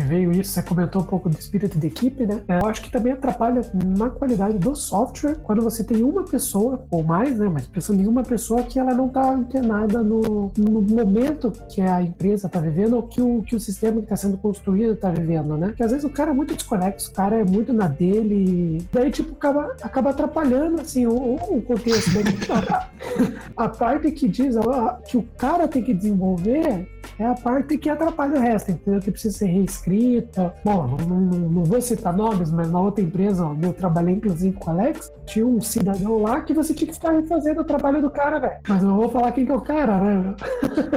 veio 0.00 0.32
isso, 0.32 0.52
você 0.52 0.62
comentou 0.62 1.02
um 1.02 1.04
pouco 1.04 1.28
do 1.28 1.38
espírito 1.38 1.78
de 1.78 1.86
equipe, 1.86 2.26
né? 2.26 2.42
Eu 2.48 2.66
acho 2.66 2.82
que 2.82 2.90
também 2.90 3.12
atrapalha 3.12 3.60
na 3.74 4.10
qualidade 4.10 4.58
do 4.58 4.74
software 4.74 5.36
quando 5.42 5.62
você 5.62 5.84
tem 5.84 6.02
uma 6.02 6.24
pessoa, 6.24 6.84
ou 6.90 7.02
mais, 7.02 7.38
né? 7.38 7.48
Mas 7.52 7.66
pensando 7.66 8.00
em 8.00 8.06
uma 8.06 8.22
pessoa 8.22 8.62
que 8.62 8.78
ela 8.78 8.92
não 8.92 9.06
está 9.06 9.30
antenada 9.30 10.02
no, 10.02 10.50
no 10.56 10.82
momento 10.82 11.52
que 11.68 11.80
a 11.80 12.02
empresa 12.02 12.46
está 12.46 12.60
vivendo 12.60 12.94
ou 12.94 13.02
que 13.04 13.20
o, 13.20 13.42
que 13.42 13.54
o 13.54 13.60
sistema 13.60 13.98
que 13.98 14.04
está 14.04 14.16
sendo 14.16 14.36
construído 14.36 14.94
está 14.94 15.10
vivendo, 15.10 15.56
né? 15.56 15.68
Porque 15.68 15.82
às 15.82 15.90
vezes 15.90 16.04
o 16.04 16.10
cara 16.10 16.30
é 16.30 16.34
muito 16.34 16.54
desconexo, 16.54 17.10
o 17.10 17.14
cara 17.14 17.36
é 17.36 17.44
muito 17.44 17.72
na 17.72 17.86
dele, 17.86 18.84
daí, 18.92 19.10
tipo, 19.10 19.32
acaba, 19.32 19.76
acaba 19.82 20.10
atrapalhando, 20.10 20.80
assim, 20.80 21.06
o, 21.06 21.34
o 21.34 21.62
contexto. 21.62 22.10
Né? 22.12 22.22
a, 22.68 22.88
a 23.64 23.68
parte 23.68 24.10
que 24.10 24.28
diz 24.28 24.56
que 25.06 25.16
o 25.16 25.22
cara 25.36 25.68
tem 25.68 25.82
que 25.82 25.94
desenvolver 25.94 26.88
é 27.18 27.26
a 27.26 27.34
parte 27.34 27.78
que 27.78 27.88
atrapalha 27.88 28.38
o 28.38 28.40
resto, 28.40 28.70
entendeu? 28.70 29.00
Que 29.00 29.10
precisa 29.10 29.38
ser 29.38 29.46
reescrita. 29.46 30.54
Bom, 30.64 30.96
não, 31.08 31.20
não, 31.20 31.64
vou 31.64 31.80
citar 31.80 32.16
nomes, 32.16 32.50
mas 32.50 32.70
na 32.70 32.80
outra 32.80 33.04
empresa 33.04 33.44
onde 33.44 33.66
eu 33.66 33.72
trabalhei, 33.72 34.14
inclusive 34.14 34.56
com 34.56 34.70
o 34.70 34.74
Alex, 34.74 35.12
tinha 35.26 35.46
um 35.46 35.60
cidadão 35.60 36.22
lá 36.22 36.40
que 36.40 36.52
você 36.52 36.74
tinha 36.74 36.88
que 36.88 36.94
ficar 36.94 37.12
refazendo 37.12 37.60
o 37.60 37.64
trabalho 37.64 38.00
do 38.00 38.10
cara, 38.10 38.38
velho. 38.38 38.56
Mas 38.68 38.82
não 38.82 38.96
vou 38.96 39.10
falar 39.10 39.32
quem 39.32 39.46
que 39.46 39.52
é 39.52 39.54
o 39.54 39.60
cara, 39.60 39.98
né? 40.00 40.34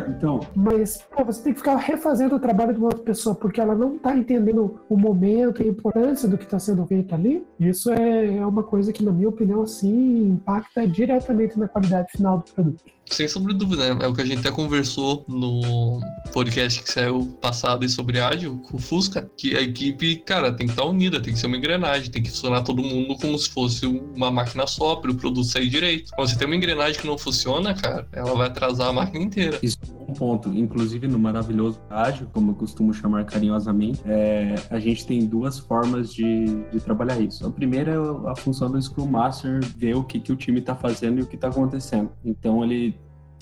Então. 0.10 0.40
mas, 0.56 0.98
pô, 1.16 1.24
você 1.24 1.44
tem 1.44 1.54
que 1.54 1.60
ficar 1.60 1.76
refazendo 1.76 2.36
o 2.36 2.40
trabalho 2.40 2.74
de 2.74 2.80
uma 2.80 2.88
outra 2.88 3.04
pessoa 3.04 3.36
porque 3.36 3.62
ela 3.62 3.76
não 3.76 3.98
tá 3.98 4.16
entendendo 4.16 4.80
o 4.90 4.98
momento 4.98 5.62
e 5.62 5.66
a 5.66 5.70
importância 5.70 6.28
do 6.28 6.38
que 6.38 6.44
está 6.44 6.60
sendo 6.60 6.86
feito 6.86 7.14
ali. 7.14 7.46
Isso 7.60 7.92
é, 7.92 8.38
é 8.38 8.46
uma 8.46 8.64
coisa 8.64 8.92
que, 8.92 9.04
na 9.04 9.12
minha 9.12 9.30
opinião, 9.30 9.62
assim, 9.62 10.30
impacta 10.30 10.88
diretamente 10.88 11.58
na 11.58 11.68
qualidade 11.68 12.12
final 12.12 12.40
do 12.40 12.52
produto. 12.52 12.97
Sem 13.10 13.28
sombra 13.28 13.54
de 13.54 13.60
dúvida, 13.60 13.94
né? 13.94 14.06
É 14.06 14.08
o 14.08 14.14
que 14.14 14.22
a 14.22 14.26
gente 14.26 14.40
até 14.40 14.52
conversou 14.52 15.26
no 15.28 16.00
podcast 16.34 16.82
que 16.84 16.92
saiu 16.92 17.38
passado 17.42 17.84
aí 17.84 17.90
sobre 17.90 18.20
ágil, 18.20 18.58
com 18.60 18.78
o 18.78 18.80
Fusca, 18.80 19.30
que 19.38 19.56
a 19.56 19.62
equipe, 19.62 20.18
cara, 20.18 20.52
tem 20.52 20.68
que 20.68 20.74
estar 20.74 20.86
unida, 20.86 21.22
tem 21.22 21.34
que 21.34 21.40
ser 21.40 21.48
uma 21.48 21.58
engrenagem, 21.58 22.12
tem 22.12 22.22
que 22.22 22.30
funcionar 22.30 22.62
todo 22.62 22.84
mundo 22.84 23.16
como 23.18 23.38
se 23.38 23.50
fosse 23.50 23.86
uma 23.86 24.30
máquina 24.30 24.68
só 24.68 24.96
para 24.98 25.12
o 25.12 25.16
produto 25.16 25.46
sair 25.46 25.70
direito. 25.70 26.12
Quando 26.16 26.30
você 26.30 26.38
tem 26.38 26.48
uma 26.48 26.56
engrenagem 26.56 27.00
que 27.00 27.08
não 27.08 27.18
funciona, 27.18 27.74
cara, 27.74 28.08
ela 28.12 28.36
vai 28.36 28.48
atrasar 28.48 28.90
a 28.90 28.94
máquina 28.94 29.24
inteira. 29.24 29.60
Isso 29.64 29.78
ponto. 30.14 30.50
Inclusive, 30.50 31.08
no 31.08 31.20
maravilhoso 31.20 31.80
ágil, 31.90 32.28
como 32.34 32.52
eu 32.52 32.56
costumo 32.56 32.94
chamar 32.94 33.26
carinhosamente, 33.26 34.02
é, 34.06 34.56
a 34.70 34.80
gente 34.80 35.06
tem 35.06 35.26
duas 35.26 35.60
formas 35.60 36.14
de, 36.14 36.46
de 36.72 36.80
trabalhar 36.80 37.20
isso. 37.20 37.46
A 37.46 37.52
primeira 37.52 37.92
é 37.92 38.30
a 38.30 38.36
função 38.36 38.70
do 38.72 38.82
Scrum 38.82 39.08
Master 39.08 39.60
ver 39.78 39.96
o 39.96 40.04
que, 40.04 40.20
que 40.20 40.32
o 40.32 40.36
time 40.36 40.60
está 40.60 40.76
fazendo 40.76 41.20
e 41.20 41.22
o 41.22 41.26
que 41.26 41.36
está 41.36 41.48
acontecendo. 41.48 42.12
Então, 42.24 42.64
ele 42.64 42.96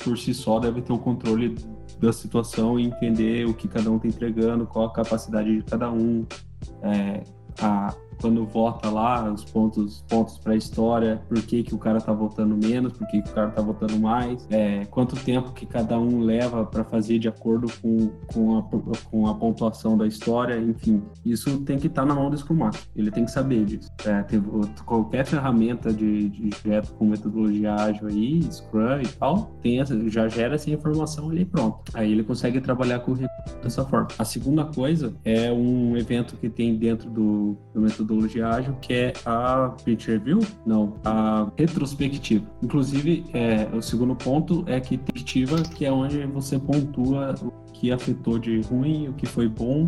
por 0.04 0.18
si 0.18 0.34
só 0.34 0.60
deve 0.60 0.82
ter 0.82 0.92
o 0.92 0.98
controle 0.98 1.56
da 2.00 2.12
situação 2.12 2.80
e 2.80 2.86
entender 2.86 3.48
o 3.48 3.54
que 3.54 3.68
cada 3.68 3.90
um 3.90 3.96
está 3.96 4.08
entregando, 4.08 4.66
qual 4.66 4.88
a 4.88 4.94
capacidade 4.94 5.56
de 5.56 5.64
cada 5.64 5.90
um, 5.92 6.26
é, 6.82 7.24
a, 7.62 7.94
quando 8.22 8.46
vota 8.46 8.90
lá 8.90 9.32
os 9.32 9.44
pontos 9.44 10.04
pontos 10.08 10.38
para 10.38 10.54
a 10.54 10.56
história, 10.56 11.22
por 11.28 11.42
que, 11.42 11.64
que 11.64 11.74
o 11.74 11.78
cara 11.78 12.00
tá 12.00 12.14
votando 12.14 12.56
menos, 12.56 12.94
por 12.94 13.08
que, 13.08 13.22
que 13.22 13.30
o 13.30 13.34
cara 13.34 13.50
tá 13.50 13.62
votando 13.62 13.98
mais, 14.00 14.48
é, 14.50 14.86
quanto 14.86 15.16
tempo 15.16 15.52
que 15.52 15.66
cada 15.66 16.00
um 16.00 16.22
leva 16.22 16.66
para 16.66 16.84
fazer 16.84 17.20
de 17.20 17.28
acordo 17.28 17.68
com, 17.82 18.10
com, 18.32 18.58
a, 18.58 18.64
com 19.10 19.28
a 19.28 19.36
pontuação 19.36 19.98
da 19.98 20.08
história, 20.08 20.58
enfim, 20.58 21.04
isso 21.26 21.60
tem 21.62 21.78
que 21.78 21.88
estar 21.88 22.04
tá 22.04 22.08
na 22.08 22.16
mão 22.16 22.30
do 22.30 22.38
Scrum 22.38 22.56
Master, 22.56 22.88
ele 22.96 23.12
tem 23.12 23.26
que 23.26 23.32
saber 23.32 23.66
disso. 23.66 23.90
É, 24.06 24.22
tem, 24.24 24.42
qualquer 24.86 25.26
ferramenta 25.26 25.92
de, 25.92 26.30
de 26.30 26.50
projeto 26.62 26.94
com 26.94 27.06
metodologia 27.06 27.74
ágil 27.74 28.08
aí, 28.08 28.44
Scrum 28.52 29.02
e 29.02 29.08
tal, 29.08 29.52
tem 29.62 29.80
essa, 29.80 30.10
já 30.10 30.28
gera 30.28 30.56
essa 30.56 30.70
informação 30.70 31.30
ali 31.30 31.46
pronto. 31.46 31.80
Aí 31.94 32.12
ele 32.12 32.24
consegue 32.24 32.62
trabalhar 32.62 33.00
com 33.00 33.16
dessa 33.64 33.86
forma. 33.86 34.08
A 34.18 34.26
segunda 34.26 34.66
coisa 34.66 35.14
é 35.24 35.52
um 35.52 35.96
evento 35.96 36.36
que 36.36 36.50
tem 36.50 36.76
dentro 36.76 37.10
do, 37.10 37.58
do 37.74 37.82
metodologia 37.82 38.05
ágil, 38.44 38.76
que 38.82 38.94
é 38.94 39.14
a 39.26 39.74
Pitch 39.84 40.08
Review? 40.08 40.40
Não, 40.66 40.94
a 41.04 41.50
retrospectiva. 41.58 42.46
Inclusive, 42.62 43.26
é, 43.34 43.68
o 43.76 43.82
segundo 43.82 44.16
ponto 44.16 44.64
é 44.68 44.80
que 44.80 44.98
perspectiva, 44.98 45.62
que 45.62 45.86
é 45.86 45.92
onde 45.92 46.26
você 46.28 46.60
pontua 46.60 47.36
o 47.42 47.52
que 47.74 47.92
afetou 47.92 48.40
de 48.40 48.62
ruim, 48.62 49.10
o 49.10 49.14
que 49.14 49.26
foi 49.26 49.48
bom, 49.48 49.88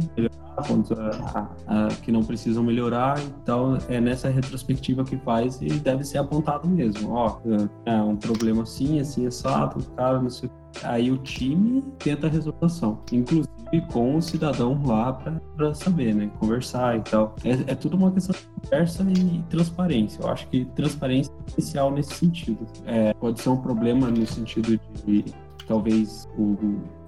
pontos 0.67 0.91
a, 0.91 1.49
a, 1.67 1.87
que 2.01 2.11
não 2.11 2.23
precisam 2.23 2.63
melhorar. 2.63 3.19
Então, 3.41 3.77
é 3.87 3.99
nessa 4.01 4.29
retrospectiva 4.29 5.03
que 5.03 5.17
faz 5.17 5.61
e 5.61 5.67
deve 5.67 6.03
ser 6.03 6.17
apontado 6.17 6.67
mesmo. 6.67 7.11
Ó, 7.11 7.39
é 7.85 8.01
um 8.01 8.15
problema 8.15 8.63
assim, 8.63 8.99
assim, 8.99 9.27
assado, 9.27 9.83
cara, 9.95 10.21
não 10.21 10.29
sei 10.29 10.49
Aí 10.83 11.11
o 11.11 11.17
time 11.17 11.83
tenta 11.97 12.27
a 12.27 12.29
resolução, 12.29 12.99
inclusive 13.11 13.56
com 13.91 14.15
o 14.15 14.21
cidadão 14.21 14.81
lá 14.85 15.13
para 15.55 15.73
saber, 15.73 16.13
né? 16.13 16.29
Conversar 16.39 16.97
e 16.97 17.01
tal. 17.01 17.35
É, 17.43 17.71
é 17.71 17.75
tudo 17.75 17.97
uma 17.97 18.11
questão 18.11 18.33
de 18.33 18.61
conversa 18.61 19.03
e 19.03 19.43
transparência. 19.49 20.21
Eu 20.21 20.29
acho 20.29 20.47
que 20.47 20.65
transparência 20.75 21.31
é 21.31 21.49
essencial 21.51 21.91
nesse 21.91 22.13
sentido. 22.13 22.65
É, 22.85 23.13
pode 23.13 23.41
ser 23.41 23.49
um 23.49 23.57
problema 23.57 24.07
no 24.09 24.25
sentido 24.25 24.79
de 25.05 25.25
talvez 25.67 26.27
o, 26.37 26.53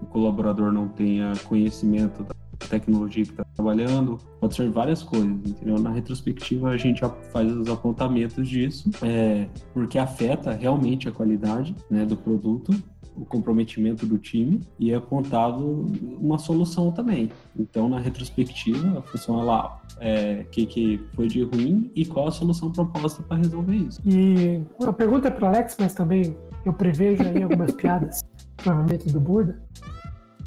o 0.02 0.06
colaborador 0.10 0.72
não 0.72 0.88
tenha 0.88 1.34
conhecimento 1.46 2.24
da 2.24 2.36
tecnologia 2.68 3.24
que 3.24 3.32
está 3.32 3.46
trabalhando, 3.56 4.18
pode 4.40 4.54
ser 4.54 4.70
várias 4.70 5.02
coisas, 5.02 5.28
entendeu? 5.28 5.80
Na 5.80 5.92
retrospectiva 5.92 6.70
a 6.70 6.78
gente 6.78 7.02
faz 7.32 7.52
os 7.52 7.70
apontamentos 7.70 8.48
disso, 8.48 8.90
é, 9.02 9.48
porque 9.74 9.98
afeta 9.98 10.52
realmente 10.52 11.08
a 11.08 11.12
qualidade 11.12 11.76
né, 11.90 12.06
do 12.06 12.18
produto 12.18 12.72
o 13.20 13.26
comprometimento 13.26 14.06
do 14.06 14.18
time 14.18 14.62
e 14.80 14.92
é 14.92 14.96
apontado 14.96 15.88
uma 16.20 16.38
solução 16.38 16.92
também. 16.92 17.30
Então, 17.58 17.90
na 17.90 18.00
retrospectiva, 18.00 19.02
funciona 19.04 19.44
lá 19.44 19.82
o 19.96 19.98
é, 20.00 20.46
que, 20.52 20.66
que 20.66 21.02
foi 21.14 21.28
de 21.28 21.44
ruim 21.44 21.92
e 21.96 22.06
qual 22.06 22.28
a 22.28 22.32
solução 22.32 22.72
proposta 22.72 23.22
para 23.24 23.38
resolver 23.38 23.76
isso. 23.76 24.02
E 24.06 24.62
uma 24.80 24.94
pergunta 24.94 25.28
é 25.28 25.32
para 25.32 25.46
o 25.46 25.48
Alex, 25.48 25.76
mas 25.80 25.94
também 25.94 26.36
eu 26.66 26.74
prevejo 26.74 27.24
aí 27.24 27.44
algumas 27.44 27.72
piadas, 27.76 28.22
provavelmente 28.58 29.12
do 29.12 29.20
Buda. 29.20 29.62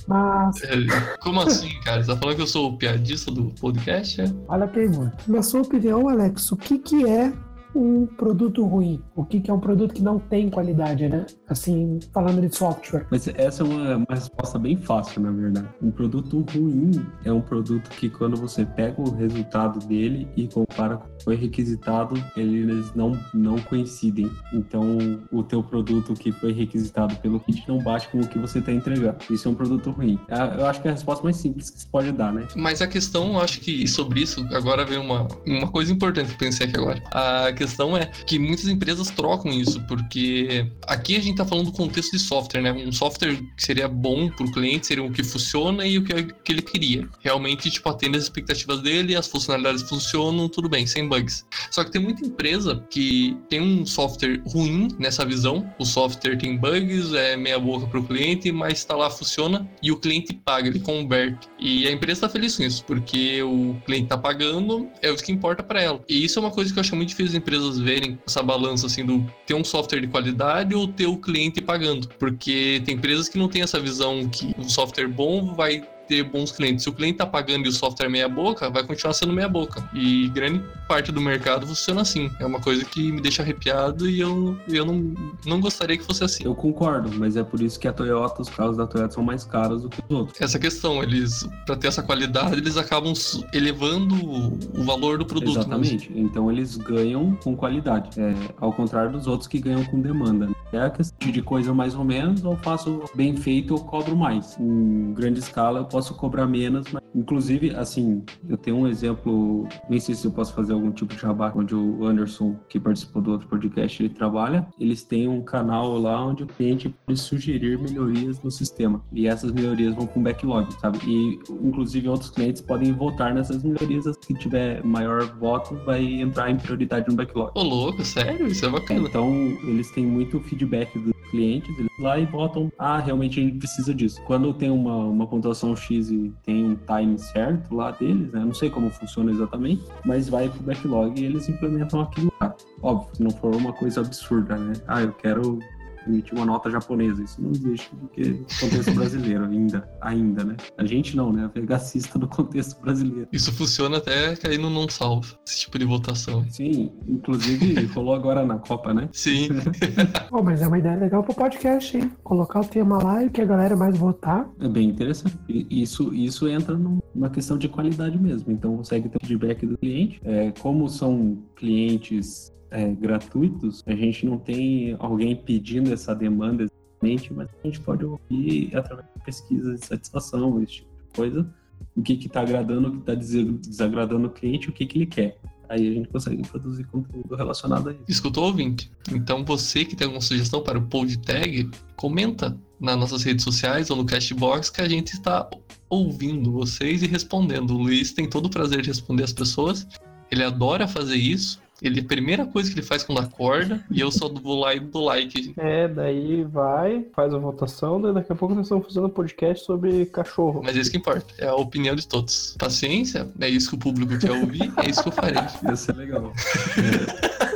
Mas. 0.08 0.62
É, 0.62 1.16
como 1.20 1.40
assim, 1.40 1.70
cara? 1.84 2.02
Você 2.02 2.12
tá 2.12 2.16
falando 2.16 2.36
que 2.36 2.42
eu 2.42 2.46
sou 2.46 2.70
o 2.70 2.76
piadista 2.76 3.30
do 3.30 3.50
podcast? 3.60 4.20
É? 4.20 4.24
Olha 4.48 4.64
a 4.64 4.68
pergunta. 4.68 5.16
Na 5.28 5.42
sua 5.42 5.62
opinião, 5.62 6.08
Alex, 6.08 6.50
o 6.50 6.56
que, 6.56 6.78
que 6.78 7.06
é 7.06 7.32
um 7.74 8.06
produto 8.06 8.64
ruim? 8.64 9.02
O 9.14 9.24
que, 9.24 9.40
que 9.40 9.50
é 9.50 9.54
um 9.54 9.60
produto 9.60 9.94
que 9.94 10.02
não 10.02 10.18
tem 10.18 10.48
qualidade, 10.50 11.08
né? 11.08 11.26
Assim, 11.48 11.98
falando 12.12 12.40
de 12.40 12.54
software. 12.54 13.06
Mas 13.10 13.28
essa 13.28 13.62
é 13.62 13.66
uma, 13.66 13.96
uma 13.96 14.06
resposta 14.10 14.58
bem 14.58 14.76
fácil, 14.76 15.22
na 15.22 15.30
verdade. 15.30 15.68
Um 15.82 15.90
produto 15.90 16.44
ruim 16.52 17.04
é 17.24 17.32
um 17.32 17.40
produto 17.40 17.90
que 17.90 18.08
quando 18.08 18.36
você 18.36 18.64
pega 18.64 19.00
o 19.00 19.10
resultado 19.10 19.86
dele 19.86 20.28
e 20.36 20.46
compara 20.48 20.96
com 20.96 21.08
o 21.08 21.16
que 21.16 21.24
foi 21.24 21.36
requisitado, 21.36 22.22
eles 22.36 22.92
não, 22.94 23.18
não 23.34 23.58
coincidem. 23.58 24.30
Então, 24.52 24.98
o 25.30 25.42
teu 25.42 25.62
produto 25.62 26.14
que 26.14 26.32
foi 26.32 26.52
requisitado 26.52 27.16
pelo 27.16 27.40
kit 27.40 27.64
não 27.68 27.78
bate 27.78 28.08
com 28.08 28.20
o 28.20 28.28
que 28.28 28.38
você 28.38 28.58
está 28.58 28.72
entregando. 28.72 29.16
Isso 29.30 29.48
é 29.48 29.50
um 29.50 29.54
produto 29.54 29.90
ruim. 29.90 30.18
É, 30.28 30.60
eu 30.60 30.66
acho 30.66 30.80
que 30.80 30.88
é 30.88 30.90
a 30.90 30.94
resposta 30.94 31.22
mais 31.24 31.36
simples 31.36 31.70
que 31.70 31.80
se 31.80 31.86
pode 31.86 32.12
dar, 32.12 32.32
né? 32.32 32.46
Mas 32.56 32.82
a 32.82 32.86
questão, 32.86 33.34
eu 33.34 33.40
acho 33.40 33.60
que 33.60 33.86
sobre 33.86 34.20
isso, 34.20 34.46
agora 34.52 34.84
vem 34.84 34.98
uma, 34.98 35.26
uma 35.46 35.68
coisa 35.68 35.92
importante 35.92 36.28
que 36.28 36.34
eu 36.34 36.38
pensei 36.38 36.66
aqui 36.66 36.78
agora. 36.78 37.02
A 37.12 37.52
questão 37.62 37.96
é 37.96 38.06
que 38.26 38.38
muitas 38.38 38.66
empresas 38.66 39.10
trocam 39.10 39.52
isso, 39.52 39.80
porque 39.86 40.66
aqui 40.86 41.16
a 41.16 41.20
gente 41.20 41.32
está 41.32 41.44
falando 41.44 41.66
do 41.66 41.72
contexto 41.72 42.12
de 42.12 42.18
software, 42.18 42.60
né? 42.60 42.72
Um 42.72 42.92
software 42.92 43.36
que 43.56 43.62
seria 43.64 43.88
bom 43.88 44.28
para 44.28 44.46
o 44.46 44.52
cliente 44.52 44.88
seria 44.88 45.04
o 45.04 45.12
que 45.12 45.22
funciona 45.22 45.86
e 45.86 45.98
o 45.98 46.04
que, 46.04 46.22
que 46.44 46.52
ele 46.52 46.62
queria. 46.62 47.08
Realmente, 47.20 47.70
tipo, 47.70 47.88
atende 47.88 48.18
as 48.18 48.24
expectativas 48.24 48.80
dele, 48.80 49.14
as 49.14 49.28
funcionalidades 49.28 49.82
funcionam, 49.82 50.48
tudo 50.48 50.68
bem, 50.68 50.86
sem 50.86 51.08
bugs. 51.08 51.44
Só 51.70 51.84
que 51.84 51.92
tem 51.92 52.02
muita 52.02 52.26
empresa 52.26 52.84
que 52.90 53.36
tem 53.48 53.60
um 53.60 53.86
software 53.86 54.42
ruim 54.46 54.88
nessa 54.98 55.24
visão. 55.24 55.72
O 55.78 55.84
software 55.84 56.36
tem 56.36 56.56
bugs, 56.56 57.14
é 57.14 57.36
meia 57.36 57.58
boca 57.58 57.86
para 57.86 58.00
o 58.00 58.04
cliente, 58.04 58.50
mas 58.50 58.78
está 58.78 58.96
lá, 58.96 59.08
funciona 59.08 59.68
e 59.82 59.92
o 59.92 59.96
cliente 59.96 60.32
paga, 60.34 60.68
ele 60.68 60.80
converte. 60.80 61.48
E 61.58 61.86
a 61.86 61.92
empresa 61.92 62.18
está 62.18 62.28
feliz 62.28 62.56
com 62.56 62.64
isso, 62.64 62.84
porque 62.84 63.42
o 63.42 63.76
cliente 63.86 64.04
está 64.04 64.18
pagando, 64.18 64.88
é 65.00 65.10
o 65.10 65.16
que 65.16 65.30
importa 65.30 65.62
para 65.62 65.80
ela. 65.80 66.02
E 66.08 66.24
isso 66.24 66.38
é 66.38 66.42
uma 66.42 66.50
coisa 66.50 66.72
que 66.72 66.78
eu 66.78 66.80
acho 66.80 66.96
muito 66.96 67.10
difícil 67.10 67.36
empresas 67.52 67.78
verem 67.78 68.18
essa 68.26 68.42
balança 68.42 68.86
assim 68.86 69.04
do 69.04 69.24
ter 69.46 69.54
um 69.54 69.62
software 69.62 70.00
de 70.00 70.06
qualidade 70.06 70.74
ou 70.74 70.88
ter 70.88 71.06
o 71.06 71.18
cliente 71.18 71.60
pagando, 71.60 72.08
porque 72.18 72.82
tem 72.86 72.94
empresas 72.94 73.28
que 73.28 73.36
não 73.36 73.48
têm 73.48 73.62
essa 73.62 73.78
visão 73.78 74.26
que 74.28 74.54
um 74.58 74.68
software 74.68 75.08
bom 75.08 75.54
vai 75.54 75.86
ter 76.12 76.22
bons 76.24 76.52
clientes. 76.52 76.84
Se 76.84 76.90
o 76.90 76.92
cliente 76.92 77.16
tá 77.16 77.26
pagando 77.26 77.64
e 77.64 77.68
o 77.70 77.72
software 77.72 78.06
é 78.06 78.08
meia 78.10 78.28
boca, 78.28 78.68
vai 78.68 78.84
continuar 78.84 79.14
sendo 79.14 79.32
meia 79.32 79.48
boca. 79.48 79.82
E 79.94 80.28
grande 80.28 80.62
parte 80.86 81.10
do 81.10 81.22
mercado 81.22 81.66
funciona 81.66 82.02
assim. 82.02 82.30
É 82.38 82.44
uma 82.44 82.60
coisa 82.60 82.84
que 82.84 83.10
me 83.10 83.18
deixa 83.18 83.42
arrepiado 83.42 84.06
e 84.06 84.20
eu, 84.20 84.58
eu 84.68 84.84
não, 84.84 85.14
não 85.46 85.58
gostaria 85.58 85.96
que 85.96 86.04
fosse 86.04 86.22
assim. 86.22 86.44
Eu 86.44 86.54
concordo, 86.54 87.10
mas 87.18 87.34
é 87.34 87.42
por 87.42 87.62
isso 87.62 87.80
que 87.80 87.88
a 87.88 87.92
Toyota, 87.94 88.42
os 88.42 88.50
carros 88.50 88.76
da 88.76 88.86
Toyota 88.86 89.14
são 89.14 89.22
mais 89.22 89.44
caros 89.44 89.82
do 89.82 89.88
que 89.88 90.02
os 90.06 90.14
outros. 90.14 90.38
Essa 90.38 90.58
questão, 90.58 91.02
eles, 91.02 91.48
para 91.64 91.76
ter 91.76 91.86
essa 91.86 92.02
qualidade, 92.02 92.56
eles 92.56 92.76
acabam 92.76 93.14
elevando 93.54 94.14
o 94.14 94.84
valor 94.84 95.16
do 95.16 95.24
produto. 95.24 95.60
Exatamente. 95.60 96.10
Mas... 96.10 96.18
Então 96.18 96.52
eles 96.52 96.76
ganham 96.76 97.34
com 97.36 97.56
qualidade. 97.56 98.20
É, 98.20 98.34
ao 98.60 98.72
contrário 98.72 99.12
dos 99.12 99.26
outros 99.26 99.48
que 99.48 99.58
ganham 99.58 99.84
com 99.86 99.98
demanda. 99.98 100.50
É 100.72 100.80
a 100.80 100.90
questão 100.90 101.30
de 101.30 101.42
coisa 101.42 101.74
mais 101.74 101.94
ou 101.94 102.02
menos, 102.02 102.44
ou 102.44 102.56
faço 102.56 103.02
bem 103.14 103.36
feito 103.36 103.74
ou 103.74 103.80
cobro 103.84 104.16
mais. 104.16 104.58
Em 104.58 105.12
grande 105.12 105.40
escala 105.40 105.80
eu 105.80 105.84
posso 105.84 106.14
cobrar 106.14 106.46
menos, 106.46 106.86
mas 106.90 107.02
inclusive, 107.14 107.74
assim, 107.76 108.24
eu 108.48 108.56
tenho 108.56 108.78
um 108.78 108.88
exemplo, 108.88 109.68
nem 109.88 110.00
sei 110.00 110.14
se 110.14 110.26
eu 110.26 110.32
posso 110.32 110.54
fazer 110.54 110.72
algum 110.72 110.90
tipo 110.90 111.14
de 111.14 111.20
jabá, 111.20 111.52
onde 111.54 111.74
o 111.74 112.06
Anderson, 112.06 112.56
que 112.70 112.80
participou 112.80 113.20
do 113.20 113.32
outro 113.32 113.46
podcast, 113.48 114.02
ele 114.02 114.14
trabalha, 114.14 114.66
eles 114.80 115.04
têm 115.04 115.28
um 115.28 115.42
canal 115.42 115.98
lá 115.98 116.24
onde 116.24 116.44
o 116.44 116.46
cliente 116.46 116.88
pode 117.06 117.18
sugerir 117.18 117.78
melhorias 117.78 118.42
no 118.42 118.50
sistema, 118.50 119.02
e 119.12 119.26
essas 119.26 119.52
melhorias 119.52 119.94
vão 119.94 120.06
com 120.06 120.22
backlog, 120.22 120.72
sabe? 120.80 120.98
E, 121.06 121.38
inclusive, 121.62 122.08
outros 122.08 122.30
clientes 122.30 122.62
podem 122.62 122.92
votar 122.92 123.34
nessas 123.34 123.62
melhorias, 123.62 124.04
se 124.04 124.34
tiver 124.34 124.82
maior 124.82 125.22
voto, 125.38 125.74
vai 125.84 126.02
entrar 126.02 126.50
em 126.50 126.56
prioridade 126.56 127.06
no 127.08 127.14
backlog. 127.14 127.52
Ô, 127.54 127.62
louco, 127.62 128.02
sério? 128.02 128.46
Isso 128.46 128.64
é 128.64 128.70
bacana. 128.70 129.06
Então, 129.06 129.30
eles 129.64 129.90
têm 129.90 130.06
muito 130.06 130.40
feedback 130.40 130.61
dos 130.66 131.12
clientes, 131.30 131.76
eles 131.78 131.90
lá 131.98 132.18
e 132.18 132.26
botam, 132.26 132.70
ah, 132.78 132.98
realmente 132.98 133.40
a 133.40 133.42
gente 133.42 133.58
precisa 133.58 133.94
disso. 133.94 134.20
Quando 134.26 134.52
tem 134.52 134.70
uma, 134.70 134.96
uma 134.96 135.26
pontuação 135.26 135.74
X 135.74 136.10
e 136.10 136.32
tem 136.44 136.64
um 136.64 136.76
time 136.76 137.18
certo 137.18 137.74
lá 137.74 137.90
deles, 137.90 138.32
né? 138.32 138.44
Não 138.44 138.54
sei 138.54 138.70
como 138.70 138.90
funciona 138.90 139.30
exatamente, 139.30 139.82
mas 140.04 140.28
vai 140.28 140.48
pro 140.48 140.62
backlog 140.62 141.20
e 141.20 141.24
eles 141.24 141.48
implementam 141.48 142.00
aquilo 142.00 142.32
lá. 142.40 142.54
Óbvio, 142.82 143.16
se 143.16 143.22
não 143.22 143.30
for 143.30 143.54
uma 143.54 143.72
coisa 143.72 144.00
absurda, 144.00 144.56
né? 144.56 144.74
Ah, 144.86 145.02
eu 145.02 145.12
quero 145.12 145.58
emitir 146.06 146.34
uma 146.34 146.44
nota 146.44 146.70
japonesa. 146.70 147.22
Isso 147.22 147.40
não 147.40 147.50
existe 147.50 147.90
porque 147.96 148.22
no 148.24 148.46
contexto 148.60 148.94
brasileiro 148.94 149.44
ainda, 149.44 149.88
ainda, 150.00 150.44
né? 150.44 150.56
A 150.76 150.84
gente 150.84 151.16
não, 151.16 151.32
né? 151.32 151.44
A 151.44 151.60
VHCista 151.60 152.18
no 152.18 152.28
contexto 152.28 152.80
brasileiro. 152.80 153.28
Isso 153.32 153.52
funciona 153.52 153.98
até 153.98 154.36
cair 154.36 154.58
no 154.58 154.70
não 154.70 154.88
salvo, 154.88 155.36
esse 155.46 155.60
tipo 155.60 155.78
de 155.78 155.84
votação. 155.84 156.44
Sim, 156.48 156.92
inclusive 157.06 157.84
rolou 157.86 158.14
agora 158.14 158.44
na 158.44 158.58
Copa, 158.58 158.92
né? 158.94 159.08
Sim. 159.12 159.48
Pô, 160.30 160.42
mas 160.42 160.62
é 160.62 160.66
uma 160.66 160.78
ideia 160.78 160.96
legal 160.96 161.22
pro 161.22 161.34
podcast, 161.34 161.96
hein? 161.96 162.12
Colocar 162.22 162.60
o 162.60 162.64
tema 162.64 163.02
lá 163.02 163.24
e 163.24 163.30
que 163.30 163.40
a 163.40 163.44
galera 163.44 163.76
mais 163.76 163.96
votar. 163.96 164.48
É 164.60 164.68
bem 164.68 164.88
interessante. 164.88 165.36
Isso, 165.48 166.14
isso 166.14 166.48
entra 166.48 166.76
numa 166.76 167.30
questão 167.30 167.58
de 167.58 167.68
qualidade 167.68 168.18
mesmo. 168.18 168.52
Então 168.52 168.76
consegue 168.76 169.08
ter 169.08 169.18
o 169.22 169.26
feedback 169.26 169.66
do 169.66 169.78
cliente. 169.78 170.20
É, 170.24 170.52
como 170.60 170.88
são 170.88 171.38
clientes 171.56 172.51
é, 172.72 172.88
gratuitos, 172.92 173.82
a 173.86 173.94
gente 173.94 174.24
não 174.24 174.38
tem 174.38 174.96
alguém 174.98 175.36
pedindo 175.36 175.92
essa 175.92 176.14
demanda 176.14 176.64
exatamente, 176.64 177.32
mas 177.32 177.48
a 177.62 177.66
gente 177.66 177.80
pode 177.80 178.04
ouvir 178.04 178.74
através 178.74 179.06
de 179.14 179.22
pesquisas 179.24 179.80
de 179.80 179.86
satisfação, 179.86 180.62
esse 180.62 180.76
tipo 180.76 180.88
de 180.96 181.16
coisa, 181.16 181.54
o 181.94 182.02
que 182.02 182.14
está 182.14 182.40
agradando, 182.40 182.88
o 182.88 182.92
que 182.92 182.98
está 182.98 183.14
desagradando 183.14 184.26
o 184.26 184.30
cliente, 184.30 184.70
o 184.70 184.72
que, 184.72 184.86
que 184.86 184.98
ele 184.98 185.06
quer. 185.06 185.38
Aí 185.68 185.88
a 185.88 185.92
gente 185.92 186.08
consegue 186.08 186.42
produzir 186.46 186.84
conteúdo 186.84 187.34
relacionado 187.34 187.88
a 187.88 187.92
isso. 187.92 188.02
Escutou, 188.08 188.44
ouvinte? 188.44 188.90
Então 189.10 189.44
você 189.44 189.84
que 189.84 189.96
tem 189.96 190.06
alguma 190.06 190.20
sugestão 190.20 190.62
para 190.62 190.78
o 190.78 190.82
pod 190.82 191.18
tag, 191.18 191.70
comenta 191.96 192.58
nas 192.80 192.96
nossas 192.98 193.22
redes 193.22 193.44
sociais 193.44 193.90
ou 193.90 193.96
no 193.96 194.04
Castbox 194.04 194.70
que 194.70 194.80
a 194.80 194.88
gente 194.88 195.12
está 195.12 195.48
ouvindo 195.88 196.52
vocês 196.52 197.02
e 197.02 197.06
respondendo. 197.06 197.70
O 197.70 197.78
Luiz 197.78 198.12
tem 198.12 198.28
todo 198.28 198.46
o 198.46 198.50
prazer 198.50 198.82
de 198.82 198.88
responder 198.88 199.24
as 199.24 199.32
pessoas. 199.32 199.86
Ele 200.30 200.42
adora 200.42 200.88
fazer 200.88 201.16
isso. 201.16 201.60
Ele, 201.82 202.00
a 202.00 202.04
primeira 202.04 202.46
coisa 202.46 202.70
que 202.70 202.78
ele 202.78 202.86
faz 202.86 203.02
quando 203.02 203.20
acorda, 203.20 203.84
e 203.90 204.00
eu 204.00 204.10
só 204.10 204.28
vou 204.28 204.60
lá 204.60 204.74
e 204.74 204.80
dou 204.80 205.04
like. 205.04 205.54
É, 205.56 205.88
daí 205.88 206.44
vai, 206.44 207.04
faz 207.14 207.34
a 207.34 207.38
votação, 207.38 208.00
daí 208.00 208.14
daqui 208.14 208.32
a 208.32 208.36
pouco 208.36 208.54
nós 208.54 208.66
estamos 208.66 208.86
fazendo 208.86 209.06
um 209.06 209.10
podcast 209.10 209.64
sobre 209.64 210.06
cachorro. 210.06 210.62
Mas 210.64 210.76
é 210.76 210.80
isso 210.80 210.90
que 210.90 210.96
importa, 210.96 211.34
é 211.38 211.46
a 211.46 211.54
opinião 211.54 211.94
de 211.94 212.06
todos. 212.06 212.56
Paciência, 212.58 213.28
é 213.40 213.48
isso 213.48 213.70
que 213.70 213.74
o 213.74 213.78
público 213.78 214.18
quer 214.18 214.32
ouvir, 214.32 214.72
é 214.78 214.88
isso 214.88 215.02
que 215.02 215.08
eu 215.08 215.12
farei. 215.12 215.42
Ia 215.68 215.76
ser 215.76 215.96
legal. 215.96 216.32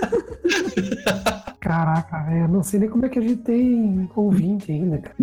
Caraca, 1.67 2.23
velho, 2.23 2.47
não 2.47 2.63
sei 2.63 2.79
nem 2.79 2.89
como 2.89 3.07
é 3.07 3.09
que 3.09 3.19
a 3.19 3.23
gente 3.23 3.39
tem 3.39 4.09
ouvinte 4.15 4.71
ainda, 4.71 4.99
cara. 4.99 5.17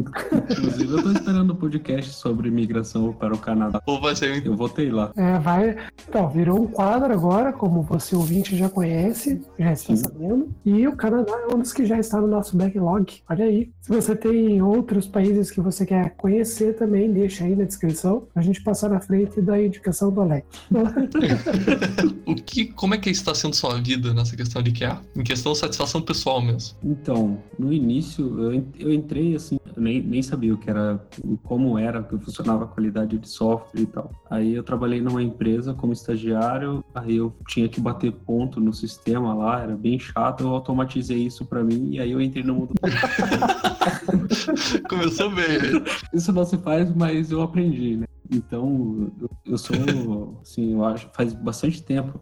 Inclusive, 0.52 0.92
eu 0.92 1.02
tô 1.02 1.12
esperando 1.14 1.52
o 1.52 1.54
um 1.54 1.56
podcast 1.56 2.14
sobre 2.16 2.52
migração 2.52 3.14
para 3.14 3.34
o 3.34 3.38
Canadá. 3.38 3.82
Ou 3.86 4.02
vai 4.02 4.14
ser 4.14 4.46
Eu 4.46 4.54
votei 4.54 4.92
lá. 4.92 5.14
É, 5.16 5.40
vai. 5.40 5.78
Então, 6.06 6.30
virou 6.30 6.62
um 6.62 6.68
quadro 6.68 7.14
agora, 7.14 7.54
como 7.54 7.82
você 7.82 8.14
ouvinte 8.14 8.58
já 8.58 8.68
conhece, 8.68 9.42
já 9.58 9.72
está 9.72 9.96
Sim. 9.96 10.04
sabendo. 10.04 10.54
E 10.66 10.86
o 10.86 10.98
Canadá 10.98 11.32
é 11.50 11.56
um 11.56 11.60
dos 11.60 11.72
que 11.72 11.86
já 11.86 11.98
está 11.98 12.20
no 12.20 12.28
nosso 12.28 12.58
backlog. 12.58 13.22
Olha 13.30 13.46
aí. 13.46 13.72
Se 13.80 13.90
você 13.90 14.14
tem 14.14 14.62
outros 14.62 15.08
países 15.08 15.50
que 15.50 15.62
você 15.62 15.86
quer 15.86 16.10
conhecer 16.18 16.76
também, 16.76 17.10
deixa 17.10 17.46
aí 17.46 17.56
na 17.56 17.64
descrição. 17.64 18.28
A 18.36 18.42
gente 18.42 18.62
passar 18.62 18.90
na 18.90 19.00
frente 19.00 19.40
da 19.40 19.62
indicação 19.62 20.12
do 20.12 20.20
Alex. 20.20 20.46
O 22.26 22.36
que, 22.36 22.66
como 22.66 22.96
é 22.96 22.98
que 22.98 23.10
está 23.10 23.36
sendo 23.36 23.56
sua 23.56 23.80
vida 23.80 24.14
nessa 24.14 24.36
questão 24.36 24.62
de 24.62 24.72
QA? 24.72 25.00
Em 25.16 25.24
questão 25.24 25.52
de 25.52 25.60
satisfação 25.60 26.02
pessoal 26.02 26.33
mesmo. 26.42 26.78
Então, 26.84 27.38
no 27.58 27.72
início, 27.74 28.40
eu, 28.42 28.54
en- 28.54 28.68
eu 28.80 28.94
entrei 28.94 29.36
assim, 29.36 29.60
eu 29.76 29.82
nem, 29.82 30.02
nem 30.02 30.22
sabia 30.22 30.54
o 30.54 30.58
que 30.58 30.70
era, 30.70 31.04
como 31.44 31.78
era, 31.78 32.02
que 32.04 32.18
funcionava 32.18 32.66
a 32.66 32.68
qualidade 32.68 33.18
de 33.18 33.28
software 33.28 33.82
e 33.82 33.86
tal. 33.86 34.12
Aí 34.30 34.54
eu 34.54 34.64
trabalhei 34.64 35.02
numa 35.02 35.22
empresa 35.22 35.74
como 35.74 35.94
estagiário, 35.94 36.84
aí 36.94 37.18
eu 37.18 37.34
tinha 37.48 37.68
que 37.68 37.82
bater 37.82 38.12
ponto 38.12 38.60
no 38.60 38.74
sistema 38.74 39.34
lá, 39.34 39.62
era 39.62 39.76
bem 39.76 39.98
chato, 40.00 40.42
eu 40.44 40.50
automatizei 40.50 41.18
isso 41.26 41.46
pra 41.46 41.64
mim 41.64 41.90
e 41.92 42.00
aí 42.00 42.12
eu 42.12 42.22
entrei 42.22 42.44
no 42.44 42.56
mundo. 42.56 42.74
Começou 44.90 45.30
bem. 45.32 45.84
Isso 46.14 46.32
não 46.32 46.46
se 46.46 46.58
faz, 46.58 46.94
mas 46.96 47.32
eu 47.32 47.42
aprendi, 47.42 47.98
né? 47.98 48.06
Então, 48.34 49.12
eu- 49.46 49.58
sou, 49.58 50.40
assim, 50.42 50.74
eu 50.74 50.84
acho, 50.84 51.08
faz 51.14 51.34
bastante 51.34 51.84
tempo, 51.84 52.20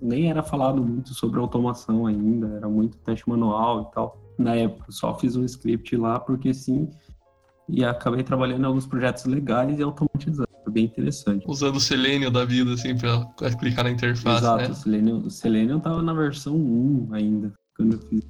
nem 0.00 0.30
era 0.30 0.42
falado 0.42 0.82
muito 0.82 1.12
sobre 1.14 1.38
automação 1.38 2.06
ainda, 2.06 2.48
era 2.56 2.68
muito 2.68 2.96
teste 2.98 3.28
manual 3.28 3.82
e 3.90 3.94
tal. 3.94 4.18
Na 4.38 4.54
época, 4.54 4.90
só 4.90 5.16
fiz 5.18 5.36
um 5.36 5.44
script 5.44 5.94
lá 5.96 6.18
porque 6.18 6.54
sim, 6.54 6.88
e 7.68 7.84
acabei 7.84 8.22
trabalhando 8.22 8.62
em 8.62 8.66
alguns 8.66 8.86
projetos 8.86 9.24
legais 9.26 9.78
e 9.78 9.82
automatizando. 9.82 10.48
Foi 10.64 10.72
bem 10.72 10.84
interessante. 10.84 11.44
Usando 11.46 11.76
o 11.76 11.80
Selenium 11.80 12.30
da 12.30 12.44
vida, 12.44 12.72
assim, 12.72 12.96
pra 12.96 13.26
clicar 13.58 13.84
na 13.84 13.90
interface, 13.90 14.38
Exato, 14.38 14.62
né? 14.62 14.68
o 14.70 14.74
Selenium, 14.74 15.18
o 15.26 15.30
Selenium 15.30 15.80
tava 15.80 16.02
na 16.02 16.14
versão 16.14 16.56
1 16.56 17.08
ainda, 17.12 17.52
quando 17.76 17.94
eu 17.94 17.98
fiz. 18.00 18.24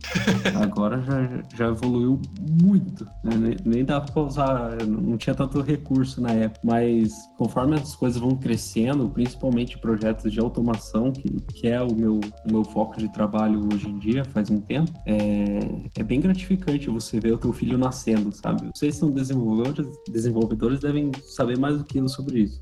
Agora 0.60 1.00
já, 1.02 1.42
já 1.56 1.68
evoluiu 1.68 2.20
muito, 2.62 3.04
né? 3.24 3.36
nem, 3.36 3.56
nem 3.64 3.84
dá 3.84 4.00
pra 4.00 4.22
usar, 4.22 4.76
não 4.86 5.16
tinha 5.16 5.34
tanto 5.34 5.60
recurso 5.60 6.20
na 6.20 6.30
época, 6.30 6.60
mas 6.64 7.12
conforme 7.36 7.74
as 7.76 7.94
coisas 7.94 8.20
vão 8.20 8.36
crescendo, 8.36 9.08
principalmente 9.08 9.78
projetos 9.78 10.32
de 10.32 10.40
automação, 10.40 11.12
que, 11.12 11.28
que 11.54 11.68
é 11.68 11.80
o 11.82 11.94
meu, 11.94 12.20
o 12.46 12.52
meu 12.52 12.64
foco 12.64 12.98
de 12.98 13.12
trabalho 13.12 13.68
hoje 13.72 13.88
em 13.88 13.98
dia, 13.98 14.24
faz 14.24 14.50
um 14.50 14.60
tempo, 14.60 14.92
é, 15.06 15.58
é 15.96 16.02
bem 16.02 16.20
gratificante 16.20 16.88
você 16.88 17.18
ver 17.18 17.32
o 17.32 17.38
teu 17.38 17.52
filho 17.52 17.76
nascendo, 17.76 18.32
sabe? 18.32 18.70
Vocês 18.74 18.96
são 18.96 19.10
desenvolvedores, 19.10 19.86
desenvolvedores 20.08 20.80
devem 20.80 21.10
saber 21.24 21.58
mais 21.58 21.78
do 21.78 21.84
que 21.84 21.98
eu 21.98 22.08
sobre 22.08 22.40
isso 22.40 22.58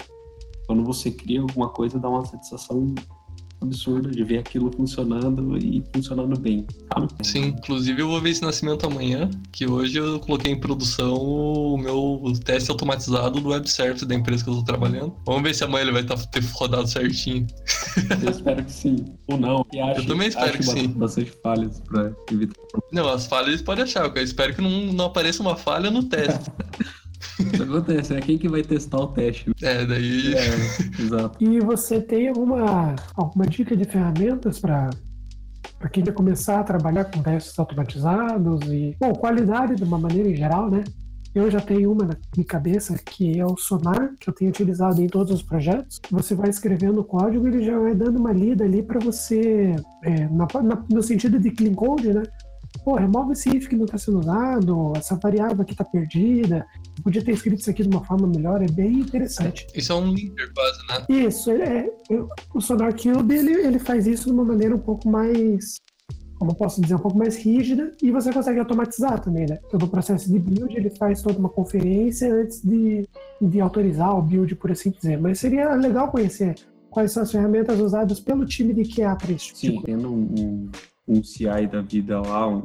quando 0.70 0.84
você 0.84 1.10
cria 1.10 1.40
alguma 1.40 1.68
coisa, 1.68 1.98
dá 1.98 2.08
uma 2.08 2.24
satisfação 2.24 2.94
absurda 3.60 4.10
de 4.10 4.24
ver 4.24 4.38
aquilo 4.38 4.72
funcionando 4.72 5.56
e 5.58 5.82
funcionando 5.92 6.38
bem, 6.38 6.66
sabe? 6.92 7.08
Sim, 7.22 7.44
inclusive 7.58 8.00
eu 8.00 8.08
vou 8.08 8.20
ver 8.20 8.30
esse 8.30 8.42
nascimento 8.42 8.86
amanhã, 8.86 9.30
que 9.52 9.66
hoje 9.66 9.98
eu 9.98 10.18
coloquei 10.20 10.52
em 10.52 10.58
produção 10.58 11.14
o 11.14 11.76
meu 11.76 12.32
teste 12.44 12.70
automatizado 12.70 13.40
do 13.40 13.50
web 13.50 13.68
service 13.70 14.06
da 14.06 14.14
empresa 14.14 14.44
que 14.44 14.50
eu 14.50 14.54
tô 14.56 14.64
trabalhando. 14.64 15.14
Vamos 15.26 15.42
ver 15.42 15.54
se 15.54 15.64
amanhã 15.64 15.82
ele 15.82 15.92
vai 15.92 16.04
tá, 16.04 16.16
ter 16.16 16.42
rodado 16.52 16.86
certinho. 16.86 17.46
Eu 18.22 18.30
espero 18.30 18.64
que 18.64 18.72
sim, 18.72 19.04
ou 19.26 19.38
não. 19.38 19.66
Acho, 19.94 20.06
também 20.06 20.28
espero 20.28 20.56
que 20.56 20.64
sim. 20.64 20.88
Bastante 20.88 21.32
falhas 21.42 21.80
para 21.80 22.12
evitar. 22.32 22.60
Não, 22.92 23.08
as 23.08 23.26
falhas 23.26 23.62
podem 23.62 23.84
achar, 23.84 24.04
eu 24.04 24.22
espero 24.22 24.54
que 24.54 24.62
não, 24.62 24.92
não 24.92 25.06
apareça 25.06 25.42
uma 25.42 25.56
falha 25.56 25.90
no 25.90 26.04
teste. 26.04 26.50
Isso 27.38 27.62
acontece, 27.62 28.14
é 28.14 28.20
quem 28.20 28.38
que 28.38 28.48
vai 28.48 28.62
testar 28.62 28.98
o 28.98 29.08
teste. 29.08 29.48
né? 29.48 29.54
É, 29.62 29.86
daí. 29.86 30.34
É, 30.34 31.02
exato. 31.02 31.36
E 31.44 31.60
você 31.60 32.00
tem 32.00 32.28
alguma, 32.28 32.94
alguma 33.14 33.46
dica 33.46 33.76
de 33.76 33.84
ferramentas 33.84 34.58
para 34.58 34.90
para 35.78 35.88
quem 35.88 36.04
quer 36.04 36.12
começar 36.12 36.60
a 36.60 36.64
trabalhar 36.64 37.04
com 37.06 37.22
testes 37.22 37.58
automatizados 37.58 38.60
e, 38.70 38.94
bom, 39.00 39.12
qualidade 39.14 39.76
de 39.76 39.84
uma 39.84 39.98
maneira 39.98 40.28
em 40.28 40.36
geral, 40.36 40.70
né? 40.70 40.84
Eu 41.34 41.50
já 41.50 41.60
tenho 41.60 41.92
uma 41.92 42.04
na 42.04 42.16
minha 42.36 42.46
cabeça 42.46 42.98
que 42.98 43.38
é 43.38 43.46
o 43.46 43.56
Sonar, 43.56 44.10
que 44.20 44.28
eu 44.28 44.34
tenho 44.34 44.50
utilizado 44.50 45.00
em 45.00 45.06
todos 45.06 45.32
os 45.32 45.42
projetos. 45.42 45.98
Você 46.10 46.34
vai 46.34 46.50
escrevendo 46.50 47.00
o 47.00 47.04
código 47.04 47.46
e 47.46 47.50
ele 47.54 47.64
já 47.64 47.78
vai 47.78 47.94
dando 47.94 48.18
uma 48.18 48.32
lida 48.32 48.64
ali 48.64 48.82
para 48.82 48.98
você, 49.00 49.74
é, 50.04 50.28
na- 50.28 50.48
na- 50.62 50.84
no 50.90 51.02
sentido 51.02 51.38
de 51.38 51.50
clean 51.50 51.72
code, 51.74 52.12
né? 52.12 52.24
Pô, 52.84 52.94
remove 52.96 53.32
esse 53.32 53.48
if 53.50 53.68
que 53.68 53.76
não 53.76 53.84
está 53.84 53.98
sendo 53.98 54.20
usado, 54.20 54.92
essa 54.96 55.14
variável 55.16 55.60
aqui 55.62 55.72
está 55.72 55.84
perdida, 55.84 56.66
podia 57.02 57.22
ter 57.22 57.32
escrito 57.32 57.60
isso 57.60 57.70
aqui 57.70 57.82
de 57.82 57.88
uma 57.88 58.04
forma 58.04 58.26
melhor, 58.26 58.62
é 58.62 58.66
bem 58.66 59.00
interessante. 59.00 59.66
Isso 59.74 59.92
é 59.92 59.94
um 59.96 60.12
linker 60.12 60.50
quase, 60.54 60.78
né? 60.88 61.06
Isso, 61.26 61.50
ele 61.50 61.62
é, 61.62 61.90
eu- 62.08 62.28
o 62.54 62.60
Sonar 62.60 62.94
Cube 62.94 63.34
ele, 63.34 63.52
ele 63.52 63.78
faz 63.78 64.06
isso 64.06 64.24
de 64.26 64.32
uma 64.32 64.44
maneira 64.44 64.74
um 64.74 64.78
pouco 64.78 65.08
mais, 65.08 65.78
como 66.38 66.52
eu 66.52 66.54
posso 66.54 66.80
dizer, 66.80 66.94
um 66.94 66.98
pouco 67.00 67.18
mais 67.18 67.36
rígida 67.36 67.92
e 68.02 68.10
você 68.10 68.32
consegue 68.32 68.58
automatizar 68.58 69.20
também, 69.20 69.46
né? 69.46 69.58
Todo 69.70 69.84
o 69.84 69.88
processo 69.88 70.30
de 70.32 70.38
build 70.38 70.74
ele 70.74 70.90
faz 70.90 71.20
toda 71.20 71.38
uma 71.38 71.50
conferência 71.50 72.32
antes 72.34 72.62
de, 72.64 73.06
de 73.42 73.60
autorizar 73.60 74.16
o 74.18 74.22
build, 74.22 74.54
por 74.56 74.70
assim 74.72 74.90
dizer. 74.90 75.20
Mas 75.20 75.38
seria 75.38 75.74
legal 75.74 76.10
conhecer 76.10 76.54
quais 76.88 77.12
são 77.12 77.22
as 77.22 77.30
ferramentas 77.30 77.78
usadas 77.78 78.18
pelo 78.20 78.46
time 78.46 78.72
de 78.72 78.84
QA 78.84 79.14
para 79.16 79.32
isso. 79.32 79.54
Sim, 79.54 79.80
tendo 79.84 80.10
um, 80.12 80.70
um, 81.10 81.22
CI 81.22 81.66
da 81.70 81.80
vida 81.80 82.20
lá, 82.20 82.48
um, 82.48 82.62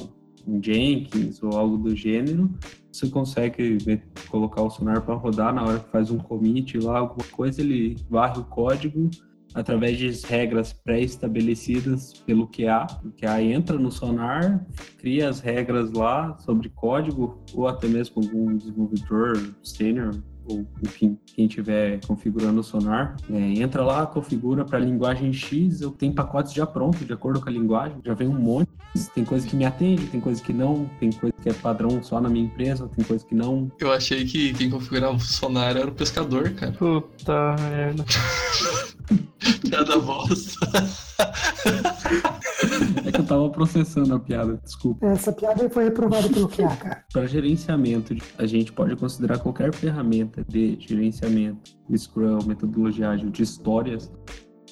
um 0.47 0.61
Jenkins 0.61 1.41
ou 1.41 1.57
algo 1.57 1.77
do 1.77 1.95
gênero, 1.95 2.49
você 2.91 3.09
consegue 3.09 3.77
ver- 3.77 4.03
colocar 4.29 4.61
o 4.61 4.69
sonar 4.69 5.01
para 5.01 5.15
rodar 5.15 5.53
na 5.53 5.63
hora 5.63 5.79
que 5.79 5.89
faz 5.89 6.11
um 6.11 6.17
commit 6.17 6.77
lá, 6.77 6.99
alguma 6.99 7.27
coisa, 7.31 7.61
ele 7.61 7.97
varre 8.09 8.39
o 8.39 8.45
código 8.45 9.09
através 9.53 9.97
de 9.97 10.09
regras 10.27 10.73
pré-estabelecidas 10.73 12.13
pelo 12.25 12.45
QA. 12.47 12.85
O 13.03 13.11
QA 13.11 13.41
entra 13.41 13.79
no 13.79 13.89
sonar, 13.89 14.65
cria 14.97 15.29
as 15.29 15.39
regras 15.39 15.91
lá 15.93 16.37
sobre 16.39 16.69
código, 16.69 17.41
ou 17.53 17.67
até 17.67 17.87
mesmo 17.87 18.21
algum 18.21 18.57
desenvolvedor 18.57 19.55
sênior 19.63 20.11
ou 20.47 20.65
enfim, 20.83 21.17
quem 21.25 21.45
estiver 21.45 21.99
configurando 22.05 22.59
o 22.59 22.63
sonar, 22.63 23.15
é, 23.29 23.39
entra 23.59 23.83
lá, 23.83 24.05
configura 24.05 24.63
para 24.63 24.79
linguagem 24.79 25.33
X, 25.33 25.81
eu 25.81 25.91
tenho 25.91 26.13
pacotes 26.13 26.53
já 26.53 26.65
prontos, 26.65 27.05
de 27.05 27.13
acordo 27.13 27.41
com 27.41 27.49
a 27.49 27.51
linguagem, 27.51 27.97
já 28.03 28.13
vem 28.13 28.27
um 28.27 28.39
monte. 28.39 28.69
Tem 29.13 29.25
coisa 29.25 29.45
que 29.45 29.55
me 29.55 29.65
atende, 29.65 30.05
tem 30.07 30.21
coisa 30.21 30.41
que 30.41 30.53
não, 30.53 30.89
tem 30.99 31.11
coisa 31.11 31.35
que 31.41 31.49
é 31.49 31.53
padrão 31.53 32.01
só 32.01 32.21
na 32.21 32.29
minha 32.29 32.45
empresa, 32.45 32.89
tem 32.95 33.03
coisa 33.03 33.25
que 33.25 33.35
não. 33.35 33.69
Eu 33.79 33.91
achei 33.91 34.23
que 34.25 34.53
quem 34.53 34.69
configurava 34.69 35.15
o 35.15 35.19
sonar 35.19 35.75
era 35.75 35.87
o 35.87 35.91
pescador, 35.91 36.51
cara. 36.51 36.71
Puta 36.71 37.55
merda. 37.59 38.05
Piada 39.69 39.99
bosta. 39.99 40.65
Eu 43.26 43.30
tava 43.30 43.49
processando 43.49 44.13
a 44.13 44.19
piada, 44.19 44.59
desculpa. 44.63 45.03
Essa 45.07 45.32
piada 45.32 45.67
foi 45.67 45.86
reprovada 45.86 46.30
pelo 46.30 46.47
QA, 46.47 46.76
cara. 46.78 47.03
Para 47.11 47.26
gerenciamento, 47.26 48.15
a 48.38 48.45
gente 48.45 48.71
pode 48.71 48.95
considerar 48.95 49.39
qualquer 49.39 49.73
ferramenta 49.73 50.45
de 50.47 50.78
gerenciamento, 50.80 51.71
Scrum, 51.97 52.38
metodologia 52.45 53.09
ágil 53.09 53.32
de 53.32 53.41
histórias, 53.41 54.11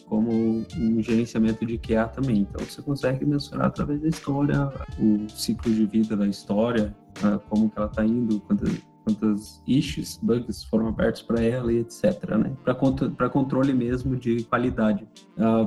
como 0.08 0.64
um 0.78 1.02
gerenciamento 1.02 1.66
de 1.66 1.80
QA 1.80 2.08
também. 2.08 2.42
Então, 2.42 2.64
você 2.64 2.80
consegue 2.84 3.26
mensurar 3.26 3.68
através 3.68 4.02
da 4.02 4.10
história 4.10 4.72
o 5.00 5.28
ciclo 5.30 5.74
de 5.74 5.88
vida 5.88 6.16
da 6.16 6.28
história, 6.28 6.96
ah, 7.24 7.40
como 7.50 7.72
que 7.72 7.80
ela 7.80 7.88
está 7.88 8.06
indo, 8.06 8.40
quantas, 8.42 8.70
quantas 9.04 9.64
issues, 9.66 10.20
bugs 10.22 10.64
foram 10.66 10.90
abertos 10.90 11.24
para 11.24 11.42
ela 11.42 11.74
e 11.74 11.80
etc. 11.80 12.38
Né? 12.38 12.56
Para 12.64 13.30
controle 13.30 13.74
mesmo 13.74 14.16
de 14.16 14.44
qualidade. 14.44 15.08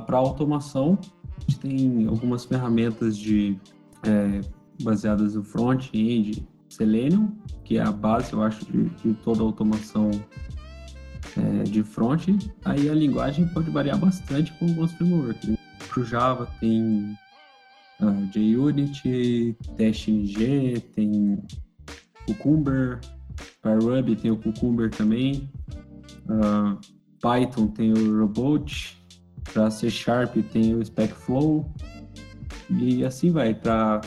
para 0.05 0.17
automação, 0.17 0.97
a 1.37 1.41
gente 1.41 1.59
tem 1.59 2.07
algumas 2.07 2.45
ferramentas 2.45 3.17
de 3.17 3.57
é, 4.03 4.41
baseadas 4.83 5.35
no 5.35 5.43
front-end, 5.43 6.47
Selenium, 6.69 7.35
que 7.63 7.77
é 7.77 7.81
a 7.81 7.91
base, 7.91 8.33
eu 8.33 8.41
acho, 8.41 8.65
de, 8.65 8.85
de 8.89 9.13
toda 9.23 9.41
a 9.41 9.43
automação 9.43 10.11
é, 11.37 11.63
de 11.63 11.83
front. 11.83 12.27
Aí 12.65 12.89
a 12.89 12.93
linguagem 12.93 13.47
pode 13.49 13.69
variar 13.69 13.97
bastante 13.97 14.53
com 14.53 14.65
alguns 14.67 14.91
frameworks. 14.93 15.57
Para 15.89 16.01
o 16.01 16.05
Java 16.05 16.47
tem 16.59 17.17
uh, 18.01 18.31
JUnity, 18.33 19.55
TestNG, 19.75 20.79
tem 20.93 21.41
Cucumber, 22.25 22.99
para 23.61 23.79
Ruby 23.79 24.15
tem 24.15 24.31
o 24.31 24.37
Cucumber 24.37 24.89
também, 24.89 25.49
uh, 26.25 26.77
Python 27.21 27.67
tem 27.67 27.93
o 27.93 28.19
Robot, 28.19 28.97
para 29.51 29.69
C 29.69 29.89
Sharp 29.89 30.35
tem 30.51 30.75
o 30.75 30.83
SpecFlow, 30.83 31.65
e 32.69 33.03
assim 33.03 33.31
vai. 33.31 33.53
Para 33.53 34.01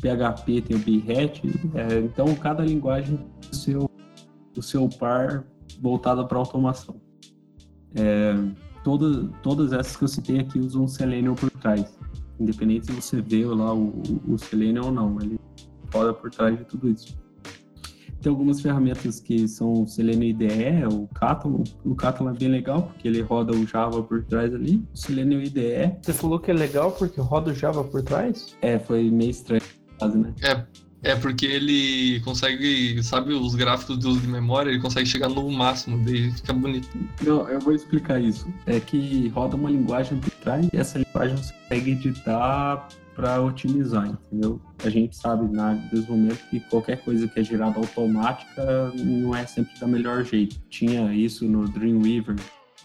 PHP 0.00 0.60
tem 0.62 0.76
o 0.76 0.80
Behat, 0.80 1.42
é, 1.74 1.98
então 2.00 2.34
cada 2.34 2.64
linguagem 2.64 3.18
o 3.50 3.54
seu, 3.54 3.90
o 4.56 4.62
seu 4.62 4.88
par 4.88 5.44
voltado 5.80 6.26
para 6.26 6.38
automação. 6.38 7.00
É, 7.94 8.34
todas 9.42 9.72
essas 9.72 9.96
que 9.96 10.04
eu 10.04 10.08
citei 10.08 10.40
aqui 10.40 10.58
usam 10.58 10.86
Selenium 10.86 11.34
por 11.34 11.50
trás. 11.50 11.96
independente 12.38 12.86
se 12.86 12.92
você 12.92 13.20
vê 13.20 13.44
lá 13.46 13.74
o, 13.74 14.02
o 14.28 14.38
Selenium 14.38 14.86
ou 14.86 14.92
não, 14.92 15.20
ele 15.20 15.40
roda 15.92 16.12
por 16.12 16.30
trás 16.30 16.56
de 16.58 16.64
tudo 16.64 16.88
isso. 16.88 17.16
Tem 18.26 18.30
algumas 18.32 18.60
ferramentas 18.60 19.20
que 19.20 19.46
são 19.46 19.84
o 19.84 19.86
Selenium 19.86 20.30
IDE, 20.30 20.84
o 20.90 21.06
Catalan. 21.14 21.62
O 21.84 21.94
Catalan 21.94 22.32
é 22.32 22.34
bem 22.36 22.48
legal, 22.48 22.82
porque 22.82 23.06
ele 23.06 23.20
roda 23.20 23.52
o 23.52 23.64
Java 23.64 24.02
por 24.02 24.24
trás 24.24 24.52
ali. 24.52 24.82
O 24.92 24.96
Selenium 24.96 25.42
IDE... 25.42 25.92
Você 26.02 26.12
falou 26.12 26.40
que 26.40 26.50
é 26.50 26.54
legal 26.54 26.90
porque 26.90 27.20
roda 27.20 27.52
o 27.52 27.54
Java 27.54 27.84
por 27.84 28.02
trás? 28.02 28.56
É, 28.60 28.80
foi 28.80 29.12
meio 29.12 29.30
estranho, 29.30 29.62
quase, 29.96 30.18
né? 30.18 30.34
É, 30.42 31.12
é 31.12 31.14
porque 31.14 31.46
ele 31.46 32.18
consegue, 32.24 33.00
sabe, 33.00 33.32
os 33.32 33.54
gráficos 33.54 33.96
do 33.96 34.08
uso 34.08 34.20
de 34.22 34.26
memória, 34.26 34.70
ele 34.70 34.80
consegue 34.80 35.06
chegar 35.06 35.28
no 35.28 35.48
máximo, 35.48 36.04
daí 36.04 36.32
fica 36.32 36.52
bonito. 36.52 36.88
Não, 37.22 37.48
eu 37.48 37.60
vou 37.60 37.74
explicar 37.74 38.20
isso. 38.20 38.52
É 38.66 38.80
que 38.80 39.28
roda 39.28 39.54
uma 39.54 39.70
linguagem 39.70 40.18
por 40.18 40.32
trás 40.32 40.68
e 40.72 40.76
essa 40.76 40.98
linguagem 40.98 41.36
você 41.36 41.52
consegue 41.52 41.92
editar 41.92 42.88
para 43.16 43.40
otimizar, 43.40 44.06
entendeu? 44.06 44.60
A 44.84 44.90
gente 44.90 45.16
sabe 45.16 45.50
na 45.50 45.72
desenvolvimento 45.90 46.38
que 46.50 46.60
qualquer 46.60 47.02
coisa 47.02 47.26
que 47.26 47.40
é 47.40 47.42
gerada 47.42 47.78
automática 47.78 48.92
não 48.94 49.34
é 49.34 49.46
sempre 49.46 49.72
da 49.80 49.86
melhor 49.86 50.22
jeito. 50.22 50.56
Tinha 50.68 51.12
isso 51.14 51.46
no 51.46 51.66
Dreamweaver. 51.66 52.36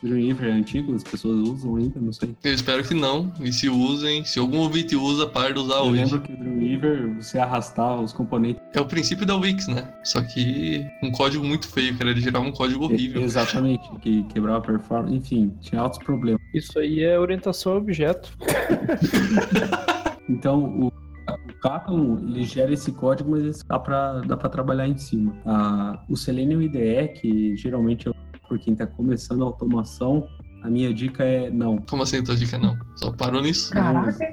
Dreamweaver 0.01 0.49
é 0.49 0.53
antigo, 0.53 0.95
as 0.95 1.03
pessoas 1.03 1.47
usam 1.47 1.75
ainda, 1.75 1.99
não 1.99 2.11
sei. 2.11 2.35
Eu 2.43 2.53
espero 2.53 2.83
que 2.83 2.93
não, 2.95 3.31
e 3.39 3.53
se 3.53 3.69
usem, 3.69 4.25
se 4.25 4.39
algum 4.39 4.57
ouvinte 4.57 4.95
usa, 4.95 5.27
pare 5.27 5.53
de 5.53 5.59
usar 5.59 5.75
Eu 5.75 5.83
hoje. 5.83 6.03
lembro 6.03 6.21
que 6.21 6.33
o 6.33 6.37
Dreamweaver, 6.37 7.15
você 7.21 7.37
arrastar 7.37 8.01
os 8.01 8.11
componentes. 8.11 8.63
É 8.73 8.81
o 8.81 8.85
princípio 8.85 9.27
da 9.27 9.35
Wix, 9.35 9.67
né? 9.67 9.93
Só 10.03 10.21
que 10.21 10.83
um 11.03 11.11
código 11.11 11.43
muito 11.45 11.67
feio, 11.67 11.95
cara, 11.97 12.09
ele 12.09 12.21
gerava 12.21 12.45
um 12.45 12.51
código 12.51 12.85
horrível. 12.85 13.21
Exatamente, 13.21 13.87
que 14.01 14.23
quebrava 14.23 14.57
a 14.57 14.61
performance, 14.61 15.13
enfim, 15.13 15.53
tinha 15.59 15.81
altos 15.81 15.99
problemas. 15.99 16.41
Isso 16.53 16.79
aí 16.79 17.03
é 17.03 17.19
orientação 17.19 17.73
a 17.73 17.75
objeto. 17.75 18.35
Então, 20.31 20.63
o, 20.63 20.87
o 20.87 21.53
Catalan, 21.61 22.19
ele 22.21 22.43
gera 22.43 22.73
esse 22.73 22.91
código, 22.91 23.31
mas 23.31 23.63
dá 23.63 23.79
para 23.79 24.49
trabalhar 24.49 24.87
em 24.87 24.97
cima. 24.97 25.35
Ah, 25.45 26.03
o 26.09 26.15
Selenium 26.15 26.61
IDE, 26.61 27.09
que 27.19 27.55
geralmente 27.57 28.09
é 28.09 28.13
por 28.47 28.57
quem 28.59 28.73
está 28.73 28.87
começando 28.87 29.43
a 29.43 29.45
automação, 29.45 30.27
a 30.63 30.69
minha 30.69 30.93
dica 30.93 31.23
é 31.23 31.49
não. 31.49 31.77
Como 31.77 32.03
assim 32.03 32.23
tua 32.23 32.35
dica 32.35 32.57
não? 32.57 32.77
Só 32.95 33.11
parou 33.11 33.41
nisso? 33.41 33.71
Caraca, 33.71 34.17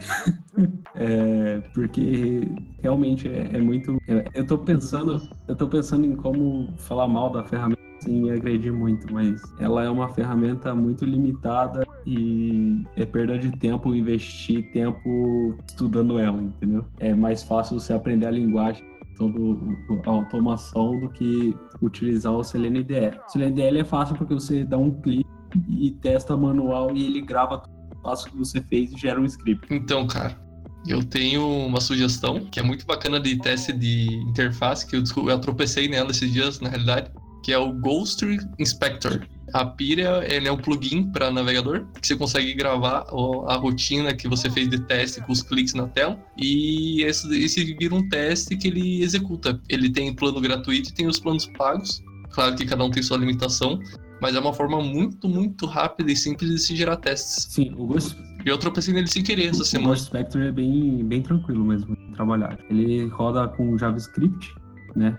É, 0.97 1.61
porque 1.73 2.41
realmente 2.83 3.29
é, 3.29 3.51
é 3.53 3.59
muito. 3.61 3.97
é, 4.09 4.25
eu 4.35 4.45
tô 4.45 4.59
pensando, 4.59 5.21
eu 5.47 5.55
tô 5.55 5.69
pensando 5.69 6.05
em 6.05 6.17
como 6.17 6.75
falar 6.77 7.07
mal 7.07 7.31
da 7.31 7.45
ferramenta 7.45 7.88
sem 8.01 8.31
agredir 8.31 8.73
muito, 8.73 9.13
mas 9.13 9.41
ela 9.59 9.85
é 9.85 9.91
uma 9.91 10.09
ferramenta 10.09 10.75
muito 10.75 11.05
limitada 11.05 11.87
e 12.07 12.85
é 12.97 13.05
perda 13.05 13.39
de 13.39 13.51
tempo 13.59 13.95
investir 13.95 14.71
tempo 14.73 15.55
estudando 15.67 16.19
ela, 16.19 16.43
entendeu? 16.43 16.85
É 16.99 17.15
mais 17.15 17.43
fácil 17.43 17.79
você 17.79 17.93
aprender 17.93 18.27
a 18.27 18.31
linguagem 18.31 18.85
todo 19.17 19.77
a 20.07 20.11
automação 20.11 20.99
do 21.01 21.09
que 21.09 21.55
utilizar 21.83 22.33
o 22.33 22.45
Selenium 22.45 22.83
IDE. 22.83 23.19
O 23.27 23.31
Selenium 23.33 23.69
IDE 23.69 23.79
é 23.81 23.85
fácil 23.85 24.17
porque 24.17 24.33
você 24.33 24.65
dá 24.65 24.79
um 24.79 24.93
clique 24.93 25.29
e 25.69 25.91
testa 25.91 26.37
manual 26.37 26.95
e 26.95 27.05
ele 27.05 27.21
grava 27.21 27.59
todo 27.59 27.73
o 27.93 27.97
passo 28.03 28.31
que 28.31 28.37
você 28.37 28.61
fez 28.63 28.93
e 28.93 28.97
gera 28.97 29.21
um 29.21 29.25
script. 29.25 29.67
Então, 29.75 30.07
cara, 30.07 30.39
eu 30.87 31.03
tenho 31.03 31.47
uma 31.67 31.81
sugestão 31.81 32.47
que 32.47 32.61
é 32.61 32.63
muito 32.63 32.87
bacana 32.87 33.19
de 33.19 33.37
teste 33.39 33.73
de 33.73 34.07
interface, 34.29 34.87
que 34.87 34.97
eu, 34.97 35.03
eu 35.29 35.39
tropecei 35.41 35.89
nela 35.89 36.11
esses 36.11 36.33
dias, 36.33 36.61
na 36.61 36.69
realidade, 36.69 37.11
que 37.49 37.53
é 37.55 37.57
o 37.59 37.73
Ghost 37.73 38.23
Inspector. 38.59 39.27
A 39.55 39.65
Pira 39.65 40.23
ele 40.31 40.47
é 40.49 40.53
um 40.53 40.59
plugin 40.59 41.11
para 41.11 41.31
navegador 41.31 41.87
que 41.99 42.07
você 42.07 42.15
consegue 42.15 42.53
gravar 42.53 43.07
o- 43.11 43.49
a 43.49 43.57
rotina 43.57 44.15
que 44.15 44.29
você 44.29 44.51
fez 44.51 44.69
de 44.69 44.79
teste 44.81 45.23
com 45.23 45.33
os 45.33 45.41
cliques 45.41 45.73
na 45.73 45.89
tela 45.89 46.19
e 46.37 47.01
esse, 47.05 47.27
esse 47.43 47.65
vira 47.77 47.95
um 47.95 48.07
teste 48.11 48.55
que 48.55 48.69
ele 48.69 49.03
executa. 49.03 49.59
Ele 49.67 49.89
tem 49.89 50.15
plano 50.15 50.43
gratuito 50.43 50.91
e 50.91 50.93
tem 50.93 51.07
os 51.07 51.19
planos 51.19 51.47
pagos. 51.57 52.03
Claro 52.33 52.55
que 52.55 52.67
cada 52.67 52.85
um 52.85 52.91
tem 52.91 53.03
sua 53.03 53.17
limitação, 53.17 53.79
mas 54.21 54.35
é 54.37 54.41
uma 54.41 54.53
forma 54.53 54.83
muito, 54.83 55.27
muito 55.27 55.65
rápida 55.65 56.13
e 56.13 56.17
simples 56.17 56.51
de 56.51 56.59
se 56.59 56.77
gerar 56.77 56.99
testes. 56.99 57.47
Sim, 57.51 57.73
o 57.79 57.87
Ghost, 57.87 58.15
E 58.45 58.49
eu 58.51 58.59
tropecei 58.59 58.93
nele 58.93 59.07
sem 59.07 59.23
querer 59.23 59.47
essa 59.47 59.63
o 59.63 59.65
semana. 59.65 59.89
Ghost 59.95 60.05
Spectre 60.09 60.49
é 60.49 60.53
bem, 60.53 61.03
bem 61.03 61.23
tranquilo 61.23 61.65
mesmo 61.65 61.97
de 61.97 62.13
trabalhar. 62.13 62.59
Ele 62.69 63.07
roda 63.07 63.49
com 63.49 63.79
JavaScript, 63.79 64.55
né, 64.95 65.17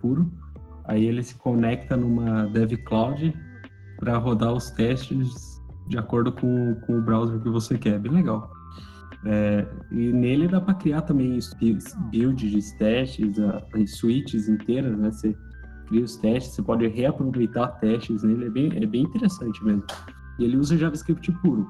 puro. 0.00 0.32
Aí 0.86 1.04
ele 1.04 1.22
se 1.22 1.34
conecta 1.36 1.96
numa 1.96 2.46
Dev 2.46 2.72
Cloud 2.84 3.34
para 3.98 4.16
rodar 4.18 4.52
os 4.52 4.70
testes 4.70 5.56
de 5.88 5.98
acordo 5.98 6.32
com, 6.32 6.74
com 6.86 6.98
o 6.98 7.02
browser 7.02 7.40
que 7.40 7.48
você 7.48 7.78
quer. 7.78 7.98
Bem 7.98 8.12
legal. 8.12 8.50
É, 9.24 9.66
e 9.90 10.12
nele 10.12 10.46
dá 10.46 10.60
para 10.60 10.74
criar 10.74 11.02
também 11.02 11.38
builds 12.10 12.50
de 12.50 12.78
testes, 12.78 13.36
as 13.74 13.90
suítes 13.96 14.48
inteiras, 14.48 14.96
né? 14.96 15.10
Você 15.10 15.36
cria 15.86 16.04
os 16.04 16.16
testes, 16.16 16.54
você 16.54 16.62
pode 16.62 16.86
reaproveitar 16.86 17.68
testes 17.78 18.22
nele, 18.22 18.46
é 18.46 18.50
bem, 18.50 18.70
é 18.82 18.86
bem 18.86 19.02
interessante 19.02 19.64
mesmo. 19.64 19.84
E 20.38 20.44
ele 20.44 20.56
usa 20.56 20.76
JavaScript 20.76 21.32
puro. 21.42 21.68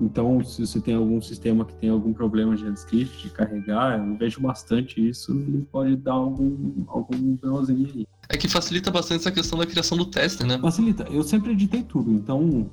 Então, 0.00 0.42
se 0.42 0.66
você 0.66 0.80
tem 0.80 0.94
algum 0.94 1.20
sistema 1.22 1.64
que 1.64 1.74
tem 1.76 1.88
algum 1.90 2.12
problema 2.12 2.54
de 2.56 2.62
JavaScript, 2.62 3.22
de 3.22 3.30
carregar, 3.30 3.98
eu 4.04 4.16
vejo 4.18 4.40
bastante 4.40 5.06
isso, 5.08 5.32
ele 5.32 5.66
pode 5.70 5.96
dar 5.96 6.12
algum, 6.14 6.82
algum 6.88 7.36
BOzinho 7.36 7.88
aí. 7.94 8.06
É 8.28 8.36
que 8.36 8.48
facilita 8.48 8.90
bastante 8.90 9.20
essa 9.20 9.30
questão 9.32 9.58
da 9.58 9.66
criação 9.66 9.96
do 9.96 10.06
teste, 10.06 10.44
né? 10.44 10.58
Facilita. 10.58 11.04
Eu 11.10 11.22
sempre 11.22 11.52
editei 11.52 11.82
tudo, 11.82 12.10
então 12.12 12.68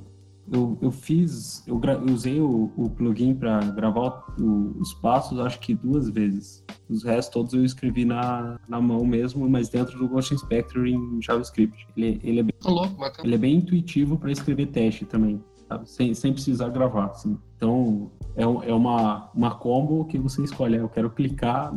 eu, 0.51 0.77
eu 0.81 0.91
fiz, 0.91 1.63
eu, 1.67 1.77
gra- 1.77 1.93
eu 1.93 2.11
usei 2.13 2.39
o, 2.41 2.71
o 2.75 2.89
plugin 2.89 3.35
para 3.35 3.59
gravar 3.71 4.25
o- 4.39 4.75
os 4.79 4.93
passos, 4.95 5.39
acho 5.39 5.59
que 5.59 5.75
duas 5.75 6.09
vezes. 6.09 6.63
Os 6.89 7.03
restos 7.03 7.31
todos 7.33 7.53
eu 7.53 7.63
escrevi 7.63 8.03
na, 8.03 8.59
na 8.67 8.81
mão 8.81 9.05
mesmo, 9.05 9.47
mas 9.49 9.69
dentro 9.69 9.97
do 9.99 10.07
Ghost 10.07 10.33
Inspector 10.33 10.87
em 10.87 11.21
JavaScript. 11.21 11.87
Ele, 11.95 12.19
ele, 12.23 12.39
é, 12.39 12.43
bem, 12.43 12.53
Tá 12.59 12.69
louco, 12.69 12.97
ele 13.23 13.35
é 13.35 13.37
bem 13.37 13.57
intuitivo 13.57 14.17
para 14.17 14.31
escrever 14.31 14.67
teste 14.67 15.05
também, 15.05 15.41
sabe? 15.71 15.89
Sem, 15.89 16.13
sem 16.13 16.33
precisar 16.33 16.69
gravar. 16.69 17.07
Assim. 17.07 17.37
Então 17.55 18.11
é, 18.35 18.43
é 18.43 18.73
uma, 18.73 19.29
uma 19.33 19.55
combo 19.55 20.05
que 20.05 20.17
você 20.17 20.43
escolhe. 20.43 20.75
Eu 20.75 20.89
quero 20.89 21.09
clicar, 21.09 21.73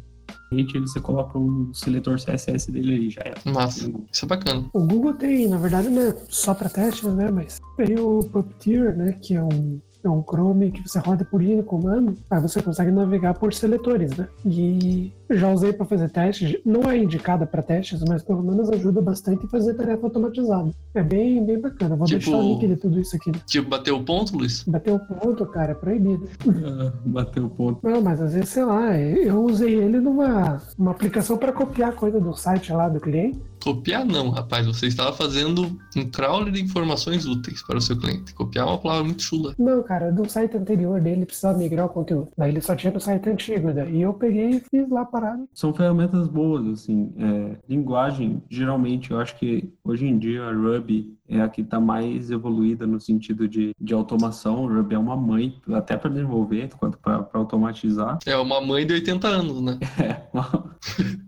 e 0.53 0.79
você 0.79 1.01
coloca 1.01 1.39
o 1.39 1.75
seletor 1.75 2.17
CSS 2.17 2.71
dele 2.71 2.95
aí, 2.95 3.11
já 3.11 3.23
era. 3.25 3.41
Massa. 3.45 3.91
Isso 4.13 4.25
é 4.25 4.29
bacana. 4.29 4.65
O 4.73 4.87
Google 4.87 5.15
tem, 5.15 5.49
na 5.49 5.59
verdade, 5.59 5.89
não 5.89 6.03
é 6.03 6.17
só 6.29 6.55
para 6.55 6.69
testes, 6.69 7.13
né? 7.13 7.31
Mas 7.31 7.61
tem 7.77 7.99
o 7.99 8.21
Puppeteer, 8.21 8.97
né? 8.97 9.13
Que 9.21 9.35
é 9.35 9.43
um, 9.43 9.81
é 10.07 10.11
um 10.11 10.23
Chrome 10.23 10.71
que 10.71 10.87
você 10.89 10.99
roda 10.99 11.25
por 11.25 11.43
linha 11.43 11.57
de 11.57 11.63
comando. 11.63 12.17
Aí 12.31 12.41
você 12.41 12.61
consegue 12.63 12.91
navegar 12.91 13.35
por 13.35 13.53
seletores, 13.53 14.17
né? 14.17 14.29
E 14.45 15.13
já 15.31 15.51
usei 15.51 15.73
para 15.73 15.87
fazer 15.87 16.11
testes. 16.11 16.57
Não 16.65 16.91
é 16.91 16.97
indicada 16.99 17.47
para 17.47 17.63
testes, 17.63 18.03
mas 18.09 18.23
pelo 18.23 18.43
menos 18.43 18.69
ajuda 18.71 19.01
bastante 19.01 19.45
a 19.47 19.49
fazer 19.49 19.75
tarefa 19.75 20.07
automatizada. 20.07 20.71
É 20.95 21.03
bem, 21.03 21.45
bem 21.45 21.59
bacana. 21.61 21.97
Vou 21.97 22.07
Tipo- 22.07 22.21
deixar 22.21 22.37
o 22.39 22.43
link 22.43 22.67
de 22.67 22.77
tudo 22.77 23.01
isso 23.01 23.17
aqui. 23.17 23.33
Tipo, 23.47 23.69
bateu 23.69 23.97
o 23.97 24.03
ponto, 24.05 24.37
Luiz? 24.37 24.63
Bateu 24.65 24.97
o 24.97 25.01
ponto, 25.01 25.47
cara, 25.47 25.73
é 25.73 25.75
proibido. 25.75 26.29
Ah, 26.77 26.93
Bateu 27.05 27.45
o 27.47 27.51
ponto. 27.51 27.79
Não, 27.83 28.01
mas 28.01 28.21
às 28.21 28.33
vezes, 28.35 28.49
sei 28.49 28.65
lá, 28.65 28.97
eu 28.99 29.45
usei 29.45 29.75
ele 29.75 30.01
numa 30.01 30.61
uma 30.79 30.91
aplicação 30.91 31.37
para 31.37 31.53
copiar 31.53 31.93
coisa 31.95 32.19
do 32.21 32.35
site 32.35 32.73
lá 32.73 32.89
do 32.89 33.01
cliente. 33.01 33.39
Copiar 33.65 34.05
não, 34.05 34.29
rapaz. 34.29 34.67
Você 34.67 34.89
estava 34.89 35.11
fazendo 35.15 35.81
um 35.97 36.11
crawler 36.11 36.53
de 36.53 36.63
informações 36.63 37.25
úteis 37.25 37.63
para 37.63 37.79
o 37.79 37.81
seu 37.81 37.99
cliente. 37.99 38.35
Copiar 38.35 38.67
é 38.67 38.71
uma 38.71 38.79
palavra 38.79 39.05
muito 39.05 39.23
chula. 39.23 39.55
Não, 39.59 39.83
cara, 39.83 40.13
do 40.13 40.29
site 40.29 40.55
anterior 40.55 41.01
dele 41.01 41.25
precisava 41.25 41.57
migrar 41.57 41.87
o 41.87 41.89
conteúdo. 41.89 42.29
Daí 42.37 42.51
ele 42.51 42.61
só 42.61 42.77
tinha 42.77 42.93
no 42.93 43.01
site 43.01 43.27
antigo, 43.31 43.73
daí 43.73 44.03
eu 44.03 44.13
peguei 44.13 44.51
e 44.51 44.61
fiz 44.61 44.87
lá 44.91 45.07
parado. 45.07 45.49
São 45.55 45.73
ferramentas 45.73 46.29
boas, 46.29 46.67
assim. 46.67 47.11
é, 47.17 47.57
linguagem, 47.67 48.43
geralmente, 48.51 49.13
eu 49.13 49.19
acho 49.19 49.35
que 49.39 49.73
hoje 49.83 50.07
em 50.07 50.19
dia 50.19 50.43
a 50.43 50.53
Ruby 50.53 51.17
é 51.29 51.41
a 51.41 51.49
que 51.49 51.63
está 51.63 51.81
mais 51.81 52.31
evoluída 52.31 52.87
no 52.87 53.01
sentido 53.01 53.49
de, 53.49 53.75
de 53.81 53.95
automação. 53.95 54.69
A 54.69 54.73
Ruby 54.75 54.95
é 54.95 54.99
uma 54.99 55.17
mãe, 55.17 55.59
até 55.73 55.97
para 55.97 56.11
desenvolver 56.11 56.69
quanto 56.79 56.99
para 56.99 57.27
automatizar. 57.33 58.19
É 58.27 58.37
uma 58.37 58.61
mãe 58.61 58.87
de 58.87 58.93
80 58.95 59.27
anos, 59.29 59.61
né? 59.63 59.79
É, 59.99 60.15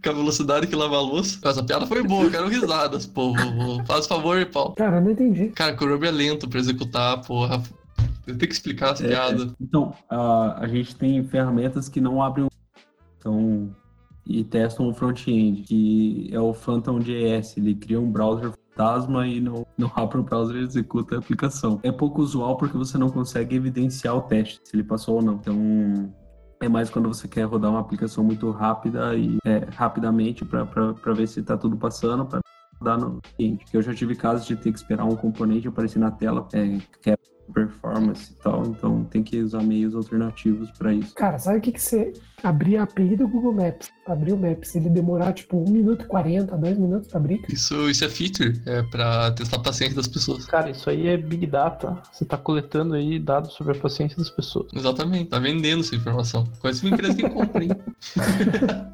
Com 0.05 0.11
a 0.11 0.13
velocidade 0.13 0.67
que 0.67 0.77
lava 0.77 0.97
a 0.97 1.01
louça. 1.01 1.39
Essa 1.49 1.63
piada 1.65 1.87
foi 1.87 2.03
boa, 2.03 2.31
quero 2.31 2.49
risadas, 2.49 3.07
povo. 3.07 3.39
Faz 3.87 4.07
favor, 4.07 4.45
Paulo. 4.47 4.75
Cara, 4.75 4.99
eu 4.99 5.03
não 5.03 5.11
entendi. 5.13 5.49
Cara, 5.49 5.75
que 5.77 5.85
o 5.85 5.89
Ruby 5.89 6.09
é 6.09 6.11
lento 6.11 6.49
pra 6.49 6.59
executar, 6.61 7.21
porra. 7.25 7.63
Eu 8.27 8.37
tenho 8.37 8.49
que 8.49 8.55
explicar 8.55 8.93
essa 8.93 9.05
É. 9.05 9.09
piada. 9.09 9.55
Então, 9.61 9.95
a, 10.11 10.61
a 10.65 10.69
gente 10.69 10.95
tem 10.97 11.25
ferramentas 11.25 11.89
que 11.89 12.01
não 12.01 12.21
abrem 12.23 12.45
o 12.45 12.49
então, 13.19 13.71
e 14.27 14.45
testam 14.45 14.89
o 14.89 14.95
front-end, 14.95 15.63
que 15.63 16.29
é 16.33 16.41
o 16.41 16.53
Phantom.js. 16.53 17.57
Ele 17.57 17.75
cria 17.75 18.01
um 18.01 18.11
browser 18.11 18.51
fantasma 18.77 19.27
e 19.27 19.41
não, 19.41 19.67
não 19.77 19.91
abre 19.97 20.19
o 20.19 20.23
browser 20.23 20.57
executa 20.57 21.17
a 21.17 21.19
aplicação. 21.19 21.81
É 21.83 21.91
pouco 21.91 22.21
usual 22.21 22.57
porque 22.57 22.77
você 22.77 22.99
não 22.99 23.09
consegue 23.09 23.57
evidenciar 23.57 24.15
o 24.15 24.21
teste, 24.21 24.61
se 24.63 24.77
ele 24.77 24.85
passou 24.85 25.17
ou 25.17 25.23
não. 25.23 25.35
Então, 25.35 26.15
é 26.61 26.69
mais 26.69 26.91
quando 26.91 27.09
você 27.09 27.27
quer 27.27 27.45
rodar 27.45 27.71
uma 27.71 27.81
aplicação 27.81 28.23
muito 28.23 28.51
rápida 28.51 29.15
e 29.15 29.39
é, 29.45 29.67
rapidamente 29.75 30.45
para 30.45 31.13
ver 31.15 31.27
se 31.27 31.41
está 31.41 31.57
tudo 31.57 31.77
passando, 31.77 32.27
para 32.27 32.41
rodar 32.79 33.01
no 33.01 33.21
cliente. 33.21 33.65
Que 33.65 33.77
eu 33.77 33.83
já 33.83 33.95
tive 33.95 34.15
casos 34.15 34.47
de 34.47 34.57
ter 34.57 34.71
que 34.73 34.79
esperar 34.79 35.05
um 35.05 35.17
componente 35.17 35.67
aparecer 35.67 35.99
na 35.99 36.11
tela, 36.11 36.47
é, 36.53 36.79
que 37.03 37.11
é 37.11 37.17
performance 37.53 38.33
e 38.33 38.37
tal, 38.43 38.67
então 38.67 39.05
tem 39.05 39.23
que 39.23 39.41
usar 39.41 39.63
meios 39.63 39.95
alternativos 39.95 40.71
para 40.73 40.93
isso. 40.93 41.15
Cara, 41.15 41.39
sabe 41.39 41.59
o 41.59 41.61
que, 41.61 41.73
que 41.73 41.81
você 41.81 42.13
abrir 42.43 42.77
a 42.77 42.85
API 42.85 43.17
do 43.17 43.29
Google 43.29 43.53
Maps, 43.53 43.91
abrir 44.07 44.33
o 44.33 44.37
Maps, 44.37 44.75
ele 44.75 44.89
demorar 44.89 45.33
tipo 45.33 45.57
1 45.57 45.71
minuto 45.71 46.05
e 46.05 46.07
40, 46.09 46.57
2 46.57 46.79
minutos 46.79 47.09
pra 47.09 47.19
abrir? 47.19 47.43
Isso, 47.49 47.89
isso 47.91 48.05
é 48.05 48.09
feature, 48.09 48.61
é 48.67 48.83
pra 48.83 49.31
testar 49.33 49.57
a 49.57 49.61
paciência 49.61 49.97
das 49.97 50.07
pessoas. 50.07 50.45
Cara, 50.47 50.71
isso 50.71 50.89
aí 50.89 51.09
é 51.09 51.17
Big 51.17 51.47
Data. 51.47 52.01
Você 52.13 52.25
tá 52.25 52.37
coletando 52.37 52.95
aí 52.95 53.19
dados 53.19 53.53
sobre 53.55 53.77
a 53.77 53.81
paciência 53.81 54.17
das 54.17 54.31
pessoas. 54.31 54.69
Exatamente, 54.75 55.31
tá 55.31 55.39
vendendo 55.39 55.81
essa 55.81 55.95
informação. 55.95 56.47
Conhece 56.61 56.85
uma 56.85 56.95
empresa 56.95 57.15
que 57.15 57.29
compra, 57.29 57.65
hein? 57.65 57.71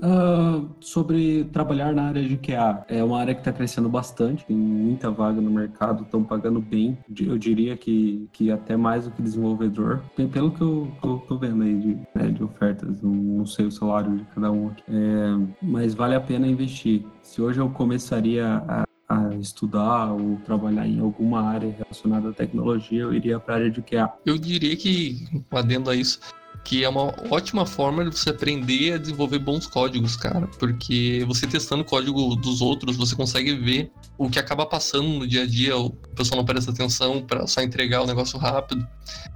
Uh, 0.03 0.69
sobre 0.81 1.45
trabalhar 1.53 1.93
na 1.93 2.05
área 2.05 2.23
de 2.23 2.37
QA, 2.37 2.85
é 2.89 3.03
uma 3.03 3.21
área 3.21 3.35
que 3.35 3.41
está 3.41 3.53
crescendo 3.53 3.89
bastante, 3.89 4.45
tem 4.45 4.57
muita 4.57 5.11
vaga 5.11 5.41
no 5.41 5.51
mercado, 5.51 6.05
estão 6.05 6.23
pagando 6.25 6.61
bem, 6.61 6.99
eu 7.21 7.37
diria 7.37 7.77
que, 7.77 8.29
que 8.33 8.51
até 8.51 8.77
mais 8.77 9.05
do 9.05 9.11
que 9.11 9.23
desenvolvedor, 9.23 10.03
pelo 10.33 10.51
que 10.51 10.61
eu, 10.61 10.91
tô, 11.01 11.19
tô 11.19 11.39
vendo 11.39 11.63
aí 11.63 11.79
de, 11.79 11.99
né, 12.15 12.31
de 12.31 12.43
ofertas, 12.43 13.03
não, 13.03 13.42
não, 13.43 13.47
sei 13.47 13.67
o 13.67 13.71
salário 13.71 14.17
de 14.17 14.25
cada 14.35 14.51
um 14.51 14.69
aqui, 14.69 14.83
é, 14.89 15.55
mas 15.61 15.95
vale 15.95 16.15
a 16.15 16.21
pena 16.21 16.47
investir. 16.47 17.05
Se 17.23 17.43
hoje 17.43 17.61
eu 17.61 17.69
começaria 17.71 18.63
a 18.69 18.85
a 19.09 19.35
estudar 19.35 20.11
ou 20.11 20.39
trabalhar 20.39 20.87
em 20.87 20.99
alguma 20.99 21.43
área 21.43 21.71
relacionada 21.71 22.31
à 22.31 22.33
tecnologia, 22.33 23.03
eu 23.03 23.13
iria 23.13 23.39
para 23.39 23.55
a 23.55 23.57
área 23.59 23.71
de 23.71 23.83
QA. 23.83 24.11
Eu 24.25 24.39
diria 24.39 24.75
que, 24.75 25.45
adendo 25.51 25.91
a 25.91 25.95
isso, 25.95 26.19
que 26.65 26.85
é 26.85 26.89
uma 26.89 27.15
ótima 27.31 27.67
forma 27.67 28.05
de 28.05 28.17
você 28.17 28.31
aprender 28.31 28.95
a 28.95 28.99
desenvolver 28.99 29.39
bons 29.39 29.67
códigos, 29.67 30.17
cara. 30.17 30.47
Porque 30.59 31.25
você 31.27 31.47
testando 31.47 31.83
o 31.83 31.85
código 31.85 32.37
dos 32.37 32.61
outros, 32.61 32.97
você 32.97 33.17
consegue 33.17 33.55
ver 33.55 33.91
o 34.17 34.31
que 34.31 34.39
acaba 34.39 34.65
passando 34.65 35.09
no 35.09 35.27
dia 35.27 35.43
a 35.43 35.47
dia, 35.47 35.77
o 35.77 35.91
pessoal 35.91 36.39
não 36.39 36.45
presta 36.45 36.71
atenção 36.71 37.23
para 37.23 37.47
só 37.47 37.61
entregar 37.63 38.03
o 38.03 38.07
negócio 38.07 38.39
rápido. 38.39 38.87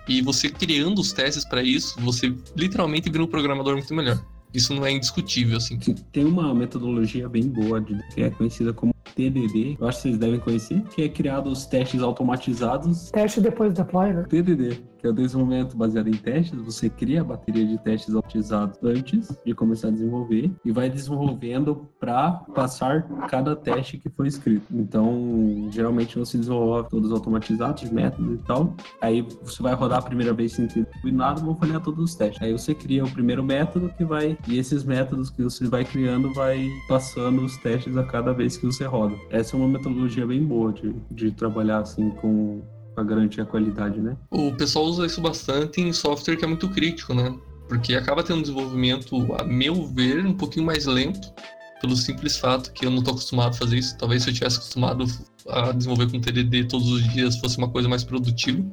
E 0.09 0.23
você 0.23 0.49
criando 0.49 1.01
os 1.01 1.13
testes 1.13 1.45
para 1.45 1.63
isso, 1.63 1.99
você 2.01 2.35
literalmente 2.57 3.11
vira 3.11 3.25
um 3.25 3.27
programador 3.27 3.75
muito 3.75 3.93
melhor. 3.95 4.23
Isso 4.55 4.73
não 4.73 4.87
é 4.87 4.93
indiscutível, 4.93 5.59
assim. 5.59 5.79
Tem 6.13 6.25
uma 6.25 6.55
metodologia 6.55 7.29
bem 7.29 7.49
boa, 7.49 7.81
de, 7.81 7.99
que 8.15 8.23
é 8.23 8.31
conhecida 8.31 8.73
como 8.73 8.95
TDD, 9.15 9.79
eu 9.81 9.89
acho 9.89 9.99
que 9.99 10.03
vocês 10.03 10.19
devem 10.19 10.39
conhecer, 10.39 10.83
que 10.95 11.03
é 11.03 11.09
criado 11.09 11.51
os 11.51 11.65
testes 11.65 12.03
automatizados. 12.03 13.11
Teste 13.11 13.41
depois 13.41 13.73
do 13.73 13.77
deploy, 13.77 14.13
né? 14.13 14.25
TDD, 14.29 14.79
é 15.07 15.11
o 15.11 15.13
desenvolvimento 15.13 15.77
baseado 15.77 16.09
em 16.09 16.13
testes. 16.13 16.59
Você 16.61 16.89
cria 16.89 17.21
a 17.21 17.25
bateria 17.25 17.67
de 17.67 17.79
testes 17.79 18.15
automatizados 18.15 18.79
antes 18.83 19.37
de 19.45 19.55
começar 19.55 19.89
a 19.89 19.91
desenvolver 19.91 20.51
e 20.65 20.73
vai 20.73 20.91
desenvolvendo 20.91 21.89
para 21.99 22.33
passar 22.55 23.03
cada 23.29 23.55
teste 23.55 23.99
que 23.99 24.09
foi 24.11 24.29
escrito. 24.29 24.67
Então, 24.73 25.69
geralmente 25.71 26.25
se 26.27 26.39
desenvolve 26.39 26.89
todos 26.89 27.13
automatizados, 27.13 27.91
métodos 27.91 28.41
e 28.41 28.43
tal. 28.45 28.75
Aí 29.01 29.27
você 29.43 29.63
vai 29.63 29.75
rodar 29.75 29.99
a 29.99 30.03
primeira 30.03 30.33
vez 30.33 30.53
sem 30.53 30.67
ter 30.67 30.87
nada, 31.05 31.41
vão 31.41 31.55
falhar 31.55 31.81
todos 31.81 32.03
os 32.03 32.15
testes. 32.15 32.43
Aí 32.43 32.53
você 32.53 32.75
cria 32.75 33.05
o 33.05 33.11
primeiro 33.11 33.43
método 33.43 33.93
que 33.97 34.05
vai 34.05 34.37
e 34.49 34.59
esses 34.59 34.85
métodos 34.85 35.31
que 35.31 35.43
você 35.43 35.67
vai 35.67 35.85
criando 35.85 36.33
vai 36.35 36.69
passando 36.89 37.45
os 37.45 37.57
testes 37.59 37.97
a 37.97 38.05
cada 38.05 38.33
vez 38.33 38.57
que 38.57 38.67
você 38.67 38.85
roda. 38.85 39.15
Essa 39.31 39.57
é 39.57 39.61
uma 39.61 39.69
metodologia 39.69 40.27
bem 40.27 40.45
boa 40.45 40.73
de, 40.73 40.95
de 41.11 41.31
trabalhar 41.31 41.79
assim 41.79 42.11
com 42.11 42.63
para 42.97 43.05
garantir 43.05 43.43
a 43.43 43.45
qualidade, 43.45 44.01
né? 44.01 44.17
O 44.31 44.51
pessoal 44.53 44.87
usa 44.87 45.05
isso 45.05 45.21
bastante 45.21 45.83
em 45.83 45.93
software 45.93 46.37
que 46.37 46.45
é 46.45 46.49
muito 46.49 46.67
crítico, 46.71 47.13
né? 47.13 47.39
Porque 47.69 47.95
acaba 47.95 48.23
tendo 48.23 48.39
um 48.39 48.43
desenvolvimento, 48.43 49.35
a 49.35 49.45
meu 49.45 49.87
ver, 49.87 50.25
um 50.25 50.33
pouquinho 50.33 50.65
mais 50.65 50.87
lento, 50.87 51.31
pelo 51.79 51.95
simples 51.95 52.39
fato 52.39 52.73
que 52.73 52.87
eu 52.87 52.91
não 52.91 53.01
estou 53.01 53.13
acostumado 53.13 53.51
a 53.51 53.59
fazer 53.59 53.77
isso. 53.77 53.99
Talvez 53.99 54.23
se 54.23 54.31
eu 54.31 54.35
tivesse 54.35 54.57
acostumado 54.57 55.05
a 55.49 55.73
desenvolver 55.73 56.11
com 56.11 56.19
TDD 56.19 56.65
todos 56.65 56.91
os 56.91 57.07
dias 57.13 57.37
fosse 57.37 57.59
uma 57.59 57.69
coisa 57.69 57.87
mais 57.87 58.03
produtiva. 58.03 58.65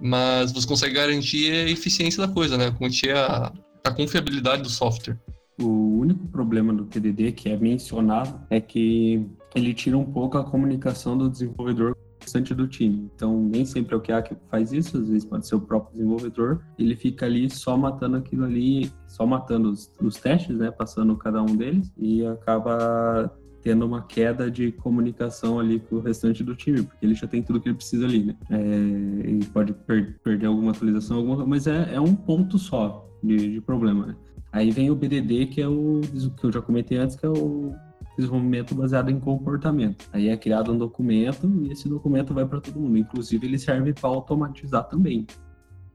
Mas 0.00 0.50
você 0.50 0.66
consegue 0.66 0.94
garantir 0.94 1.52
a 1.52 1.70
eficiência 1.70 2.26
da 2.26 2.32
coisa, 2.32 2.56
né? 2.56 2.70
Garantir 2.70 3.14
a, 3.14 3.52
a 3.84 3.90
confiabilidade 3.92 4.62
do 4.62 4.68
software. 4.68 5.16
O 5.60 5.98
único 6.00 6.26
problema 6.26 6.72
do 6.72 6.86
TDD 6.86 7.32
que 7.32 7.48
é 7.48 7.56
mencionado 7.56 8.40
é 8.50 8.60
que 8.60 9.24
ele 9.54 9.74
tira 9.74 9.96
um 9.96 10.04
pouco 10.04 10.38
a 10.38 10.44
comunicação 10.44 11.16
do 11.16 11.28
desenvolvedor 11.28 11.96
restante 12.20 12.54
do 12.54 12.66
time. 12.66 13.10
Então, 13.14 13.40
nem 13.40 13.64
sempre 13.64 13.94
é 13.94 13.96
o 13.96 14.00
QA 14.00 14.22
que 14.22 14.36
faz 14.50 14.72
isso, 14.72 14.98
às 14.98 15.08
vezes 15.08 15.24
pode 15.24 15.46
ser 15.46 15.54
o 15.54 15.60
próprio 15.60 15.92
desenvolvedor. 15.92 16.60
Ele 16.78 16.94
fica 16.96 17.26
ali 17.26 17.48
só 17.50 17.76
matando 17.76 18.16
aquilo 18.16 18.44
ali, 18.44 18.90
só 19.06 19.26
matando 19.26 19.70
os, 19.70 19.92
os 20.00 20.16
testes, 20.16 20.56
né, 20.56 20.70
passando 20.70 21.16
cada 21.16 21.42
um 21.42 21.56
deles, 21.56 21.92
e 21.96 22.26
acaba 22.26 23.32
tendo 23.62 23.84
uma 23.84 24.02
queda 24.02 24.50
de 24.50 24.72
comunicação 24.72 25.58
ali 25.58 25.80
com 25.80 25.96
o 25.96 26.00
restante 26.00 26.44
do 26.44 26.54
time, 26.54 26.82
porque 26.82 27.04
ele 27.04 27.14
já 27.14 27.26
tem 27.26 27.42
tudo 27.42 27.60
que 27.60 27.68
ele 27.68 27.76
precisa 27.76 28.06
ali, 28.06 28.24
né? 28.24 28.36
É, 28.50 28.56
ele 28.56 29.44
pode 29.52 29.72
per 29.72 30.18
perder 30.22 30.46
alguma 30.46 30.70
atualização, 30.70 31.16
alguma, 31.16 31.44
mas 31.44 31.66
é, 31.66 31.94
é 31.94 32.00
um 32.00 32.14
ponto 32.14 32.56
só 32.56 33.08
de, 33.22 33.54
de 33.54 33.60
problema, 33.60 34.06
né? 34.06 34.16
Aí 34.52 34.70
vem 34.70 34.90
o 34.90 34.94
BDD, 34.94 35.46
que 35.46 35.60
é 35.60 35.68
o 35.68 36.00
que 36.36 36.44
eu 36.44 36.52
já 36.52 36.62
comentei 36.62 36.98
antes, 36.98 37.16
que 37.16 37.26
é 37.26 37.28
o 37.28 37.74
desenvolvimento 38.20 38.74
baseado 38.74 39.10
em 39.10 39.20
comportamento. 39.20 40.08
Aí 40.12 40.28
é 40.28 40.36
criado 40.36 40.72
um 40.72 40.78
documento 40.78 41.48
e 41.62 41.72
esse 41.72 41.88
documento 41.88 42.34
vai 42.34 42.44
para 42.44 42.60
todo 42.60 42.78
mundo. 42.80 42.98
Inclusive, 42.98 43.46
ele 43.46 43.58
serve 43.58 43.92
para 43.92 44.08
automatizar 44.10 44.84
também. 44.84 45.26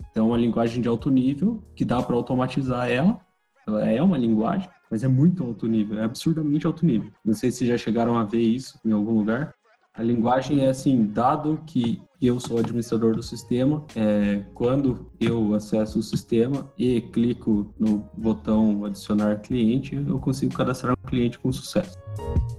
Então, 0.09 0.26
é 0.26 0.30
uma 0.30 0.38
linguagem 0.38 0.82
de 0.82 0.88
alto 0.88 1.09
nível 1.09 1.63
que 1.76 1.84
dá 1.84 2.01
para 2.01 2.15
automatizar 2.15 2.89
ela. 2.89 3.19
Ela 3.67 3.89
é 3.89 4.01
uma 4.01 4.17
linguagem, 4.17 4.69
mas 4.89 5.03
é 5.03 5.07
muito 5.07 5.43
alto 5.43 5.67
nível, 5.67 5.97
é 5.99 6.03
absurdamente 6.03 6.67
alto 6.67 6.86
nível. 6.86 7.11
Não 7.24 7.34
sei 7.34 7.51
se 7.51 7.65
já 7.65 7.78
chegaram 7.78 8.17
a 8.17 8.24
ver 8.24 8.41
isso 8.41 8.80
em 8.86 8.91
algum 8.91 9.17
lugar. 9.17 9.53
A 9.95 10.01
linguagem 10.01 10.65
é 10.65 10.69
assim, 10.69 11.05
dado 11.05 11.59
que 11.67 12.01
eu 12.19 12.39
sou 12.39 12.57
administrador 12.57 13.15
do 13.15 13.21
sistema, 13.21 13.85
é, 13.95 14.41
quando 14.55 15.05
eu 15.21 15.53
acesso 15.53 15.99
o 15.99 16.01
sistema 16.01 16.67
e 16.75 16.99
clico 16.99 17.71
no 17.79 18.03
botão 18.17 18.85
adicionar 18.85 19.41
cliente, 19.41 19.95
eu 19.95 20.17
consigo 20.17 20.51
cadastrar 20.51 20.93
um 20.93 21.07
cliente 21.07 21.37
com 21.37 21.51
sucesso. 21.51 21.95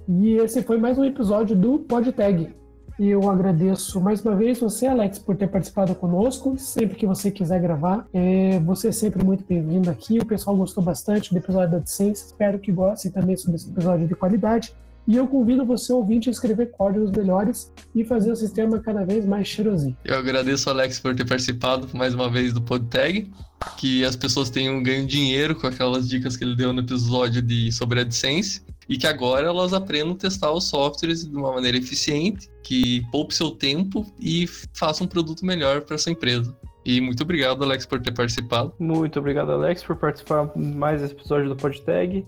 E 0.07 0.35
esse 0.35 0.63
foi 0.63 0.77
mais 0.77 0.97
um 0.97 1.03
episódio 1.03 1.57
do 1.57 1.79
PodTag. 1.79 2.55
Eu 2.97 3.29
agradeço 3.29 3.99
mais 3.99 4.23
uma 4.23 4.33
vez 4.33 4.61
você, 4.61 4.87
Alex, 4.87 5.19
por 5.19 5.35
ter 5.35 5.49
participado 5.49 5.93
conosco. 5.93 6.57
Sempre 6.57 6.95
que 6.95 7.05
você 7.05 7.29
quiser 7.29 7.61
gravar, 7.61 8.07
é, 8.13 8.59
você 8.59 8.87
é 8.87 8.91
sempre 8.93 9.25
muito 9.25 9.43
bem-vindo 9.45 9.89
aqui. 9.89 10.19
O 10.19 10.25
pessoal 10.25 10.55
gostou 10.55 10.81
bastante 10.81 11.33
do 11.33 11.37
episódio 11.37 11.71
da 11.71 11.77
AdSense. 11.77 12.27
Espero 12.27 12.59
que 12.59 12.71
gostem 12.71 13.11
também 13.11 13.35
sobre 13.35 13.57
esse 13.57 13.69
episódio 13.69 14.07
de 14.07 14.15
qualidade. 14.15 14.73
E 15.07 15.15
eu 15.15 15.27
convido 15.27 15.65
você, 15.65 15.93
ouvinte, 15.93 16.29
a 16.29 16.31
escrever 16.31 16.71
códigos 16.71 17.11
melhores 17.11 17.71
e 17.93 18.03
fazer 18.03 18.31
o 18.31 18.35
sistema 18.35 18.79
cada 18.79 19.05
vez 19.05 19.25
mais 19.25 19.47
cheirosinho. 19.47 19.95
Eu 20.03 20.17
agradeço, 20.17 20.69
Alex, 20.69 20.99
por 20.99 21.15
ter 21.15 21.27
participado 21.27 21.87
mais 21.95 22.13
uma 22.13 22.29
vez 22.29 22.53
do 22.53 22.61
PodTag. 22.61 23.31
Que 23.77 24.03
as 24.03 24.15
pessoas 24.15 24.49
tenham 24.49 24.81
ganho 24.81 25.05
dinheiro 25.05 25.55
com 25.55 25.67
aquelas 25.67 26.09
dicas 26.09 26.35
que 26.35 26.43
ele 26.43 26.55
deu 26.55 26.73
no 26.73 26.81
episódio 26.81 27.41
de, 27.41 27.71
sobre 27.71 28.01
AdSense. 28.01 28.63
E 28.87 28.97
que 28.97 29.07
agora 29.07 29.47
elas 29.47 29.73
aprendam 29.73 30.13
a 30.13 30.17
testar 30.17 30.51
os 30.51 30.65
softwares 30.65 31.27
de 31.27 31.35
uma 31.35 31.51
maneira 31.51 31.77
eficiente, 31.77 32.47
que 32.61 33.03
poupe 33.11 33.33
seu 33.33 33.49
tempo 33.49 34.05
e 34.19 34.45
faça 34.73 35.03
um 35.03 35.07
produto 35.07 35.43
melhor 35.43 35.81
para 35.81 35.97
sua 35.97 36.11
empresa. 36.11 36.55
E 36.85 37.01
muito 37.01 37.23
obrigado, 37.23 37.63
Alex, 37.63 37.83
por 37.83 37.99
ter 37.99 38.13
participado. 38.13 38.71
Muito 38.77 39.17
obrigado, 39.17 39.51
Alex, 39.51 39.83
por 39.83 39.95
participar 39.95 40.51
mais 40.55 41.01
desse 41.01 41.13
episódio 41.13 41.49
do 41.49 41.55
PodTag. 41.55 42.23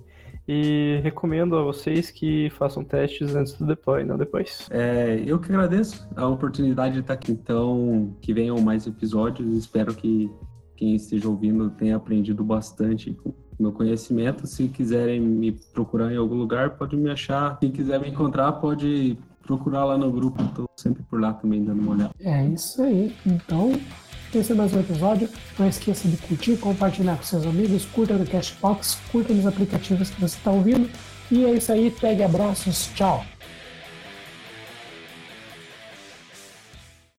E 0.48 1.00
recomendo 1.04 1.58
a 1.58 1.64
vocês 1.64 2.10
que 2.10 2.50
façam 2.52 2.84
testes 2.84 3.36
antes 3.36 3.54
do 3.54 3.66
deploy, 3.66 4.06
não 4.06 4.18
depois. 4.18 4.68
É, 4.72 5.22
eu 5.26 5.40
que 5.40 5.52
agradeço 5.52 6.08
a 6.16 6.26
oportunidade 6.28 6.94
de 6.94 7.00
estar 7.02 7.14
aqui. 7.14 7.32
Então, 7.32 8.16
que 8.22 8.34
venham 8.34 8.60
mais 8.62 8.88
episódios. 8.88 9.58
Espero 9.58 9.94
que 9.94 10.32
quem 10.76 10.96
esteja 10.96 11.28
ouvindo 11.28 11.70
tenha 11.72 11.98
aprendido 11.98 12.44
bastante 12.44 13.14
com 13.14 13.34
meu 13.60 13.72
conhecimento. 13.72 14.48
Se 14.48 14.68
quiserem 14.70 15.20
me 15.20 15.52
procurar 15.74 16.14
em 16.14 16.18
algum 16.18 16.36
lugar, 16.36 16.78
pode 16.78 16.96
me 16.96 17.10
achar. 17.10 17.60
Quem 17.60 17.72
quiser 17.72 18.00
me 18.00 18.10
encontrar, 18.10 18.54
pode 18.54 19.18
procurar 19.42 19.86
lá 19.86 19.98
no 19.98 20.12
grupo. 20.12 20.42
Estou 20.44 20.70
sempre 20.76 21.04
por 21.04 21.20
lá 21.20 21.34
também 21.34 21.64
dando 21.64 21.82
uma 21.82 21.92
olhada. 21.94 22.12
É 22.20 22.46
isso 22.46 22.82
aí. 22.82 23.14
Então, 23.26 23.74
esse 24.36 24.52
é 24.52 24.56
mais 24.56 24.74
um 24.74 24.80
episódio. 24.80 25.30
Não 25.58 25.68
esqueça 25.68 26.08
de 26.08 26.18
curtir, 26.18 26.58
compartilhar 26.58 27.16
com 27.18 27.24
seus 27.24 27.46
amigos, 27.46 27.86
curta 27.86 28.14
no 28.14 28.26
Cashbox, 28.26 28.98
curta 29.12 29.34
nos 29.34 29.46
aplicativos 29.46 30.10
que 30.10 30.20
você 30.20 30.38
está 30.38 30.52
ouvindo. 30.52 30.90
E 31.32 31.46
é 31.46 31.54
isso 31.54 31.72
aí, 31.72 31.92
pegue 31.92 32.24
abraços, 32.24 32.90
tchau! 32.96 33.26